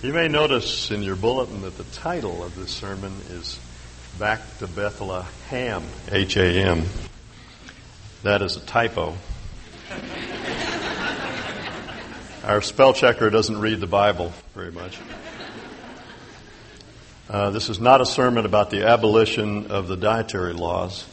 You 0.00 0.12
may 0.12 0.28
notice 0.28 0.92
in 0.92 1.02
your 1.02 1.16
bulletin 1.16 1.62
that 1.62 1.76
the 1.76 1.82
title 1.82 2.44
of 2.44 2.54
this 2.54 2.70
sermon 2.70 3.12
is 3.30 3.58
Back 4.16 4.40
to 4.58 4.68
Bethlehem, 4.68 5.82
H 6.12 6.36
A 6.36 6.44
M. 6.44 6.84
That 8.22 8.40
is 8.40 8.56
a 8.56 8.60
typo. 8.60 9.16
Our 12.44 12.62
spell 12.62 12.92
checker 12.92 13.28
doesn't 13.28 13.58
read 13.58 13.80
the 13.80 13.88
Bible 13.88 14.32
very 14.54 14.70
much. 14.70 15.00
Uh, 17.28 17.50
this 17.50 17.68
is 17.68 17.80
not 17.80 18.00
a 18.00 18.06
sermon 18.06 18.46
about 18.46 18.70
the 18.70 18.86
abolition 18.86 19.72
of 19.72 19.88
the 19.88 19.96
dietary 19.96 20.52
laws. 20.52 21.08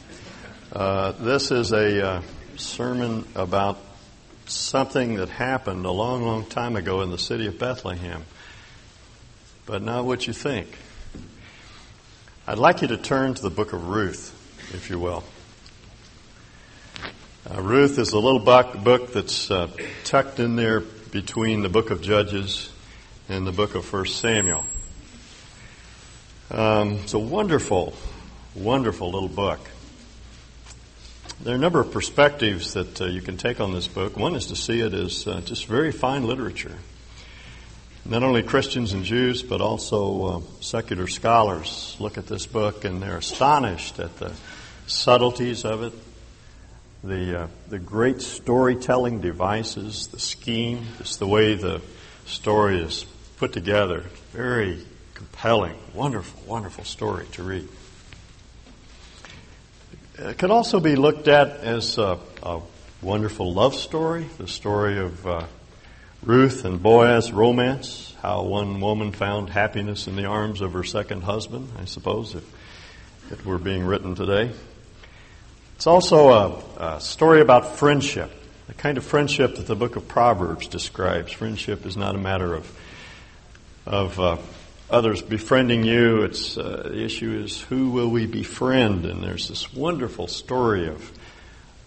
Uh, 0.72 1.12
this 1.14 1.50
is 1.50 1.72
a 1.72 2.08
uh, 2.08 2.22
sermon 2.56 3.26
about 3.34 3.80
something 4.46 5.16
that 5.16 5.30
happened 5.30 5.88
a 5.88 5.92
long, 5.92 6.22
long 6.22 6.46
time 6.46 6.76
ago 6.76 7.02
in 7.02 7.10
the 7.10 7.18
city 7.18 7.48
of 7.48 7.58
Bethlehem, 7.58 8.24
but 9.66 9.82
not 9.82 10.06
what 10.06 10.28
you 10.28 10.34
think. 10.34 10.78
I'd 12.48 12.60
like 12.60 12.82
you 12.82 12.88
to 12.90 12.98
turn 12.98 13.34
to 13.34 13.42
the 13.42 13.50
book 13.50 13.74
of 13.74 13.88
Ruth, 13.88 14.32
if 14.74 14.90
you 14.90 15.00
will. 15.00 15.24
Uh, 17.50 17.62
Ruth 17.62 17.98
is 17.98 18.14
a 18.14 18.20
little 18.20 18.40
book, 18.40 19.14
that's 19.14 19.50
uh, 19.50 19.68
tucked 20.04 20.40
in 20.40 20.56
there 20.56 20.82
between 20.82 21.62
the 21.62 21.70
book 21.70 21.90
of 21.90 22.02
Judges 22.02 22.72
and 23.30 23.48
the 23.48 23.52
book 23.52 23.76
of 23.76 23.86
First 23.86 24.20
Samuel. 24.20 24.66
Um, 26.52 26.94
it's 27.04 27.14
a 27.14 27.20
wonderful, 27.20 27.94
wonderful 28.54 29.12
little 29.12 29.30
book. 29.30 29.60
There 31.42 31.54
are 31.54 31.58
a 31.58 31.60
number 31.60 31.80
of 31.80 31.92
perspectives 31.92 32.74
that 32.74 33.02
uh, 33.02 33.06
you 33.06 33.22
can 33.22 33.38
take 33.38 33.60
on 33.60 33.74
this 33.74 33.88
book. 33.88 34.18
One 34.18 34.36
is 34.36 34.48
to 34.48 34.56
see 34.56 34.80
it 34.82 34.94
as 34.94 35.28
uh, 35.28 35.42
just 35.42 35.66
very 35.66 35.92
fine 35.92 36.26
literature. 36.26 36.78
Not 38.08 38.22
only 38.22 38.44
Christians 38.44 38.94
and 38.94 39.04
Jews, 39.04 39.42
but 39.42 39.62
also 39.62 40.26
uh, 40.26 40.42
secular 40.62 41.08
scholars 41.08 41.98
look 42.00 42.20
at 42.20 42.28
this 42.28 42.46
book 42.46 42.86
and 42.86 43.02
they're 43.02 43.18
astonished 43.18 43.98
at 43.98 44.16
the 44.18 44.32
subtleties 44.86 45.66
of 45.66 45.82
it, 45.82 45.94
the 47.04 47.42
uh, 47.42 47.48
the 47.68 47.80
great 47.80 48.22
storytelling 48.22 49.22
devices, 49.22 50.06
the 50.08 50.20
scheme, 50.20 50.86
just 51.00 51.18
the 51.18 51.26
way 51.26 51.56
the 51.56 51.82
story 52.28 52.80
is 52.80 53.08
put 53.38 53.54
together. 53.54 54.04
Very 54.34 54.86
compelling, 55.16 55.76
wonderful, 55.96 56.44
wonderful 56.46 56.84
story 56.84 57.26
to 57.32 57.42
read. 57.42 57.68
It 60.20 60.38
can 60.38 60.52
also 60.52 60.80
be 60.80 60.96
looked 60.96 61.28
at 61.28 61.58
as 61.62 61.98
a, 61.98 62.20
a 62.44 62.62
wonderful 63.02 63.52
love 63.52 63.74
story, 63.74 64.28
the 64.38 64.48
story 64.48 65.00
of 65.00 65.26
uh, 65.26 65.46
Ruth 66.26 66.66
and 66.66 66.82
Boaz 66.82 67.32
romance, 67.32 68.16
how 68.22 68.44
one 68.44 68.82
woman 68.82 69.12
found 69.12 69.50
happiness 69.50 70.08
in 70.08 70.16
the 70.16 70.26
arms 70.26 70.62
of 70.62 70.74
her 70.74 70.84
second 70.84 71.22
husband, 71.22 71.70
I 71.80 71.86
suppose, 71.86 72.34
if 72.34 72.44
it 73.32 73.46
were 73.46 73.58
being 73.58 73.86
written 73.86 74.16
today. 74.16 74.52
It's 75.76 75.88
also 75.88 76.30
a, 76.30 76.96
a 76.96 77.00
story 77.00 77.42
about 77.42 77.76
friendship, 77.78 78.32
the 78.68 78.74
kind 78.74 78.98
of 78.98 79.04
friendship 79.04 79.56
that 79.56 79.68
the 79.68 79.76
book 79.76 79.96
of 79.96 80.08
Proverbs 80.08 80.68
describes. 80.68 81.32
Friendship 81.32 81.86
is 81.86 81.96
not 81.96 82.16
a 82.16 82.20
matter 82.20 82.56
of, 82.56 82.80
of 83.86 84.20
uh, 84.20 84.38
others 84.90 85.22
befriending 85.22 85.84
you. 85.84 86.24
It's 86.24 86.58
uh, 86.58 86.90
the 86.92 87.04
issue 87.04 87.40
is 87.44 87.62
who 87.62 87.92
will 87.92 88.10
we 88.10 88.26
befriend? 88.26 89.06
And 89.06 89.24
there's 89.24 89.48
this 89.48 89.74
wonderful 89.74 90.28
story 90.28 90.88
of 90.88 91.12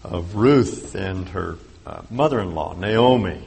of 0.03 0.35
Ruth 0.35 0.95
and 0.95 1.27
her 1.29 1.57
uh, 1.85 2.01
mother-in-law 2.09 2.75
Naomi, 2.75 3.43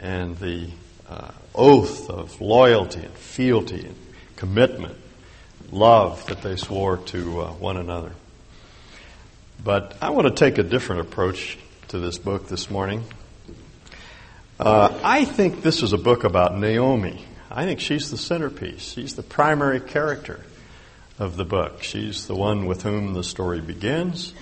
and 0.00 0.36
the 0.38 0.68
uh, 1.08 1.30
oath 1.54 2.08
of 2.08 2.40
loyalty 2.40 3.00
and 3.00 3.14
fealty 3.14 3.84
and 3.86 3.96
commitment, 4.36 4.96
love 5.70 6.26
that 6.26 6.42
they 6.42 6.56
swore 6.56 6.96
to 6.96 7.40
uh, 7.42 7.52
one 7.52 7.76
another. 7.76 8.12
But 9.62 9.96
I 10.00 10.10
want 10.10 10.26
to 10.26 10.34
take 10.34 10.58
a 10.58 10.62
different 10.62 11.02
approach 11.02 11.58
to 11.88 11.98
this 11.98 12.18
book 12.18 12.48
this 12.48 12.70
morning. 12.70 13.04
Uh, 14.58 14.98
I 15.04 15.24
think 15.24 15.62
this 15.62 15.82
is 15.82 15.92
a 15.92 15.98
book 15.98 16.24
about 16.24 16.56
Naomi. 16.56 17.24
I 17.50 17.66
think 17.66 17.80
she's 17.80 18.10
the 18.10 18.16
centerpiece. 18.16 18.80
She's 18.80 19.14
the 19.14 19.22
primary 19.22 19.80
character 19.80 20.40
of 21.18 21.36
the 21.36 21.44
book. 21.44 21.82
She's 21.82 22.26
the 22.26 22.34
one 22.34 22.66
with 22.66 22.82
whom 22.82 23.12
the 23.12 23.24
story 23.24 23.60
begins, 23.60 24.32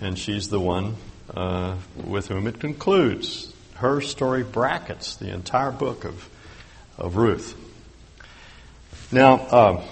and 0.00 0.16
she's 0.16 0.48
the 0.48 0.60
one 0.60 0.96
uh, 1.34 1.76
with 2.04 2.28
whom 2.28 2.46
it 2.46 2.60
concludes. 2.60 3.51
Her 3.82 4.00
story 4.00 4.44
brackets 4.44 5.16
the 5.16 5.34
entire 5.34 5.72
book 5.72 6.04
of, 6.04 6.28
of 6.98 7.16
Ruth. 7.16 7.56
Now, 9.10 9.34
uh, 9.34 9.84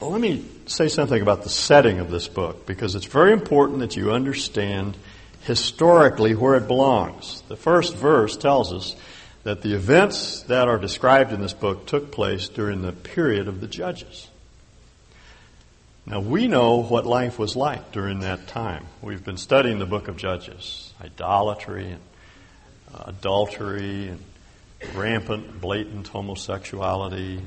let 0.00 0.20
me 0.20 0.44
say 0.66 0.88
something 0.88 1.22
about 1.22 1.44
the 1.44 1.48
setting 1.48 2.00
of 2.00 2.10
this 2.10 2.26
book 2.26 2.66
because 2.66 2.96
it's 2.96 3.06
very 3.06 3.32
important 3.32 3.78
that 3.78 3.94
you 3.94 4.10
understand 4.10 4.96
historically 5.42 6.34
where 6.34 6.56
it 6.56 6.66
belongs. 6.66 7.44
The 7.46 7.54
first 7.54 7.94
verse 7.94 8.36
tells 8.36 8.72
us 8.72 8.96
that 9.44 9.62
the 9.62 9.74
events 9.74 10.42
that 10.48 10.66
are 10.66 10.76
described 10.76 11.32
in 11.32 11.40
this 11.40 11.52
book 11.52 11.86
took 11.86 12.10
place 12.10 12.48
during 12.48 12.82
the 12.82 12.90
period 12.90 13.46
of 13.46 13.60
the 13.60 13.68
judges. 13.68 14.26
Now, 16.04 16.18
we 16.18 16.48
know 16.48 16.82
what 16.82 17.06
life 17.06 17.38
was 17.38 17.54
like 17.54 17.92
during 17.92 18.18
that 18.20 18.48
time. 18.48 18.86
We've 19.02 19.24
been 19.24 19.36
studying 19.36 19.78
the 19.78 19.86
book 19.86 20.08
of 20.08 20.16
Judges 20.16 20.92
idolatry 21.00 21.92
and 21.92 22.00
adultery 23.04 24.08
and 24.08 24.24
rampant, 24.94 25.60
blatant 25.60 26.08
homosexuality, 26.08 27.40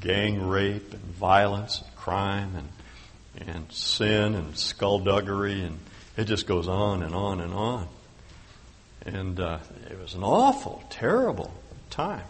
gang 0.00 0.46
rape 0.46 0.92
and 0.92 1.02
violence 1.02 1.82
and 1.82 1.96
crime 1.96 2.54
and, 2.56 3.48
and 3.48 3.72
sin 3.72 4.34
and 4.34 4.56
skullduggery, 4.56 5.62
and 5.62 5.78
it 6.16 6.24
just 6.24 6.46
goes 6.46 6.68
on 6.68 7.02
and 7.02 7.14
on 7.14 7.40
and 7.40 7.52
on. 7.52 7.88
And 9.06 9.40
uh, 9.40 9.58
it 9.90 9.98
was 9.98 10.14
an 10.14 10.22
awful, 10.22 10.82
terrible 10.90 11.52
time. 11.90 12.24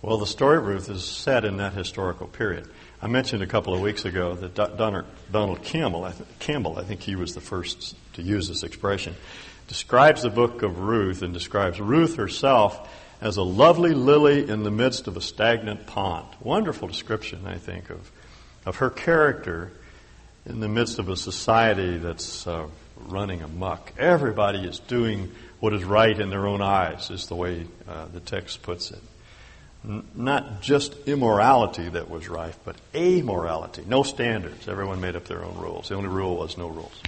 Well, 0.00 0.18
the 0.18 0.26
story 0.26 0.58
of 0.58 0.64
Ruth 0.64 0.88
is 0.88 1.04
set 1.04 1.44
in 1.44 1.56
that 1.56 1.72
historical 1.72 2.28
period. 2.28 2.68
I 3.02 3.08
mentioned 3.08 3.42
a 3.42 3.46
couple 3.46 3.74
of 3.74 3.80
weeks 3.80 4.04
ago 4.04 4.34
that 4.34 4.54
Donald 4.54 5.62
Campbell, 5.62 6.04
I 6.04 6.12
Campbell, 6.38 6.78
I 6.78 6.84
think 6.84 7.00
he 7.00 7.16
was 7.16 7.34
the 7.34 7.40
first 7.40 7.96
to 8.14 8.22
use 8.22 8.48
this 8.48 8.62
expression, 8.62 9.14
describes 9.68 10.22
the 10.22 10.30
book 10.30 10.62
of 10.62 10.80
Ruth 10.80 11.22
and 11.22 11.32
describes 11.32 11.80
Ruth 11.80 12.16
herself 12.16 12.88
as 13.20 13.36
a 13.36 13.42
lovely 13.42 13.94
lily 13.94 14.48
in 14.48 14.62
the 14.62 14.70
midst 14.70 15.06
of 15.06 15.16
a 15.16 15.20
stagnant 15.20 15.86
pond. 15.86 16.26
Wonderful 16.40 16.88
description, 16.88 17.46
I 17.46 17.58
think, 17.58 17.90
of, 17.90 18.10
of 18.64 18.76
her 18.76 18.90
character 18.90 19.72
in 20.46 20.60
the 20.60 20.68
midst 20.68 20.98
of 20.98 21.08
a 21.08 21.16
society 21.16 21.98
that's 21.98 22.46
uh, 22.46 22.66
running 22.96 23.42
amuck. 23.42 23.92
Everybody 23.98 24.66
is 24.66 24.78
doing 24.78 25.32
what 25.60 25.74
is 25.74 25.84
right 25.84 26.18
in 26.18 26.30
their 26.30 26.46
own 26.46 26.62
eyes, 26.62 27.10
is 27.10 27.26
the 27.26 27.34
way 27.34 27.66
uh, 27.86 28.06
the 28.06 28.20
text 28.20 28.62
puts 28.62 28.90
it. 28.90 29.02
N- 29.84 30.06
not 30.14 30.62
just 30.62 30.94
immorality 31.06 31.88
that 31.88 32.08
was 32.08 32.28
rife, 32.28 32.58
but 32.64 32.76
amorality. 32.94 33.86
No 33.86 34.02
standards. 34.02 34.68
Everyone 34.68 35.00
made 35.00 35.16
up 35.16 35.24
their 35.24 35.44
own 35.44 35.58
rules. 35.58 35.88
The 35.88 35.96
only 35.96 36.08
rule 36.08 36.36
was 36.36 36.56
no 36.56 36.68
rules. 36.68 37.02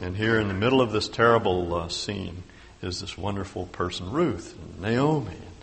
And 0.00 0.16
here 0.16 0.38
in 0.38 0.46
the 0.46 0.54
middle 0.54 0.80
of 0.80 0.92
this 0.92 1.08
terrible 1.08 1.74
uh, 1.74 1.88
scene 1.88 2.44
is 2.82 3.00
this 3.00 3.18
wonderful 3.18 3.66
person, 3.66 4.12
Ruth, 4.12 4.56
and 4.56 4.80
Naomi, 4.80 5.32
and 5.32 5.54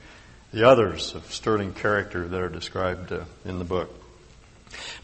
the 0.51 0.67
others 0.67 1.15
of 1.15 1.31
sterling 1.31 1.73
character 1.73 2.27
that 2.27 2.41
are 2.41 2.49
described 2.49 3.13
uh, 3.13 3.23
in 3.45 3.59
the 3.59 3.65
book. 3.65 3.89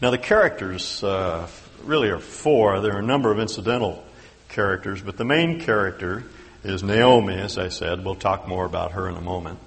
Now, 0.02 0.10
the 0.10 0.18
characters 0.18 1.02
uh, 1.02 1.48
really 1.82 2.10
are 2.10 2.18
four. 2.18 2.80
There 2.80 2.94
are 2.94 2.98
a 2.98 3.06
number 3.06 3.32
of 3.32 3.38
incidental 3.38 4.04
characters, 4.50 5.00
but 5.00 5.16
the 5.16 5.24
main 5.24 5.60
character 5.60 6.24
is 6.62 6.82
Naomi, 6.82 7.34
as 7.34 7.56
I 7.56 7.70
said. 7.70 8.04
We'll 8.04 8.16
talk 8.16 8.46
more 8.46 8.66
about 8.66 8.92
her 8.92 9.08
in 9.08 9.16
a 9.16 9.22
moment. 9.22 9.58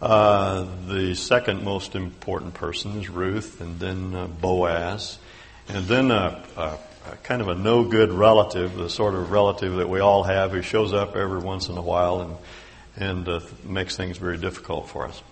Uh, 0.00 0.66
the 0.86 1.16
second 1.16 1.64
most 1.64 1.96
important 1.96 2.54
person 2.54 3.00
is 3.00 3.10
Ruth, 3.10 3.60
and 3.60 3.80
then 3.80 4.14
uh, 4.14 4.28
Boaz, 4.28 5.18
and 5.68 5.84
then 5.86 6.12
a, 6.12 6.44
a, 7.06 7.16
kind 7.16 7.40
of 7.40 7.48
a 7.48 7.54
no 7.54 7.84
good 7.84 8.12
relative, 8.12 8.76
the 8.76 8.90
sort 8.90 9.14
of 9.14 9.30
relative 9.30 9.76
that 9.76 9.88
we 9.88 10.00
all 10.00 10.22
have 10.22 10.52
who 10.52 10.62
shows 10.62 10.92
up 10.92 11.16
every 11.16 11.40
once 11.40 11.68
in 11.68 11.76
a 11.76 11.82
while 11.82 12.20
and, 12.20 12.36
and 12.96 13.28
uh, 13.28 13.40
makes 13.64 13.96
things 13.96 14.18
very 14.18 14.38
difficult 14.38 14.88
for 14.88 15.06
us. 15.06 15.22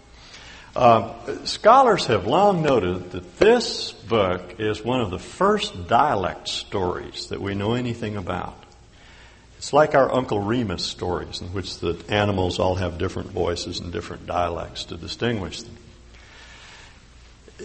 Uh, 0.76 1.44
scholars 1.44 2.06
have 2.06 2.26
long 2.26 2.62
noted 2.62 3.10
that 3.10 3.38
this 3.38 3.92
book 3.92 4.60
is 4.60 4.82
one 4.82 5.00
of 5.00 5.10
the 5.10 5.18
first 5.18 5.88
dialect 5.88 6.48
stories 6.48 7.28
that 7.28 7.40
we 7.40 7.54
know 7.54 7.74
anything 7.74 8.16
about. 8.16 8.64
It's 9.56 9.72
like 9.72 9.96
our 9.96 10.12
Uncle 10.14 10.38
Remus 10.38 10.84
stories, 10.84 11.40
in 11.40 11.48
which 11.48 11.78
the 11.78 12.00
animals 12.08 12.60
all 12.60 12.76
have 12.76 12.96
different 12.96 13.30
voices 13.30 13.80
and 13.80 13.92
different 13.92 14.24
dialects 14.26 14.84
to 14.84 14.96
distinguish 14.96 15.62
them. 15.62 15.76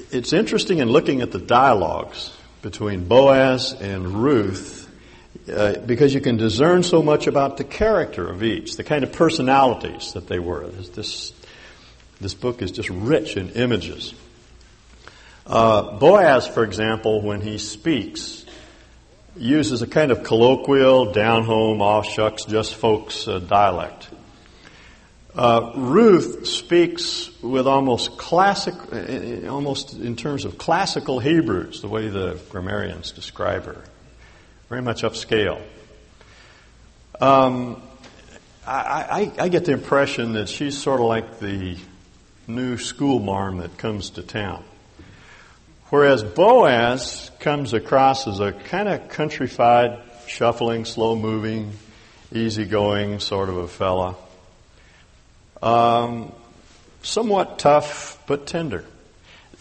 It's 0.10 0.34
interesting 0.34 0.80
in 0.80 0.90
looking 0.90 1.22
at 1.22 1.32
the 1.32 1.38
dialogues 1.38 2.36
between 2.64 3.08
Boaz 3.08 3.74
and 3.80 4.24
Ruth 4.24 4.90
uh, 5.54 5.78
because 5.80 6.14
you 6.14 6.22
can 6.22 6.38
discern 6.38 6.82
so 6.82 7.04
much 7.04 7.28
about 7.28 7.58
the 7.58 7.64
character 7.64 8.28
of 8.28 8.42
each, 8.42 8.78
the 8.78 8.84
kind 8.84 9.04
of 9.04 9.12
personalities 9.12 10.14
that 10.14 10.28
they 10.28 10.40
were. 10.40 10.66
There's 10.68 10.90
this 10.90 11.34
This 12.22 12.34
book 12.34 12.62
is 12.62 12.72
just 12.72 12.90
rich 12.90 13.36
in 13.36 13.50
images. 13.50 14.14
Uh, 15.46 15.98
Boaz, 16.00 16.48
for 16.48 16.64
example, 16.64 17.22
when 17.22 17.42
he 17.42 17.58
speaks, 17.58 18.46
uses 19.36 19.82
a 19.82 19.88
kind 19.88 20.12
of 20.12 20.24
colloquial, 20.24 21.12
down 21.12 21.44
home, 21.44 21.82
off 21.82 22.08
shucks, 22.08 22.46
just 22.46 22.76
folks 22.76 23.28
uh, 23.28 23.40
dialect. 23.40 24.08
Uh, 25.36 25.74
Ruth 25.76 26.46
speaks 26.48 27.32
with 27.42 27.66
almost 27.66 28.18
classic, 28.18 28.76
uh, 28.92 29.48
almost 29.48 29.94
in 29.94 30.16
terms 30.16 30.46
of 30.46 30.60
classical 30.60 31.20
Hebrews, 31.20 31.82
the 31.82 31.88
way 31.88 32.08
the 32.08 32.40
grammarians 32.50 33.12
describe 33.12 33.66
her. 33.66 33.84
Very 34.70 34.84
much 34.84 35.02
upscale. 35.02 35.60
Um, 37.20 37.82
I, 38.68 39.32
I, 39.38 39.44
I, 39.44 39.50
get 39.50 39.66
the 39.66 39.72
impression 39.72 40.34
that 40.34 40.50
she's 40.50 40.78
sort 40.78 41.00
of 41.00 41.08
like 41.08 41.40
the 41.40 41.78
new 42.48 42.78
school 42.78 43.20
marm 43.20 43.58
that 43.58 43.78
comes 43.78 44.12
to 44.12 44.24
town. 44.24 44.64
Whereas 45.90 46.24
Boaz 46.24 47.32
comes 47.40 47.74
across 47.74 48.28
as 48.28 48.40
a 48.40 48.52
kind 48.52 48.88
of 48.88 49.10
countrified, 49.10 50.00
shuffling, 50.28 50.86
slow 50.86 51.16
moving, 51.16 51.74
easygoing 52.32 53.20
sort 53.20 53.50
of 53.50 53.58
a 53.58 53.68
fella. 53.68 54.16
Um, 55.64 56.34
somewhat 57.04 57.58
tough 57.58 58.22
but 58.28 58.46
tender. 58.46 58.84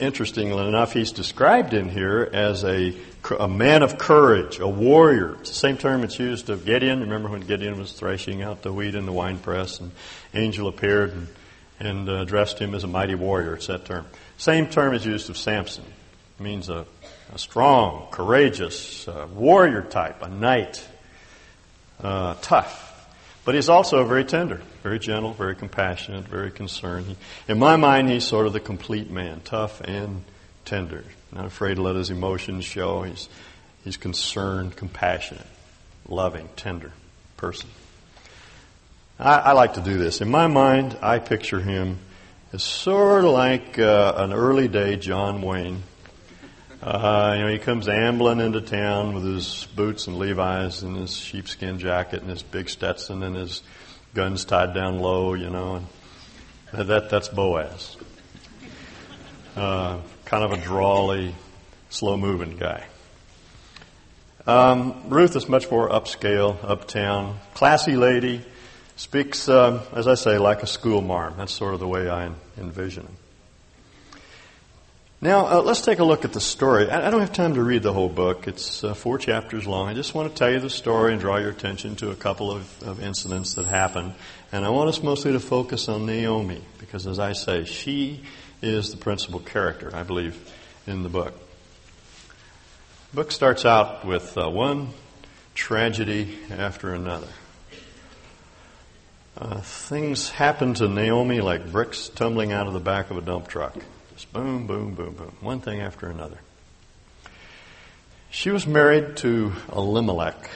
Interestingly 0.01 0.67
enough, 0.67 0.93
he's 0.93 1.13
described 1.13 1.75
in 1.75 1.89
here 1.89 2.29
as 2.33 2.65
a, 2.65 2.93
a 3.39 3.47
man 3.47 3.85
of 3.85 3.99
courage, 3.99 4.59
a 4.59 4.67
warrior. 4.67 5.35
It's 5.35 5.51
the 5.51 5.55
same 5.55 5.77
term 5.77 6.03
it's 6.03 6.19
used 6.19 6.51
of 6.51 6.65
Gideon. 6.65 7.01
Remember 7.01 7.29
when 7.29 7.43
Gideon 7.43 7.79
was 7.79 7.93
threshing 7.93 8.43
out 8.43 8.63
the 8.63 8.73
wheat 8.73 8.97
in 8.97 9.07
the 9.07 9.13
winepress 9.13 9.79
and 9.79 9.93
angel 10.35 10.67
appeared 10.67 11.13
and, 11.13 11.29
and 11.79 12.09
uh, 12.09 12.15
addressed 12.15 12.59
him 12.59 12.75
as 12.75 12.83
a 12.83 12.89
mighty 12.89 13.15
warrior. 13.15 13.55
It's 13.55 13.69
that 13.69 13.85
term. 13.85 14.07
Same 14.39 14.67
term 14.67 14.95
is 14.95 15.07
used 15.07 15.31
of 15.31 15.39
Samson. 15.39 15.85
It 15.85 16.43
means 16.43 16.69
a, 16.69 16.85
a 17.33 17.39
strong, 17.39 18.09
courageous 18.11 19.07
uh, 19.07 19.29
warrior 19.33 19.83
type, 19.83 20.21
a 20.23 20.29
knight, 20.29 20.85
uh, 22.03 22.35
tough. 22.43 22.89
But 23.45 23.55
he's 23.55 23.69
also 23.69 24.05
very 24.05 24.25
tender, 24.25 24.63
very 24.83 24.99
gentle, 24.99 25.33
very 25.33 25.55
compassionate, 25.55 26.27
very 26.27 26.51
concerned. 26.51 27.07
He, 27.07 27.17
in 27.49 27.59
my 27.59 27.77
mind, 27.77 28.11
he's 28.11 28.25
sort 28.25 28.47
of 28.47 28.53
the 28.53 28.61
complete 28.61 29.11
man, 29.11 29.41
tough 29.45 29.81
and 29.81 30.25
tender. 30.65 31.05
Not 31.33 31.47
afraid 31.47 31.77
to 31.77 31.83
let 31.83 31.97
his 31.97 32.11
emotions 32.11 32.65
show. 32.65 33.03
He's, 33.03 33.29
he's 33.85 33.97
concerned, 33.97 34.77
compassionate, 34.77 35.47
loving, 36.09 36.49
tender 36.57 36.93
person. 37.37 37.71
I, 39.19 39.37
I 39.39 39.53
like 39.53 39.75
to 39.75 39.81
do 39.81 39.99
this. 39.99 40.21
In 40.21 40.31
my 40.31 40.47
mind, 40.47 40.99
I 41.01 41.19
picture 41.19 41.61
him 41.61 41.99
as 42.53 42.63
sort 42.63 43.25
of 43.25 43.31
like 43.31 43.79
uh, 43.79 44.15
an 44.17 44.33
early 44.33 44.69
day 44.69 44.97
John 44.97 45.43
Wayne 45.43 45.83
uh, 46.83 47.35
you 47.37 47.45
know, 47.45 47.49
he 47.49 47.59
comes 47.59 47.89
ambling 47.89 48.41
into 48.41 48.61
town 48.61 49.15
with 49.15 49.23
his 49.23 49.69
boots 49.77 50.09
and 50.09 50.19
Levi's 50.19 50.83
and 50.83 50.97
his 50.97 51.17
sheepskin 51.17 51.79
jacket 51.79 52.23
and 52.23 52.31
his 52.31 52.43
big 52.43 52.69
Stetson 52.69 53.23
and 53.23 53.37
his 53.37 53.63
guns 54.15 54.45
tied 54.45 54.75
down 54.75 55.01
low, 55.01 55.35
you 55.35 55.51
know, 55.51 55.77
and 56.73 56.89
that 56.89 57.11
that's 57.11 57.29
Boaz. 57.29 57.97
Uh, 59.57 59.99
kind 60.25 60.45
of 60.45 60.53
a 60.53 60.57
drawly, 60.57 61.35
slow-moving 61.91 62.57
guy. 62.57 62.85
Um, 64.47 65.09
Ruth 65.09 65.37
is 65.37 65.49
much 65.49 65.71
more 65.71 65.89
upscale, 65.89 66.57
uptown, 66.63 67.39
classy 67.55 67.97
lady, 67.97 68.43
speaks, 68.97 69.49
um, 69.49 69.81
as 69.93 70.09
I 70.09 70.15
say, 70.15 70.39
like 70.39 70.63
a 70.63 70.67
school 70.67 71.01
marm. 71.01 71.35
That's 71.37 71.53
sort 71.53 71.75
of 71.75 71.81
the 71.81 71.89
way 71.89 72.11
I 72.11 72.31
envision 72.59 73.05
him. 73.05 73.17
Now, 75.23 75.47
uh, 75.47 75.63
let's 75.63 75.83
take 75.83 76.01
a 76.01 76.05
look 76.05 76.25
at 76.25 76.33
the 76.33 76.41
story. 76.41 76.91
I, 76.91 77.07
I, 77.07 77.11
don't 77.13 77.21
have 77.21 77.33
time 77.33 77.55
to 77.55 77.63
read 77.63 77.85
the 77.85 77.93
whole 77.93 78.09
book. 78.09 78.49
It's 78.49 78.83
uh, 78.83 78.93
four 78.93 79.19
chapters 79.19 79.69
long. 79.69 79.87
I 79.87 79.95
just 79.95 80.17
want 80.17 80.29
to 80.29 80.35
tell 80.37 80.51
you 80.51 80.59
the 80.59 80.69
story 80.69 81.13
and 81.13 81.21
draw 81.21 81.37
your 81.37 81.51
attention 81.51 81.95
to 81.97 82.11
a 82.11 82.17
couple 82.17 82.51
of, 82.51 82.83
of 82.83 83.01
incidents 83.01 83.55
that 83.55 83.65
happened. 83.65 84.15
And 84.51 84.65
I 84.65 84.71
want 84.71 84.89
us 84.89 85.01
mostly 85.01 85.31
to 85.31 85.39
focus 85.39 85.89
on 85.89 86.07
Naomi, 86.07 86.61
because 86.79 87.07
as 87.07 87.21
I 87.21 87.35
say, 87.35 87.65
she 87.67 88.25
is 88.63 88.91
the 88.91 88.97
principal 88.97 89.39
character, 89.39 89.95
I 89.95 90.03
believe, 90.03 90.37
in 90.89 91.05
the 91.05 91.09
book. 91.09 91.35
The 93.11 93.15
book 93.15 93.31
starts 93.31 93.65
out 93.65 94.05
with 94.05 94.37
uh, 94.37 94.51
one 94.51 94.89
tragedy 95.55 96.37
after 96.51 96.95
another. 96.95 97.29
Uh, 99.39 99.61
things 99.61 100.31
happen 100.31 100.75
to 100.75 100.89
Naomi 100.89 101.41
like 101.41 101.71
bricks 101.71 102.09
tumbling 102.09 102.51
out 102.51 102.67
of 102.67 102.73
the 102.73 102.81
back 102.81 103.13
of 103.13 103.19
a 103.19 103.21
dump 103.21 103.47
truck. 103.47 103.77
Just 104.23 104.33
boom, 104.33 104.69
boom, 104.69 104.95
boom, 104.95 105.15
boom. 105.15 105.33
One 105.41 105.59
thing 105.59 105.81
after 105.81 106.07
another. 106.07 106.39
She 108.31 108.51
was 108.51 108.69
married 108.69 109.17
to 109.17 109.53
Elimelech, 109.73 110.49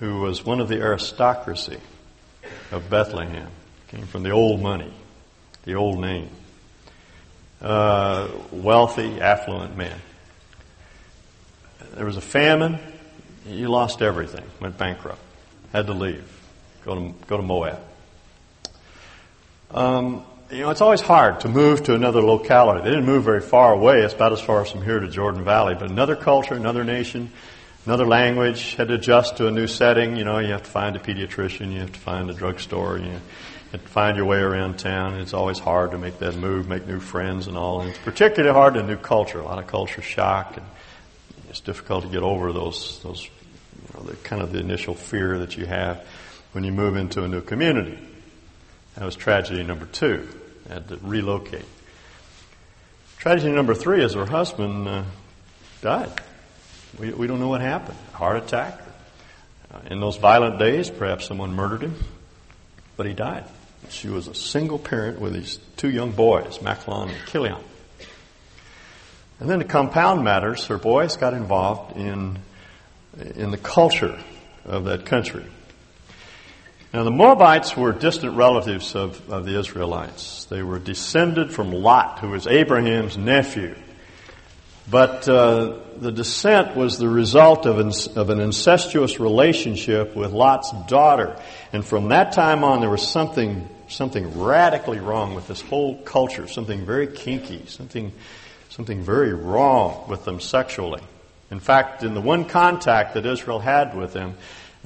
who 0.00 0.22
was 0.22 0.44
one 0.44 0.58
of 0.58 0.66
the 0.66 0.80
aristocracy 0.80 1.78
of 2.72 2.90
Bethlehem. 2.90 3.46
Came 3.88 4.06
from 4.06 4.24
the 4.24 4.30
old 4.30 4.60
money, 4.60 4.92
the 5.62 5.74
old 5.74 6.00
name. 6.00 6.30
Uh, 7.62 8.26
wealthy, 8.50 9.20
affluent 9.20 9.76
man. 9.76 10.00
There 11.94 12.06
was 12.06 12.16
a 12.16 12.20
famine. 12.20 12.80
He 13.46 13.68
lost 13.68 14.02
everything, 14.02 14.44
went 14.60 14.78
bankrupt, 14.78 15.22
had 15.72 15.86
to 15.86 15.94
leave, 15.94 16.28
go 16.84 16.96
to, 16.96 17.14
go 17.28 17.36
to 17.36 17.42
Moab. 17.44 17.78
Um, 19.70 20.24
you 20.50 20.60
know, 20.60 20.70
it's 20.70 20.80
always 20.80 21.00
hard 21.00 21.40
to 21.40 21.48
move 21.48 21.84
to 21.84 21.94
another 21.94 22.22
locality. 22.22 22.84
They 22.84 22.90
didn't 22.90 23.06
move 23.06 23.24
very 23.24 23.40
far 23.40 23.72
away. 23.72 24.02
It's 24.02 24.14
about 24.14 24.32
as 24.32 24.40
far 24.40 24.62
as 24.62 24.70
from 24.70 24.82
here 24.82 25.00
to 25.00 25.08
Jordan 25.08 25.44
Valley. 25.44 25.74
But 25.74 25.90
another 25.90 26.14
culture, 26.14 26.54
another 26.54 26.84
nation, 26.84 27.32
another 27.84 28.06
language, 28.06 28.74
had 28.76 28.88
to 28.88 28.94
adjust 28.94 29.38
to 29.38 29.48
a 29.48 29.50
new 29.50 29.66
setting. 29.66 30.16
You 30.16 30.24
know, 30.24 30.38
you 30.38 30.52
have 30.52 30.62
to 30.62 30.70
find 30.70 30.94
a 30.94 31.00
pediatrician, 31.00 31.72
you 31.72 31.80
have 31.80 31.92
to 31.92 31.98
find 31.98 32.30
a 32.30 32.34
drugstore, 32.34 32.98
you 32.98 33.10
have 33.10 33.22
to 33.72 33.78
find 33.78 34.16
your 34.16 34.26
way 34.26 34.38
around 34.38 34.78
town. 34.78 35.14
It's 35.14 35.34
always 35.34 35.58
hard 35.58 35.90
to 35.90 35.98
make 35.98 36.20
that 36.20 36.36
move, 36.36 36.68
make 36.68 36.86
new 36.86 37.00
friends 37.00 37.48
and 37.48 37.56
all. 37.56 37.80
And 37.80 37.90
it's 37.90 37.98
particularly 37.98 38.54
hard 38.54 38.76
in 38.76 38.84
a 38.84 38.88
new 38.88 38.96
culture. 38.96 39.40
A 39.40 39.44
lot 39.44 39.58
of 39.58 39.66
culture 39.66 40.02
shock, 40.02 40.56
and 40.56 40.66
it's 41.50 41.60
difficult 41.60 42.04
to 42.04 42.08
get 42.08 42.22
over 42.22 42.52
those, 42.52 43.02
those, 43.02 43.24
you 43.24 43.30
know, 43.94 44.04
the 44.04 44.16
kind 44.16 44.42
of 44.42 44.52
the 44.52 44.60
initial 44.60 44.94
fear 44.94 45.38
that 45.38 45.56
you 45.56 45.66
have 45.66 46.06
when 46.52 46.62
you 46.62 46.70
move 46.70 46.96
into 46.96 47.24
a 47.24 47.28
new 47.28 47.40
community. 47.40 47.98
That 48.96 49.04
was 49.04 49.14
tragedy 49.14 49.62
number 49.62 49.84
two. 49.86 50.26
Had 50.68 50.88
to 50.88 50.96
relocate. 50.96 51.64
Tragedy 53.18 53.52
number 53.52 53.74
three 53.74 54.02
is 54.02 54.14
her 54.14 54.26
husband 54.26 54.88
uh, 54.88 55.04
died. 55.82 56.10
We, 56.98 57.12
we 57.12 57.26
don't 57.26 57.40
know 57.40 57.48
what 57.48 57.60
happened. 57.60 57.98
Heart 58.12 58.44
attack. 58.44 58.80
Uh, 59.72 59.80
in 59.90 60.00
those 60.00 60.16
violent 60.16 60.58
days, 60.58 60.88
perhaps 60.88 61.26
someone 61.26 61.52
murdered 61.52 61.82
him, 61.82 61.94
but 62.96 63.06
he 63.06 63.12
died. 63.12 63.44
She 63.90 64.08
was 64.08 64.28
a 64.28 64.34
single 64.34 64.78
parent 64.78 65.20
with 65.20 65.34
these 65.34 65.58
two 65.76 65.90
young 65.90 66.12
boys, 66.12 66.58
Machlon 66.58 67.10
and 67.10 67.26
Chilion. 67.26 67.62
And 69.40 69.50
then 69.50 69.58
to 69.58 69.64
compound 69.66 70.24
matters, 70.24 70.66
her 70.66 70.78
boys 70.78 71.16
got 71.16 71.34
involved 71.34 71.96
in, 71.96 72.38
in 73.34 73.50
the 73.50 73.58
culture 73.58 74.18
of 74.64 74.84
that 74.84 75.04
country. 75.04 75.44
Now, 76.96 77.04
the 77.04 77.10
Moabites 77.10 77.76
were 77.76 77.92
distant 77.92 78.38
relatives 78.38 78.94
of, 78.94 79.30
of 79.30 79.44
the 79.44 79.58
Israelites. 79.58 80.46
They 80.46 80.62
were 80.62 80.78
descended 80.78 81.52
from 81.52 81.70
Lot, 81.70 82.20
who 82.20 82.30
was 82.30 82.46
Abraham's 82.46 83.18
nephew. 83.18 83.76
But 84.90 85.28
uh, 85.28 85.80
the 85.98 86.10
descent 86.10 86.74
was 86.74 86.96
the 86.96 87.10
result 87.10 87.66
of 87.66 87.80
an, 87.80 87.92
of 88.18 88.30
an 88.30 88.40
incestuous 88.40 89.20
relationship 89.20 90.16
with 90.16 90.32
Lot's 90.32 90.72
daughter. 90.88 91.38
And 91.70 91.84
from 91.84 92.08
that 92.08 92.32
time 92.32 92.64
on, 92.64 92.80
there 92.80 92.88
was 92.88 93.06
something, 93.06 93.68
something 93.88 94.40
radically 94.40 94.98
wrong 94.98 95.34
with 95.34 95.48
this 95.48 95.60
whole 95.60 95.98
culture, 95.98 96.48
something 96.48 96.86
very 96.86 97.08
kinky, 97.08 97.66
something, 97.66 98.10
something 98.70 99.02
very 99.02 99.34
wrong 99.34 100.08
with 100.08 100.24
them 100.24 100.40
sexually. 100.40 101.02
In 101.50 101.60
fact, 101.60 102.02
in 102.02 102.14
the 102.14 102.22
one 102.22 102.46
contact 102.46 103.12
that 103.14 103.26
Israel 103.26 103.58
had 103.58 103.94
with 103.94 104.14
them, 104.14 104.34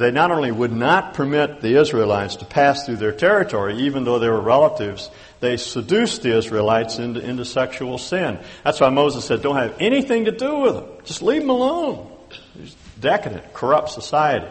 they 0.01 0.11
not 0.11 0.31
only 0.31 0.51
would 0.51 0.73
not 0.73 1.13
permit 1.13 1.61
the 1.61 1.79
Israelites 1.79 2.37
to 2.37 2.47
pass 2.47 2.87
through 2.87 2.97
their 2.97 3.13
territory, 3.13 3.81
even 3.81 4.05
though 4.05 4.19
they 4.19 4.31
were 4.31 4.41
relatives, 4.41 5.11
they 5.41 5.59
seduced 5.59 6.23
the 6.23 6.37
Israelites 6.37 6.99
into, 6.99 7.21
into 7.21 7.45
sexual 7.45 7.99
sin. 7.99 8.39
That's 8.65 8.81
why 8.81 8.89
Moses 8.89 9.27
said, 9.27 9.43
don't 9.43 9.57
have 9.57 9.77
anything 9.79 10.25
to 10.25 10.33
do 10.33 10.61
with 10.61 10.75
them. 10.75 10.87
Just 11.05 11.21
leave 11.21 11.43
them 11.43 11.51
alone. 11.51 12.11
It's 12.59 12.75
decadent, 12.99 13.53
corrupt 13.53 13.91
society. 13.91 14.51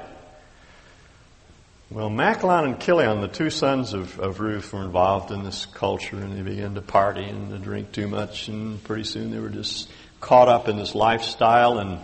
Well, 1.89 2.11
Machlon 2.11 2.65
and 2.65 2.79
Chilion, 2.79 3.19
the 3.21 3.27
two 3.27 3.49
sons 3.49 3.93
of, 3.93 4.19
of 4.19 4.39
Ruth, 4.39 4.71
were 4.71 4.83
involved 4.83 5.31
in 5.31 5.43
this 5.43 5.65
culture 5.65 6.17
and 6.17 6.37
they 6.37 6.43
began 6.43 6.75
to 6.75 6.81
party 6.83 7.23
and 7.23 7.49
to 7.49 7.57
drink 7.57 7.91
too 7.91 8.07
much 8.07 8.49
and 8.49 8.83
pretty 8.83 9.03
soon 9.03 9.31
they 9.31 9.39
were 9.39 9.49
just 9.49 9.89
caught 10.19 10.47
up 10.47 10.67
in 10.67 10.77
this 10.77 10.93
lifestyle 10.93 11.79
and 11.79 11.99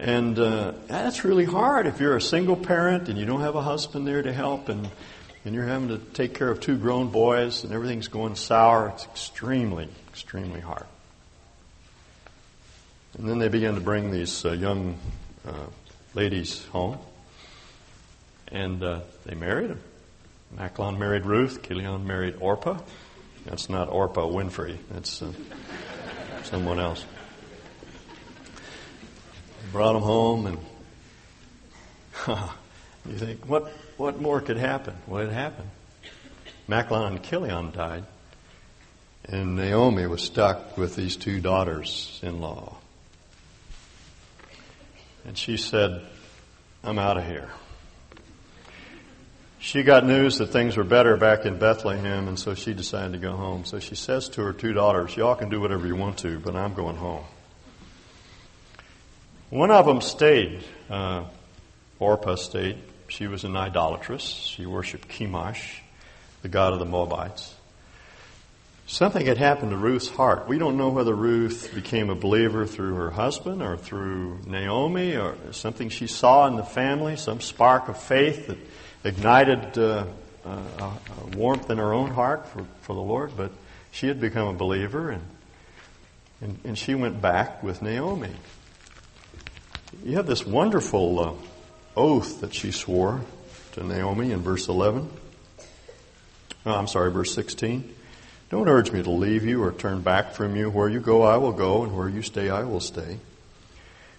and 0.00 0.38
uh, 0.38 0.72
that's 0.88 1.24
really 1.24 1.44
hard 1.44 1.86
if 1.86 2.00
you're 2.00 2.16
a 2.16 2.22
single 2.22 2.56
parent 2.56 3.08
and 3.08 3.18
you 3.18 3.26
don't 3.26 3.42
have 3.42 3.54
a 3.54 3.62
husband 3.62 4.06
there 4.06 4.22
to 4.22 4.32
help. 4.32 4.68
And 4.68 4.90
and 5.44 5.54
you're 5.54 5.66
having 5.66 5.88
to 5.88 5.98
take 5.98 6.34
care 6.34 6.50
of 6.50 6.60
two 6.60 6.76
grown 6.76 7.08
boys 7.08 7.64
and 7.64 7.72
everything's 7.72 8.08
going 8.08 8.34
sour, 8.34 8.88
it's 8.90 9.04
extremely, 9.04 9.88
extremely 10.08 10.60
hard. 10.60 10.86
And 13.16 13.28
then 13.28 13.38
they 13.38 13.48
began 13.48 13.74
to 13.74 13.80
bring 13.80 14.10
these 14.10 14.44
uh, 14.44 14.52
young 14.52 14.98
uh, 15.46 15.66
ladies 16.14 16.64
home, 16.66 16.98
and 18.48 18.82
uh, 18.82 19.00
they 19.24 19.34
married 19.34 19.70
them. 19.70 19.80
Machlon 20.56 20.98
married 20.98 21.24
Ruth, 21.24 21.62
Chilion 21.62 22.06
married 22.06 22.36
Orpah. 22.40 22.78
That's 23.46 23.68
not 23.68 23.88
Orpah 23.88 24.26
Winfrey, 24.26 24.76
that's 24.90 25.22
uh, 25.22 25.32
someone 26.44 26.78
else. 26.78 27.04
Brought 29.72 29.92
them 29.92 30.02
home, 30.02 30.46
and 30.46 30.58
you 33.06 33.16
think, 33.16 33.48
what, 33.48 33.72
what 33.96 34.20
more 34.20 34.40
could 34.40 34.56
happen? 34.56 34.94
What 35.06 35.24
had 35.24 35.32
happened? 35.32 35.70
Machlon 36.68 37.06
and 37.06 37.22
Chilion 37.22 37.70
died, 37.70 38.04
and 39.24 39.56
Naomi 39.56 40.06
was 40.06 40.22
stuck 40.22 40.76
with 40.76 40.96
these 40.96 41.16
two 41.16 41.40
daughters 41.40 42.18
in 42.22 42.40
law. 42.40 42.76
And 45.24 45.36
she 45.36 45.56
said, 45.56 46.02
I'm 46.82 46.98
out 46.98 47.16
of 47.16 47.26
here. 47.26 47.50
She 49.60 49.82
got 49.82 50.06
news 50.06 50.38
that 50.38 50.46
things 50.46 50.76
were 50.76 50.84
better 50.84 51.16
back 51.16 51.44
in 51.44 51.58
Bethlehem, 51.58 52.28
and 52.28 52.38
so 52.38 52.54
she 52.54 52.72
decided 52.72 53.12
to 53.12 53.18
go 53.18 53.32
home. 53.36 53.66
So 53.66 53.78
she 53.78 53.94
says 53.94 54.28
to 54.30 54.42
her 54.42 54.52
two 54.54 54.72
daughters, 54.72 55.14
Y'all 55.16 55.34
can 55.36 55.50
do 55.50 55.60
whatever 55.60 55.86
you 55.86 55.96
want 55.96 56.18
to, 56.18 56.38
but 56.38 56.56
I'm 56.56 56.72
going 56.72 56.96
home. 56.96 57.24
One 59.50 59.72
of 59.72 59.84
them 59.84 60.00
stayed. 60.00 60.62
Uh, 60.88 61.24
Orpah 61.98 62.36
stayed. 62.36 62.78
She 63.08 63.26
was 63.26 63.42
an 63.42 63.56
idolatress. 63.56 64.22
She 64.22 64.64
worshiped 64.64 65.08
Chemosh, 65.08 65.80
the 66.42 66.48
god 66.48 66.72
of 66.72 66.78
the 66.78 66.84
Moabites. 66.84 67.54
Something 68.86 69.26
had 69.26 69.38
happened 69.38 69.72
to 69.72 69.76
Ruth's 69.76 70.08
heart. 70.08 70.48
We 70.48 70.58
don't 70.58 70.76
know 70.76 70.88
whether 70.88 71.14
Ruth 71.14 71.72
became 71.74 72.10
a 72.10 72.14
believer 72.14 72.64
through 72.64 72.94
her 72.94 73.10
husband 73.10 73.60
or 73.60 73.76
through 73.76 74.38
Naomi 74.46 75.16
or 75.16 75.36
something 75.52 75.88
she 75.88 76.06
saw 76.06 76.46
in 76.46 76.56
the 76.56 76.64
family, 76.64 77.16
some 77.16 77.40
spark 77.40 77.88
of 77.88 78.00
faith 78.00 78.46
that 78.46 78.58
ignited 79.02 79.76
uh, 79.78 80.06
uh, 80.44 80.50
a 80.80 81.36
warmth 81.36 81.70
in 81.70 81.78
her 81.78 81.92
own 81.92 82.10
heart 82.10 82.46
for, 82.48 82.64
for 82.82 82.94
the 82.94 83.00
Lord. 83.00 83.32
But 83.36 83.50
she 83.90 84.06
had 84.06 84.20
become 84.20 84.48
a 84.48 84.54
believer 84.54 85.10
and, 85.10 85.22
and, 86.40 86.58
and 86.64 86.78
she 86.78 86.94
went 86.94 87.20
back 87.20 87.64
with 87.64 87.82
Naomi. 87.82 88.30
You 90.02 90.16
have 90.16 90.26
this 90.26 90.46
wonderful 90.46 91.20
uh, 91.20 91.32
oath 91.94 92.40
that 92.40 92.54
she 92.54 92.72
swore 92.72 93.20
to 93.72 93.84
Naomi 93.84 94.32
in 94.32 94.40
verse 94.40 94.66
11. 94.68 95.10
Oh, 96.64 96.72
I'm 96.72 96.86
sorry, 96.86 97.10
verse 97.10 97.34
16. 97.34 97.96
Don't 98.48 98.68
urge 98.68 98.92
me 98.92 99.02
to 99.02 99.10
leave 99.10 99.44
you 99.44 99.62
or 99.62 99.72
turn 99.72 100.00
back 100.00 100.32
from 100.32 100.56
you. 100.56 100.70
Where 100.70 100.88
you 100.88 101.00
go, 101.00 101.22
I 101.22 101.36
will 101.36 101.52
go, 101.52 101.84
and 101.84 101.94
where 101.94 102.08
you 102.08 102.22
stay, 102.22 102.48
I 102.48 102.62
will 102.62 102.80
stay. 102.80 103.18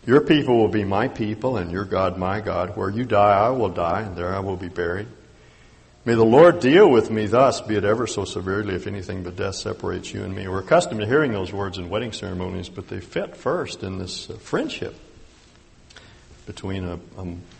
Your 0.05 0.21
people 0.21 0.57
will 0.57 0.67
be 0.67 0.83
my 0.83 1.07
people, 1.07 1.57
and 1.57 1.71
your 1.71 1.85
God 1.85 2.15
my 2.15 2.41
God. 2.41 2.77
Where 2.77 2.89
you 2.89 3.03
die, 3.03 3.39
I 3.39 3.49
will 3.49 3.69
die, 3.69 4.01
and 4.01 4.15
there 4.15 4.35
I 4.35 4.39
will 4.39 4.57
be 4.57 4.69
buried. 4.69 5.07
May 6.05 6.13
the 6.13 6.23
Lord 6.23 6.59
deal 6.59 6.91
with 6.91 7.09
me 7.09 7.25
thus, 7.25 7.59
be 7.59 7.75
it 7.75 7.85
ever 7.85 8.05
so 8.05 8.23
severely, 8.23 8.75
if 8.75 8.85
anything 8.85 9.23
but 9.23 9.35
death 9.35 9.55
separates 9.55 10.13
you 10.13 10.23
and 10.23 10.35
me. 10.35 10.47
We're 10.47 10.59
accustomed 10.59 11.01
to 11.01 11.07
hearing 11.07 11.31
those 11.31 11.51
words 11.51 11.79
in 11.79 11.89
wedding 11.89 12.11
ceremonies, 12.11 12.69
but 12.69 12.87
they 12.87 12.99
fit 12.99 13.35
first 13.35 13.81
in 13.81 13.97
this 13.97 14.29
uh, 14.29 14.33
friendship 14.33 14.95
between 16.45 16.83
a, 16.85 16.99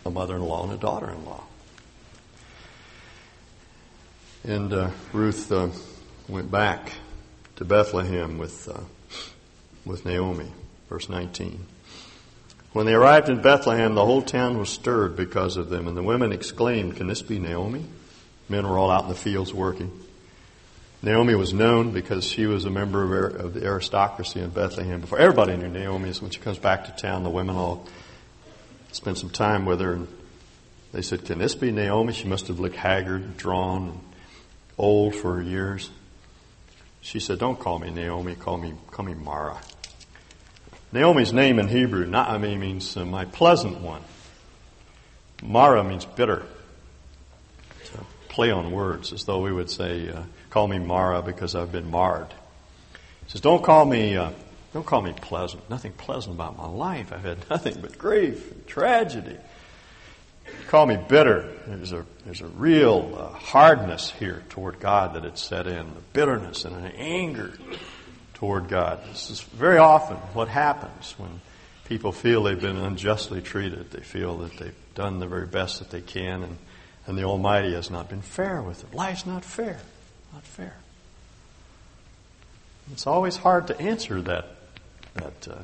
a, 0.04 0.10
mother-in-law 0.10 0.64
and 0.64 0.72
a 0.72 0.76
daughter-in-law. 0.76 1.42
And 4.44 4.72
uh, 4.72 4.90
Ruth 5.12 5.52
uh, 5.52 5.68
went 6.28 6.50
back 6.50 6.92
to 7.56 7.64
Bethlehem 7.64 8.38
with, 8.38 8.68
uh, 8.68 8.80
with 9.84 10.04
Naomi. 10.04 10.50
Verse 10.88 11.08
19. 11.08 11.64
When 12.72 12.86
they 12.86 12.94
arrived 12.94 13.28
in 13.28 13.40
Bethlehem, 13.40 13.94
the 13.94 14.04
whole 14.04 14.22
town 14.22 14.58
was 14.58 14.70
stirred 14.70 15.16
because 15.16 15.56
of 15.56 15.70
them, 15.70 15.86
and 15.86 15.96
the 15.96 16.02
women 16.02 16.32
exclaimed, 16.32 16.96
Can 16.96 17.06
this 17.06 17.22
be 17.22 17.38
Naomi? 17.38 17.84
Men 18.48 18.68
were 18.68 18.78
all 18.78 18.90
out 18.90 19.04
in 19.04 19.08
the 19.08 19.14
fields 19.14 19.54
working. 19.54 19.90
Naomi 21.02 21.34
was 21.34 21.52
known 21.52 21.92
because 21.92 22.24
she 22.24 22.46
was 22.46 22.64
a 22.64 22.70
member 22.70 23.26
of, 23.26 23.34
of 23.36 23.54
the 23.54 23.64
aristocracy 23.64 24.40
in 24.40 24.50
Bethlehem. 24.50 25.00
Before 25.00 25.18
everybody 25.18 25.56
knew 25.56 25.68
Naomi, 25.68 26.12
so 26.12 26.22
when 26.22 26.30
she 26.30 26.40
comes 26.40 26.58
back 26.58 26.84
to 26.84 26.92
town, 26.92 27.24
the 27.24 27.30
women 27.30 27.56
all 27.56 27.88
spent 28.92 29.18
some 29.18 29.30
time 29.30 29.64
with 29.64 29.80
her, 29.80 29.94
and 29.94 30.08
they 30.92 31.02
said, 31.02 31.24
Can 31.24 31.38
this 31.38 31.54
be 31.54 31.70
Naomi? 31.72 32.12
She 32.12 32.28
must 32.28 32.48
have 32.48 32.60
looked 32.60 32.76
haggard, 32.76 33.36
drawn, 33.36 34.00
old 34.78 35.14
for 35.14 35.42
years. 35.42 35.90
She 37.00 37.18
said, 37.18 37.38
Don't 37.38 37.58
call 37.58 37.78
me 37.78 37.90
Naomi, 37.90 38.34
call 38.34 38.58
me, 38.58 38.74
call 38.90 39.04
me 39.04 39.14
Mara. 39.14 39.60
Naomi's 40.92 41.32
name 41.32 41.58
in 41.58 41.68
Hebrew, 41.68 42.06
Naomi, 42.06 42.56
means 42.56 42.96
uh, 42.96 43.04
my 43.04 43.24
pleasant 43.24 43.80
one. 43.80 44.02
Mara 45.42 45.82
means 45.82 46.04
bitter. 46.04 46.44
It's 47.80 47.94
a 47.94 48.04
play 48.28 48.50
on 48.50 48.70
words, 48.70 49.12
as 49.12 49.24
though 49.24 49.40
we 49.40 49.52
would 49.52 49.70
say, 49.70 50.10
uh, 50.10 50.22
Call 50.50 50.68
me 50.68 50.78
Mara 50.78 51.22
because 51.22 51.54
I've 51.54 51.72
been 51.72 51.90
marred. 51.90 52.28
He 53.24 53.32
says, 53.32 53.40
Don't 53.40 53.64
call 53.64 53.86
me. 53.86 54.16
Uh, 54.18 54.32
don't 54.72 54.86
call 54.86 55.02
me 55.02 55.12
pleasant. 55.12 55.68
Nothing 55.68 55.92
pleasant 55.92 56.34
about 56.34 56.56
my 56.56 56.66
life. 56.68 57.12
I've 57.12 57.24
had 57.24 57.50
nothing 57.50 57.80
but 57.80 57.98
grief 57.98 58.50
and 58.50 58.66
tragedy 58.66 59.36
call 60.68 60.86
me 60.86 60.96
bitter. 60.96 61.48
There's 61.66 61.92
a, 61.92 62.04
there's 62.24 62.40
a 62.40 62.46
real 62.46 63.14
uh, 63.16 63.28
hardness 63.38 64.10
here 64.10 64.42
toward 64.48 64.80
God 64.80 65.14
that 65.14 65.24
had 65.24 65.38
set 65.38 65.66
in, 65.66 65.78
a 65.78 66.02
bitterness 66.12 66.64
and 66.64 66.74
an 66.76 66.92
anger 66.92 67.52
toward 68.34 68.68
God. 68.68 69.00
This 69.10 69.30
is 69.30 69.40
very 69.40 69.78
often 69.78 70.16
what 70.34 70.48
happens 70.48 71.14
when 71.18 71.40
people 71.84 72.12
feel 72.12 72.42
they've 72.42 72.60
been 72.60 72.78
unjustly 72.78 73.40
treated. 73.40 73.90
They 73.90 74.00
feel 74.00 74.38
that 74.38 74.56
they've 74.56 74.74
done 74.94 75.18
the 75.18 75.26
very 75.26 75.46
best 75.46 75.78
that 75.80 75.90
they 75.90 76.00
can, 76.00 76.42
and, 76.42 76.56
and 77.06 77.18
the 77.18 77.24
Almighty 77.24 77.74
has 77.74 77.90
not 77.90 78.08
been 78.08 78.22
fair 78.22 78.62
with 78.62 78.80
them. 78.80 78.92
Life's 78.92 79.26
not 79.26 79.44
fair. 79.44 79.78
Not 80.32 80.44
fair. 80.44 80.74
It's 82.92 83.06
always 83.06 83.36
hard 83.36 83.68
to 83.68 83.80
answer 83.80 84.20
that, 84.22 84.56
that 85.14 85.48
uh, 85.48 85.62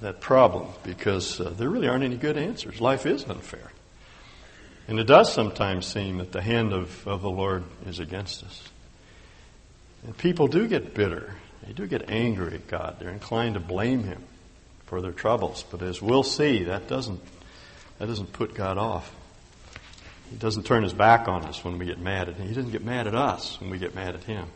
that 0.00 0.20
problem 0.20 0.68
because 0.84 1.40
uh, 1.40 1.50
there 1.56 1.68
really 1.68 1.88
aren't 1.88 2.04
any 2.04 2.16
good 2.16 2.36
answers. 2.36 2.80
Life 2.80 3.06
is 3.06 3.24
unfair. 3.24 3.72
And 4.86 4.98
it 4.98 5.04
does 5.04 5.32
sometimes 5.32 5.86
seem 5.86 6.18
that 6.18 6.32
the 6.32 6.40
hand 6.40 6.72
of, 6.72 7.06
of 7.06 7.20
the 7.20 7.30
Lord 7.30 7.64
is 7.86 7.98
against 7.98 8.44
us. 8.44 8.68
And 10.04 10.16
people 10.16 10.46
do 10.46 10.66
get 10.66 10.94
bitter. 10.94 11.34
They 11.66 11.72
do 11.72 11.86
get 11.86 12.08
angry 12.08 12.54
at 12.54 12.68
God. 12.68 12.96
They're 12.98 13.10
inclined 13.10 13.54
to 13.54 13.60
blame 13.60 14.04
Him 14.04 14.22
for 14.86 15.02
their 15.02 15.12
troubles. 15.12 15.64
But 15.70 15.82
as 15.82 16.00
we'll 16.00 16.22
see, 16.22 16.64
that 16.64 16.88
doesn't, 16.88 17.20
that 17.98 18.06
doesn't 18.06 18.32
put 18.32 18.54
God 18.54 18.78
off. 18.78 19.12
He 20.30 20.36
doesn't 20.36 20.64
turn 20.64 20.82
his 20.82 20.92
back 20.92 21.26
on 21.26 21.44
us 21.44 21.64
when 21.64 21.78
we 21.78 21.86
get 21.86 21.98
mad 21.98 22.28
at 22.28 22.36
him. 22.36 22.48
He 22.48 22.54
doesn't 22.54 22.70
get 22.70 22.84
mad 22.84 23.06
at 23.06 23.14
us 23.14 23.58
when 23.60 23.70
we 23.70 23.78
get 23.78 23.94
mad 23.94 24.14
at 24.14 24.24
him. 24.24 24.46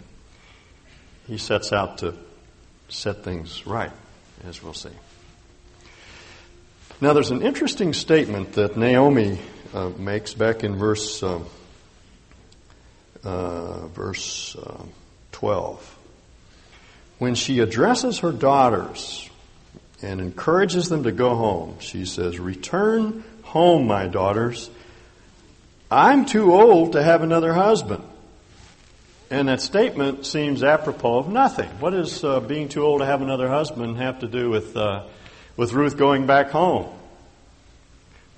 He 1.27 1.39
sets 1.39 1.73
out 1.73 1.99
to 1.99 2.15
set 2.93 3.25
things 3.25 3.67
right, 3.67 3.93
as 4.45 4.63
we'll 4.63 4.75
see. 4.75 4.91
Now, 7.01 7.15
there's 7.15 7.31
an 7.31 7.43
interesting 7.43 7.95
statement 7.95 8.53
that 8.53 8.77
Naomi 8.77 9.39
uh, 9.75 9.89
makes 9.89 10.35
back 10.35 10.63
in 10.63 10.77
verse 10.77 11.23
uh, 11.23 11.41
uh, 13.25 13.87
verse 13.89 14.55
uh, 14.57 14.85
12. 15.33 15.99
When 17.19 17.35
she 17.35 17.61
addresses 17.61 18.21
her 18.21 18.33
daughters 18.33 19.29
and 20.01 20.21
encourages 20.21 20.89
them 20.89 21.05
to 21.05 21.13
go 21.13 21.35
home, 21.35 21.77
she 21.81 22.05
says, 22.05 22.39
"Return 22.39 23.25
home, 23.43 23.87
my 23.87 24.07
daughters. 24.07 24.71
I'm 25.91 26.25
too 26.25 26.53
old 26.53 26.93
to 26.93 27.03
have 27.03 27.23
another 27.23 27.53
husband." 27.53 28.05
And 29.33 29.49
that 29.49 29.63
statement 29.63 30.27
seems 30.27 30.63
apropos 30.63 31.21
of 31.21 31.29
nothing. 31.31 31.71
What 31.81 31.95
does 31.95 32.23
uh, 32.23 32.41
being 32.41 32.69
too 32.69 32.83
old 32.83 33.01
to 33.01 33.07
have 33.07 33.23
another 33.23 33.49
husband 33.49 33.97
have 33.97 34.19
to 34.19 34.29
do 34.29 34.51
with 34.51 34.77
uh, 34.77 35.05
with 35.57 35.73
Ruth 35.73 35.97
going 35.97 36.27
back 36.27 36.51
home? 36.51 36.85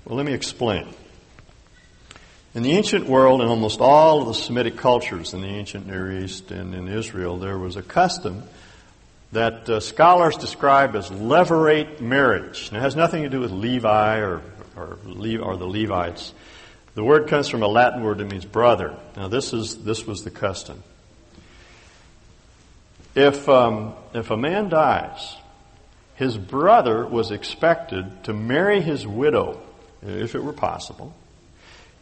Well, 0.05 0.15
let 0.15 0.25
me 0.25 0.31
explain. 0.31 0.87
In 2.53 2.63
the 2.63 2.71
ancient 2.71 3.07
world, 3.07 3.41
in 3.41 3.49
almost 3.49 3.81
all 3.81 4.21
of 4.21 4.27
the 4.29 4.33
Semitic 4.33 4.77
cultures 4.77 5.33
in 5.33 5.41
the 5.41 5.49
ancient 5.49 5.85
Near 5.85 6.13
East 6.13 6.51
and 6.51 6.73
in 6.73 6.87
Israel, 6.87 7.39
there 7.39 7.57
was 7.57 7.75
a 7.75 7.83
custom 7.83 8.43
that 9.33 9.69
uh, 9.69 9.81
scholars 9.81 10.37
describe 10.37 10.95
as 10.95 11.09
levirate 11.09 11.99
marriage. 11.99 12.69
And 12.69 12.77
it 12.77 12.79
has 12.79 12.95
nothing 12.95 13.23
to 13.23 13.29
do 13.29 13.41
with 13.41 13.51
Levi 13.51 14.19
or, 14.19 14.41
or, 14.77 14.97
or 15.41 15.57
the 15.57 15.67
Levites. 15.67 16.33
The 16.95 17.03
word 17.03 17.27
comes 17.27 17.49
from 17.49 17.61
a 17.61 17.67
Latin 17.67 18.03
word 18.03 18.17
that 18.17 18.31
means 18.31 18.45
brother. 18.45 18.97
Now, 19.15 19.27
this, 19.27 19.53
is, 19.53 19.83
this 19.83 20.07
was 20.07 20.23
the 20.23 20.31
custom. 20.31 20.81
If, 23.13 23.47
um, 23.47 23.93
if 24.13 24.31
a 24.31 24.37
man 24.37 24.69
dies, 24.69 25.35
his 26.15 26.37
brother 26.37 27.05
was 27.05 27.31
expected 27.31 28.23
to 28.23 28.33
marry 28.33 28.81
his 28.81 29.05
widow, 29.05 29.61
if 30.01 30.35
it 30.35 30.43
were 30.43 30.53
possible, 30.53 31.13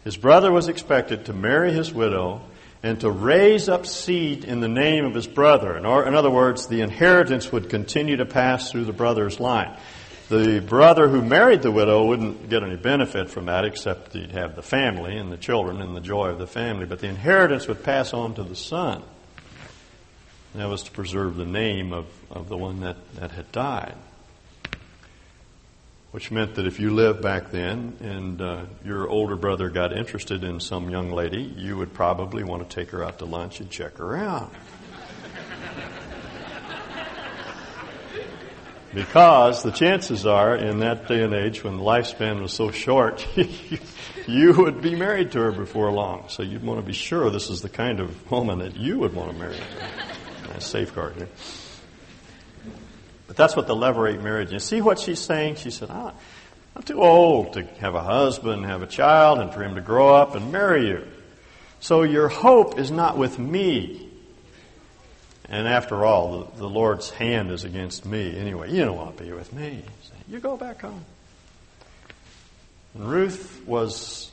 His 0.03 0.17
brother 0.17 0.51
was 0.51 0.67
expected 0.67 1.25
to 1.25 1.33
marry 1.33 1.71
his 1.71 1.93
widow 1.93 2.41
and 2.83 2.99
to 2.99 3.09
raise 3.09 3.69
up 3.69 3.85
seed 3.85 4.43
in 4.43 4.59
the 4.59 4.67
name 4.67 5.05
of 5.05 5.13
his 5.13 5.27
brother. 5.27 5.77
In, 5.77 5.85
other 5.85 6.29
words, 6.29 6.67
the 6.67 6.81
inheritance 6.81 7.51
would 7.51 7.69
continue 7.69 8.17
to 8.17 8.25
pass 8.25 8.69
through 8.69 8.83
the 8.83 8.93
brother's 8.93 9.39
line. 9.39 9.75
The 10.29 10.61
brother 10.61 11.09
who 11.09 11.21
married 11.21 11.61
the 11.61 11.71
widow 11.71 12.05
wouldn't 12.05 12.49
get 12.49 12.63
any 12.63 12.77
benefit 12.77 13.29
from 13.29 13.45
that 13.45 13.65
except 13.65 14.13
he'd 14.13 14.31
have 14.31 14.55
the 14.55 14.61
family 14.61 15.17
and 15.17 15.31
the 15.31 15.37
children 15.37 15.81
and 15.81 15.95
the 15.95 16.01
joy 16.01 16.29
of 16.29 16.39
the 16.39 16.47
family, 16.47 16.85
but 16.85 16.99
the 16.99 17.07
inheritance 17.07 17.67
would 17.67 17.83
pass 17.83 18.13
on 18.13 18.33
to 18.35 18.43
the 18.43 18.55
son. 18.55 19.03
That 20.55 20.69
was 20.69 20.83
to 20.83 20.91
preserve 20.91 21.35
the 21.35 21.45
name 21.45 21.93
of, 21.93 22.05
of 22.29 22.47
the 22.47 22.57
one 22.57 22.81
that, 22.81 22.97
that 23.15 23.31
had 23.31 23.51
died 23.51 23.95
which 26.13 26.29
meant 26.29 26.53
that 26.53 26.67
if 26.67 26.79
you 26.79 26.91
lived 26.91 27.23
back 27.23 27.49
then 27.49 27.97
and 27.99 28.39
uh, 28.39 28.65
your 28.85 29.09
older 29.09 29.35
brother 29.35 29.67
got 29.67 29.91
interested 29.91 30.43
in 30.43 30.59
some 30.59 30.91
young 30.91 31.11
lady, 31.11 31.41
you 31.57 31.75
would 31.75 31.91
probably 31.91 32.43
want 32.43 32.69
to 32.69 32.75
take 32.75 32.91
her 32.91 33.03
out 33.03 33.17
to 33.17 33.25
lunch 33.25 33.59
and 33.59 33.71
check 33.71 33.97
her 33.97 34.15
out. 34.15 34.53
Because 38.93 39.63
the 39.63 39.71
chances 39.71 40.25
are, 40.25 40.55
in 40.55 40.79
that 40.79 41.07
day 41.07 41.23
and 41.23 41.33
age 41.33 41.63
when 41.63 41.77
the 41.77 41.83
lifespan 41.83 42.41
was 42.41 42.53
so 42.53 42.71
short, 42.71 43.27
you 44.27 44.53
would 44.53 44.81
be 44.81 44.95
married 44.95 45.31
to 45.31 45.39
her 45.39 45.51
before 45.51 45.91
long. 45.91 46.25
So 46.29 46.43
you'd 46.43 46.63
want 46.63 46.79
to 46.79 46.85
be 46.85 46.93
sure 46.93 47.29
this 47.29 47.49
is 47.49 47.61
the 47.61 47.69
kind 47.69 47.99
of 47.99 48.31
woman 48.31 48.59
that 48.59 48.75
you 48.75 48.99
would 48.99 49.13
want 49.13 49.31
to 49.31 49.37
marry. 49.37 49.57
Nice 50.49 50.65
safeguard 50.65 51.15
here. 51.15 51.29
But 53.27 53.35
that's 53.35 53.55
what 53.55 53.67
the 53.67 53.75
levirate 53.75 54.21
marriage 54.21 54.53
is. 54.53 54.63
See 54.63 54.81
what 54.81 54.99
she's 54.99 55.19
saying? 55.19 55.55
She 55.55 55.71
said, 55.71 55.89
ah, 55.91 56.13
I'm 56.75 56.83
too 56.83 57.01
old 57.01 57.53
to 57.53 57.63
have 57.79 57.95
a 57.95 58.01
husband, 58.01 58.65
have 58.65 58.83
a 58.83 58.87
child, 58.87 59.39
and 59.39 59.53
for 59.53 59.63
him 59.63 59.75
to 59.75 59.81
grow 59.81 60.15
up 60.15 60.35
and 60.35 60.51
marry 60.51 60.87
you. 60.87 61.07
So 61.79 62.03
your 62.03 62.29
hope 62.29 62.79
is 62.79 62.91
not 62.91 63.17
with 63.17 63.39
me. 63.39 64.09
And 65.49 65.67
after 65.67 66.05
all, 66.05 66.39
the, 66.39 66.57
the 66.59 66.69
Lord's 66.69 67.09
hand 67.09 67.51
is 67.51 67.63
against 67.63 68.05
me 68.05 68.37
anyway. 68.37 68.71
You 68.71 68.85
don't 68.85 68.97
want 68.97 69.17
to 69.17 69.23
be 69.23 69.31
with 69.31 69.51
me. 69.53 69.83
You 70.27 70.39
go 70.39 70.57
back 70.57 70.81
home. 70.81 71.03
And 72.93 73.09
Ruth 73.09 73.61
was 73.65 74.31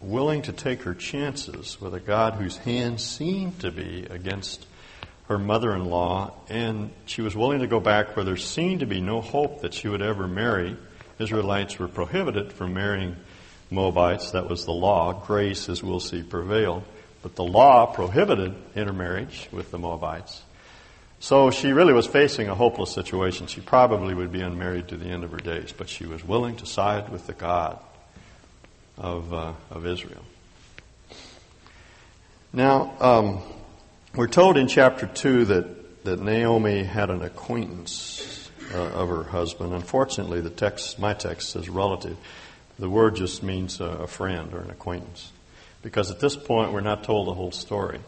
willing 0.00 0.42
to 0.42 0.52
take 0.52 0.82
her 0.82 0.94
chances 0.94 1.80
with 1.80 1.94
a 1.94 2.00
God 2.00 2.34
whose 2.34 2.56
hand 2.56 3.00
seemed 3.00 3.60
to 3.60 3.70
be 3.70 4.06
against 4.10 4.66
her 5.28 5.38
mother 5.38 5.74
in 5.76 5.84
law, 5.84 6.32
and 6.48 6.90
she 7.06 7.22
was 7.22 7.36
willing 7.36 7.60
to 7.60 7.68
go 7.68 7.78
back 7.78 8.16
where 8.16 8.24
there 8.24 8.36
seemed 8.36 8.80
to 8.80 8.86
be 8.86 9.00
no 9.00 9.20
hope 9.20 9.60
that 9.60 9.72
she 9.72 9.86
would 9.88 10.02
ever 10.02 10.26
marry. 10.26 10.76
Israelites 11.20 11.78
were 11.78 11.86
prohibited 11.86 12.52
from 12.52 12.74
marrying 12.74 13.14
Moabites. 13.70 14.32
That 14.32 14.48
was 14.48 14.64
the 14.64 14.72
law. 14.72 15.12
Grace, 15.12 15.68
as 15.68 15.84
we'll 15.84 16.00
see, 16.00 16.22
prevailed. 16.22 16.82
But 17.22 17.36
the 17.36 17.44
law 17.44 17.86
prohibited 17.86 18.54
intermarriage 18.74 19.48
with 19.52 19.70
the 19.70 19.78
Moabites. 19.78 20.42
So 21.22 21.50
she 21.50 21.72
really 21.72 21.92
was 21.92 22.06
facing 22.06 22.48
a 22.48 22.54
hopeless 22.54 22.92
situation. 22.92 23.46
She 23.46 23.60
probably 23.60 24.14
would 24.14 24.32
be 24.32 24.40
unmarried 24.40 24.88
to 24.88 24.96
the 24.96 25.06
end 25.06 25.22
of 25.22 25.30
her 25.32 25.38
days, 25.38 25.70
but 25.70 25.88
she 25.88 26.06
was 26.06 26.24
willing 26.24 26.56
to 26.56 26.66
side 26.66 27.10
with 27.10 27.26
the 27.26 27.34
God 27.34 27.78
of, 28.96 29.32
uh, 29.34 29.52
of 29.70 29.86
Israel. 29.86 30.24
Now, 32.54 32.94
um, 33.00 33.42
we're 34.14 34.28
told 34.28 34.56
in 34.56 34.66
chapter 34.66 35.06
2 35.06 35.44
that, 35.46 36.04
that 36.04 36.20
Naomi 36.20 36.84
had 36.84 37.10
an 37.10 37.22
acquaintance 37.22 38.50
uh, 38.72 38.78
of 38.78 39.08
her 39.10 39.24
husband. 39.24 39.74
Unfortunately, 39.74 40.40
the 40.40 40.50
text, 40.50 40.98
my 40.98 41.12
text 41.12 41.50
says 41.50 41.68
relative. 41.68 42.16
The 42.78 42.88
word 42.88 43.16
just 43.16 43.42
means 43.42 43.78
a 43.78 44.06
friend 44.06 44.54
or 44.54 44.60
an 44.60 44.70
acquaintance. 44.70 45.32
Because 45.82 46.10
at 46.10 46.20
this 46.20 46.36
point, 46.36 46.72
we're 46.72 46.80
not 46.80 47.04
told 47.04 47.26
the 47.26 47.34
whole 47.34 47.52
story. 47.52 48.00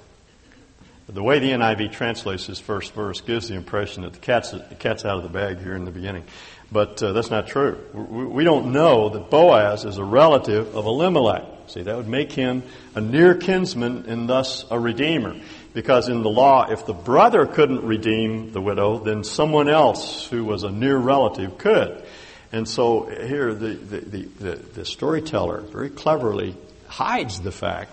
The 1.09 1.23
way 1.23 1.41
the 1.41 1.51
NIV 1.51 1.93
translates 1.93 2.47
this 2.47 2.61
first 2.61 2.95
verse 2.95 3.21
gives 3.21 3.49
the 3.49 3.55
impression 3.55 4.05
that 4.05 4.13
the 4.13 4.19
cat's, 4.19 4.53
the 4.53 4.77
cat's 4.79 5.05
out 5.05 5.17
of 5.17 5.25
the 5.25 5.29
bag 5.29 5.59
here 5.59 5.75
in 5.75 5.85
the 5.85 5.91
beginning. 5.91 6.25
But 6.71 7.03
uh, 7.03 7.13
that's 7.13 7.31
not 7.31 7.49
true. 7.49 7.79
We, 7.93 8.25
we 8.25 8.45
don't 8.45 8.73
know 8.73 9.11
that 9.11 9.29
Boaz 9.29 9.85
is 9.85 9.99
a 9.99 10.05
relative 10.05 10.75
of 10.75 10.87
Elimelech. 10.87 11.45
See, 11.67 11.83
that 11.83 11.97
would 11.97 12.09
make 12.09 12.33
him 12.33 12.63
a 12.95 13.01
near 13.01 13.35
kinsman 13.35 14.05
and 14.07 14.29
thus 14.29 14.65
a 14.71 14.79
redeemer. 14.79 15.39
Because 15.75 16.09
in 16.09 16.23
the 16.23 16.31
law, 16.31 16.71
if 16.71 16.87
the 16.87 16.93
brother 16.93 17.47
couldn't 17.47 17.83
redeem 17.83 18.53
the 18.53 18.61
widow, 18.61 18.99
then 18.99 19.25
someone 19.25 19.69
else 19.69 20.27
who 20.27 20.45
was 20.45 20.63
a 20.63 20.71
near 20.71 20.97
relative 20.97 21.59
could. 21.59 22.05
And 22.53 22.69
so 22.69 23.07
here 23.07 23.55
the, 23.55 23.69
the, 23.75 24.01
the, 24.01 24.57
the, 24.57 24.85
storyteller 24.85 25.63
very 25.63 25.89
cleverly 25.89 26.55
hides 26.93 27.41
the 27.41 27.51
fact 27.51 27.91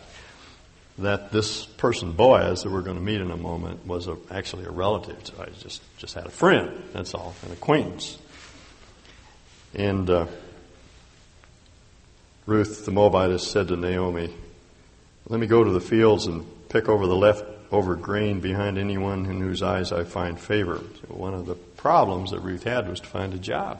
that 0.97 1.31
this 1.31 1.65
person, 1.65 2.11
Boaz, 2.11 2.63
that 2.63 2.71
we're 2.71 2.81
going 2.81 2.97
to 2.97 3.01
meet 3.01 3.21
in 3.21 3.31
a 3.31 3.37
moment, 3.37 3.87
was 3.87 4.07
a, 4.07 4.17
actually 4.29 4.65
a 4.65 4.69
relative. 4.69 5.17
I 5.39 5.45
just, 5.61 5.81
just 5.97 6.15
had 6.15 6.25
a 6.25 6.29
friend, 6.29 6.83
that's 6.91 7.13
all, 7.13 7.33
an 7.45 7.53
acquaintance. 7.53 8.17
And 9.73 10.09
uh, 10.09 10.25
Ruth 12.45 12.85
the 12.85 12.91
Moabitess 12.91 13.49
said 13.49 13.69
to 13.69 13.77
Naomi, 13.77 14.33
Let 15.29 15.39
me 15.39 15.47
go 15.47 15.63
to 15.63 15.71
the 15.71 15.79
fields 15.79 16.25
and 16.27 16.45
pick 16.67 16.89
over 16.89 17.07
the 17.07 17.15
left 17.15 17.45
over 17.71 17.95
grain 17.95 18.41
behind 18.41 18.77
anyone 18.77 19.25
in 19.27 19.39
whose 19.39 19.63
eyes 19.63 19.93
I 19.93 20.03
find 20.03 20.37
favor. 20.37 20.77
So 20.77 21.13
one 21.13 21.33
of 21.33 21.45
the 21.45 21.55
problems 21.55 22.31
that 22.31 22.39
Ruth 22.39 22.63
had 22.63 22.89
was 22.89 22.99
to 22.99 23.07
find 23.07 23.33
a 23.33 23.37
job. 23.37 23.79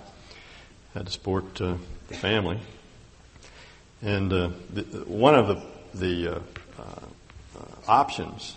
Had 0.94 1.08
to 1.08 1.12
support 1.12 1.60
uh, 1.60 1.76
the 2.08 2.14
family. 2.14 2.60
And 4.02 4.32
uh, 4.32 4.50
the, 4.74 4.84
one 5.08 5.36
of 5.36 5.48
the, 5.48 5.62
the 5.94 6.36
uh, 6.36 6.40
uh, 6.80 7.62
options 7.88 8.56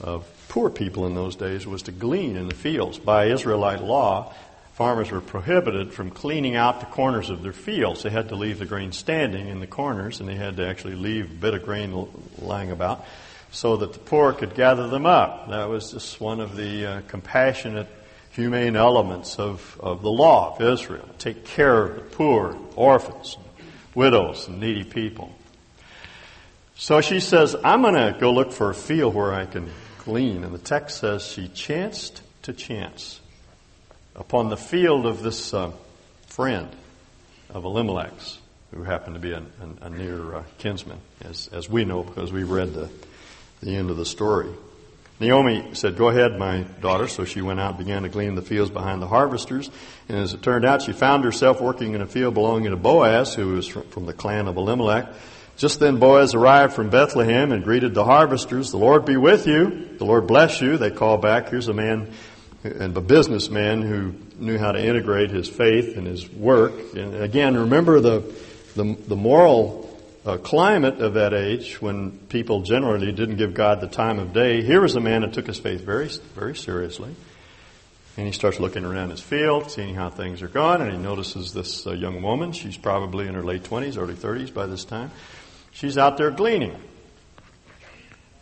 of 0.00 0.26
poor 0.48 0.70
people 0.70 1.06
in 1.06 1.14
those 1.14 1.36
days 1.36 1.66
was 1.66 1.82
to 1.82 1.92
glean 1.92 2.36
in 2.36 2.48
the 2.48 2.54
fields. 2.54 2.98
By 2.98 3.26
Israelite 3.26 3.82
law, 3.82 4.34
farmers 4.74 5.10
were 5.10 5.20
prohibited 5.20 5.92
from 5.92 6.10
cleaning 6.10 6.56
out 6.56 6.80
the 6.80 6.86
corners 6.86 7.30
of 7.30 7.42
their 7.42 7.52
fields. 7.52 8.02
They 8.02 8.10
had 8.10 8.28
to 8.30 8.36
leave 8.36 8.58
the 8.58 8.66
grain 8.66 8.92
standing 8.92 9.48
in 9.48 9.60
the 9.60 9.66
corners, 9.66 10.20
and 10.20 10.28
they 10.28 10.36
had 10.36 10.56
to 10.56 10.66
actually 10.66 10.94
leave 10.94 11.30
a 11.30 11.34
bit 11.34 11.54
of 11.54 11.64
grain 11.64 12.08
lying 12.38 12.70
about 12.70 13.04
so 13.50 13.76
that 13.78 13.92
the 13.92 13.98
poor 13.98 14.32
could 14.32 14.54
gather 14.54 14.88
them 14.88 15.06
up. 15.06 15.48
That 15.48 15.68
was 15.68 15.92
just 15.92 16.20
one 16.20 16.40
of 16.40 16.56
the 16.56 16.86
uh, 16.86 17.00
compassionate, 17.08 17.88
humane 18.30 18.76
elements 18.76 19.38
of, 19.38 19.78
of 19.80 20.02
the 20.02 20.10
law 20.10 20.54
of 20.54 20.62
Israel. 20.62 21.08
Take 21.18 21.44
care 21.44 21.84
of 21.84 21.94
the 21.96 22.02
poor, 22.02 22.56
orphans, 22.76 23.36
widows, 23.98 24.48
and 24.48 24.60
needy 24.60 24.84
people. 24.84 25.34
So 26.76 27.00
she 27.00 27.20
says, 27.20 27.56
I'm 27.64 27.82
going 27.82 27.94
to 27.94 28.16
go 28.18 28.32
look 28.32 28.52
for 28.52 28.70
a 28.70 28.74
field 28.74 29.14
where 29.14 29.34
I 29.34 29.44
can 29.44 29.68
glean. 30.04 30.44
And 30.44 30.54
the 30.54 30.58
text 30.58 30.98
says 30.98 31.26
she 31.26 31.48
chanced 31.48 32.22
to 32.42 32.52
chance 32.52 33.20
upon 34.14 34.48
the 34.48 34.56
field 34.56 35.04
of 35.04 35.22
this 35.22 35.52
uh, 35.52 35.72
friend 36.28 36.68
of 37.50 37.64
Elimelech's, 37.64 38.38
who 38.72 38.84
happened 38.84 39.14
to 39.16 39.20
be 39.20 39.32
a, 39.32 39.38
a, 39.40 39.86
a 39.86 39.90
near 39.90 40.36
uh, 40.36 40.42
kinsman, 40.58 41.00
as, 41.22 41.48
as 41.52 41.68
we 41.68 41.84
know 41.84 42.04
because 42.04 42.32
we 42.32 42.44
read 42.44 42.72
the 42.72 42.88
the 43.60 43.74
end 43.74 43.90
of 43.90 43.96
the 43.96 44.06
story. 44.06 44.48
Naomi 45.20 45.74
said, 45.74 45.96
Go 45.96 46.08
ahead, 46.08 46.38
my 46.38 46.60
daughter. 46.80 47.08
So 47.08 47.24
she 47.24 47.42
went 47.42 47.60
out 47.60 47.70
and 47.70 47.78
began 47.78 48.02
to 48.04 48.08
glean 48.08 48.34
the 48.34 48.42
fields 48.42 48.70
behind 48.70 49.02
the 49.02 49.08
harvesters. 49.08 49.70
And 50.08 50.18
as 50.18 50.34
it 50.34 50.42
turned 50.42 50.64
out, 50.64 50.82
she 50.82 50.92
found 50.92 51.24
herself 51.24 51.60
working 51.60 51.94
in 51.94 52.00
a 52.00 52.06
field 52.06 52.34
belonging 52.34 52.70
to 52.70 52.76
Boaz, 52.76 53.34
who 53.34 53.54
was 53.54 53.66
from 53.66 54.06
the 54.06 54.12
clan 54.12 54.46
of 54.46 54.56
Elimelech. 54.56 55.08
Just 55.56 55.80
then 55.80 55.98
Boaz 55.98 56.34
arrived 56.34 56.74
from 56.74 56.88
Bethlehem 56.88 57.50
and 57.50 57.64
greeted 57.64 57.92
the 57.92 58.04
harvesters. 58.04 58.70
The 58.70 58.76
Lord 58.76 59.04
be 59.04 59.16
with 59.16 59.48
you. 59.48 59.96
The 59.98 60.04
Lord 60.04 60.28
bless 60.28 60.60
you. 60.60 60.78
They 60.78 60.92
called 60.92 61.20
back. 61.20 61.48
Here's 61.48 61.66
a 61.66 61.74
man 61.74 62.12
and 62.62 62.96
a 62.96 63.00
businessman 63.00 63.82
who 63.82 64.14
knew 64.38 64.56
how 64.56 64.70
to 64.70 64.84
integrate 64.84 65.30
his 65.30 65.48
faith 65.48 65.96
and 65.96 66.06
his 66.06 66.30
work. 66.30 66.72
And 66.94 67.16
again, 67.16 67.56
remember 67.56 68.00
the, 68.00 68.20
the, 68.76 68.96
the 69.08 69.16
moral 69.16 69.87
uh, 70.28 70.36
climate 70.36 71.00
of 71.00 71.14
that 71.14 71.32
age 71.32 71.80
when 71.80 72.18
people 72.28 72.60
generally 72.60 73.12
didn't 73.12 73.36
give 73.36 73.54
God 73.54 73.80
the 73.80 73.88
time 73.88 74.18
of 74.18 74.34
day, 74.34 74.62
here 74.62 74.82
was 74.82 74.94
a 74.94 75.00
man 75.00 75.22
that 75.22 75.32
took 75.32 75.46
his 75.46 75.58
faith 75.58 75.80
very, 75.80 76.08
very 76.34 76.54
seriously. 76.54 77.14
And 78.18 78.26
he 78.26 78.32
starts 78.32 78.60
looking 78.60 78.84
around 78.84 79.10
his 79.10 79.20
field, 79.20 79.70
seeing 79.70 79.94
how 79.94 80.10
things 80.10 80.42
are 80.42 80.48
going, 80.48 80.82
and 80.82 80.92
he 80.92 80.98
notices 80.98 81.54
this 81.54 81.86
uh, 81.86 81.92
young 81.92 82.20
woman. 82.20 82.52
She's 82.52 82.76
probably 82.76 83.26
in 83.26 83.34
her 83.34 83.42
late 83.42 83.62
20s, 83.62 83.96
early 83.96 84.14
30s 84.14 84.52
by 84.52 84.66
this 84.66 84.84
time. 84.84 85.12
She's 85.70 85.96
out 85.96 86.18
there 86.18 86.30
gleaning. 86.30 86.76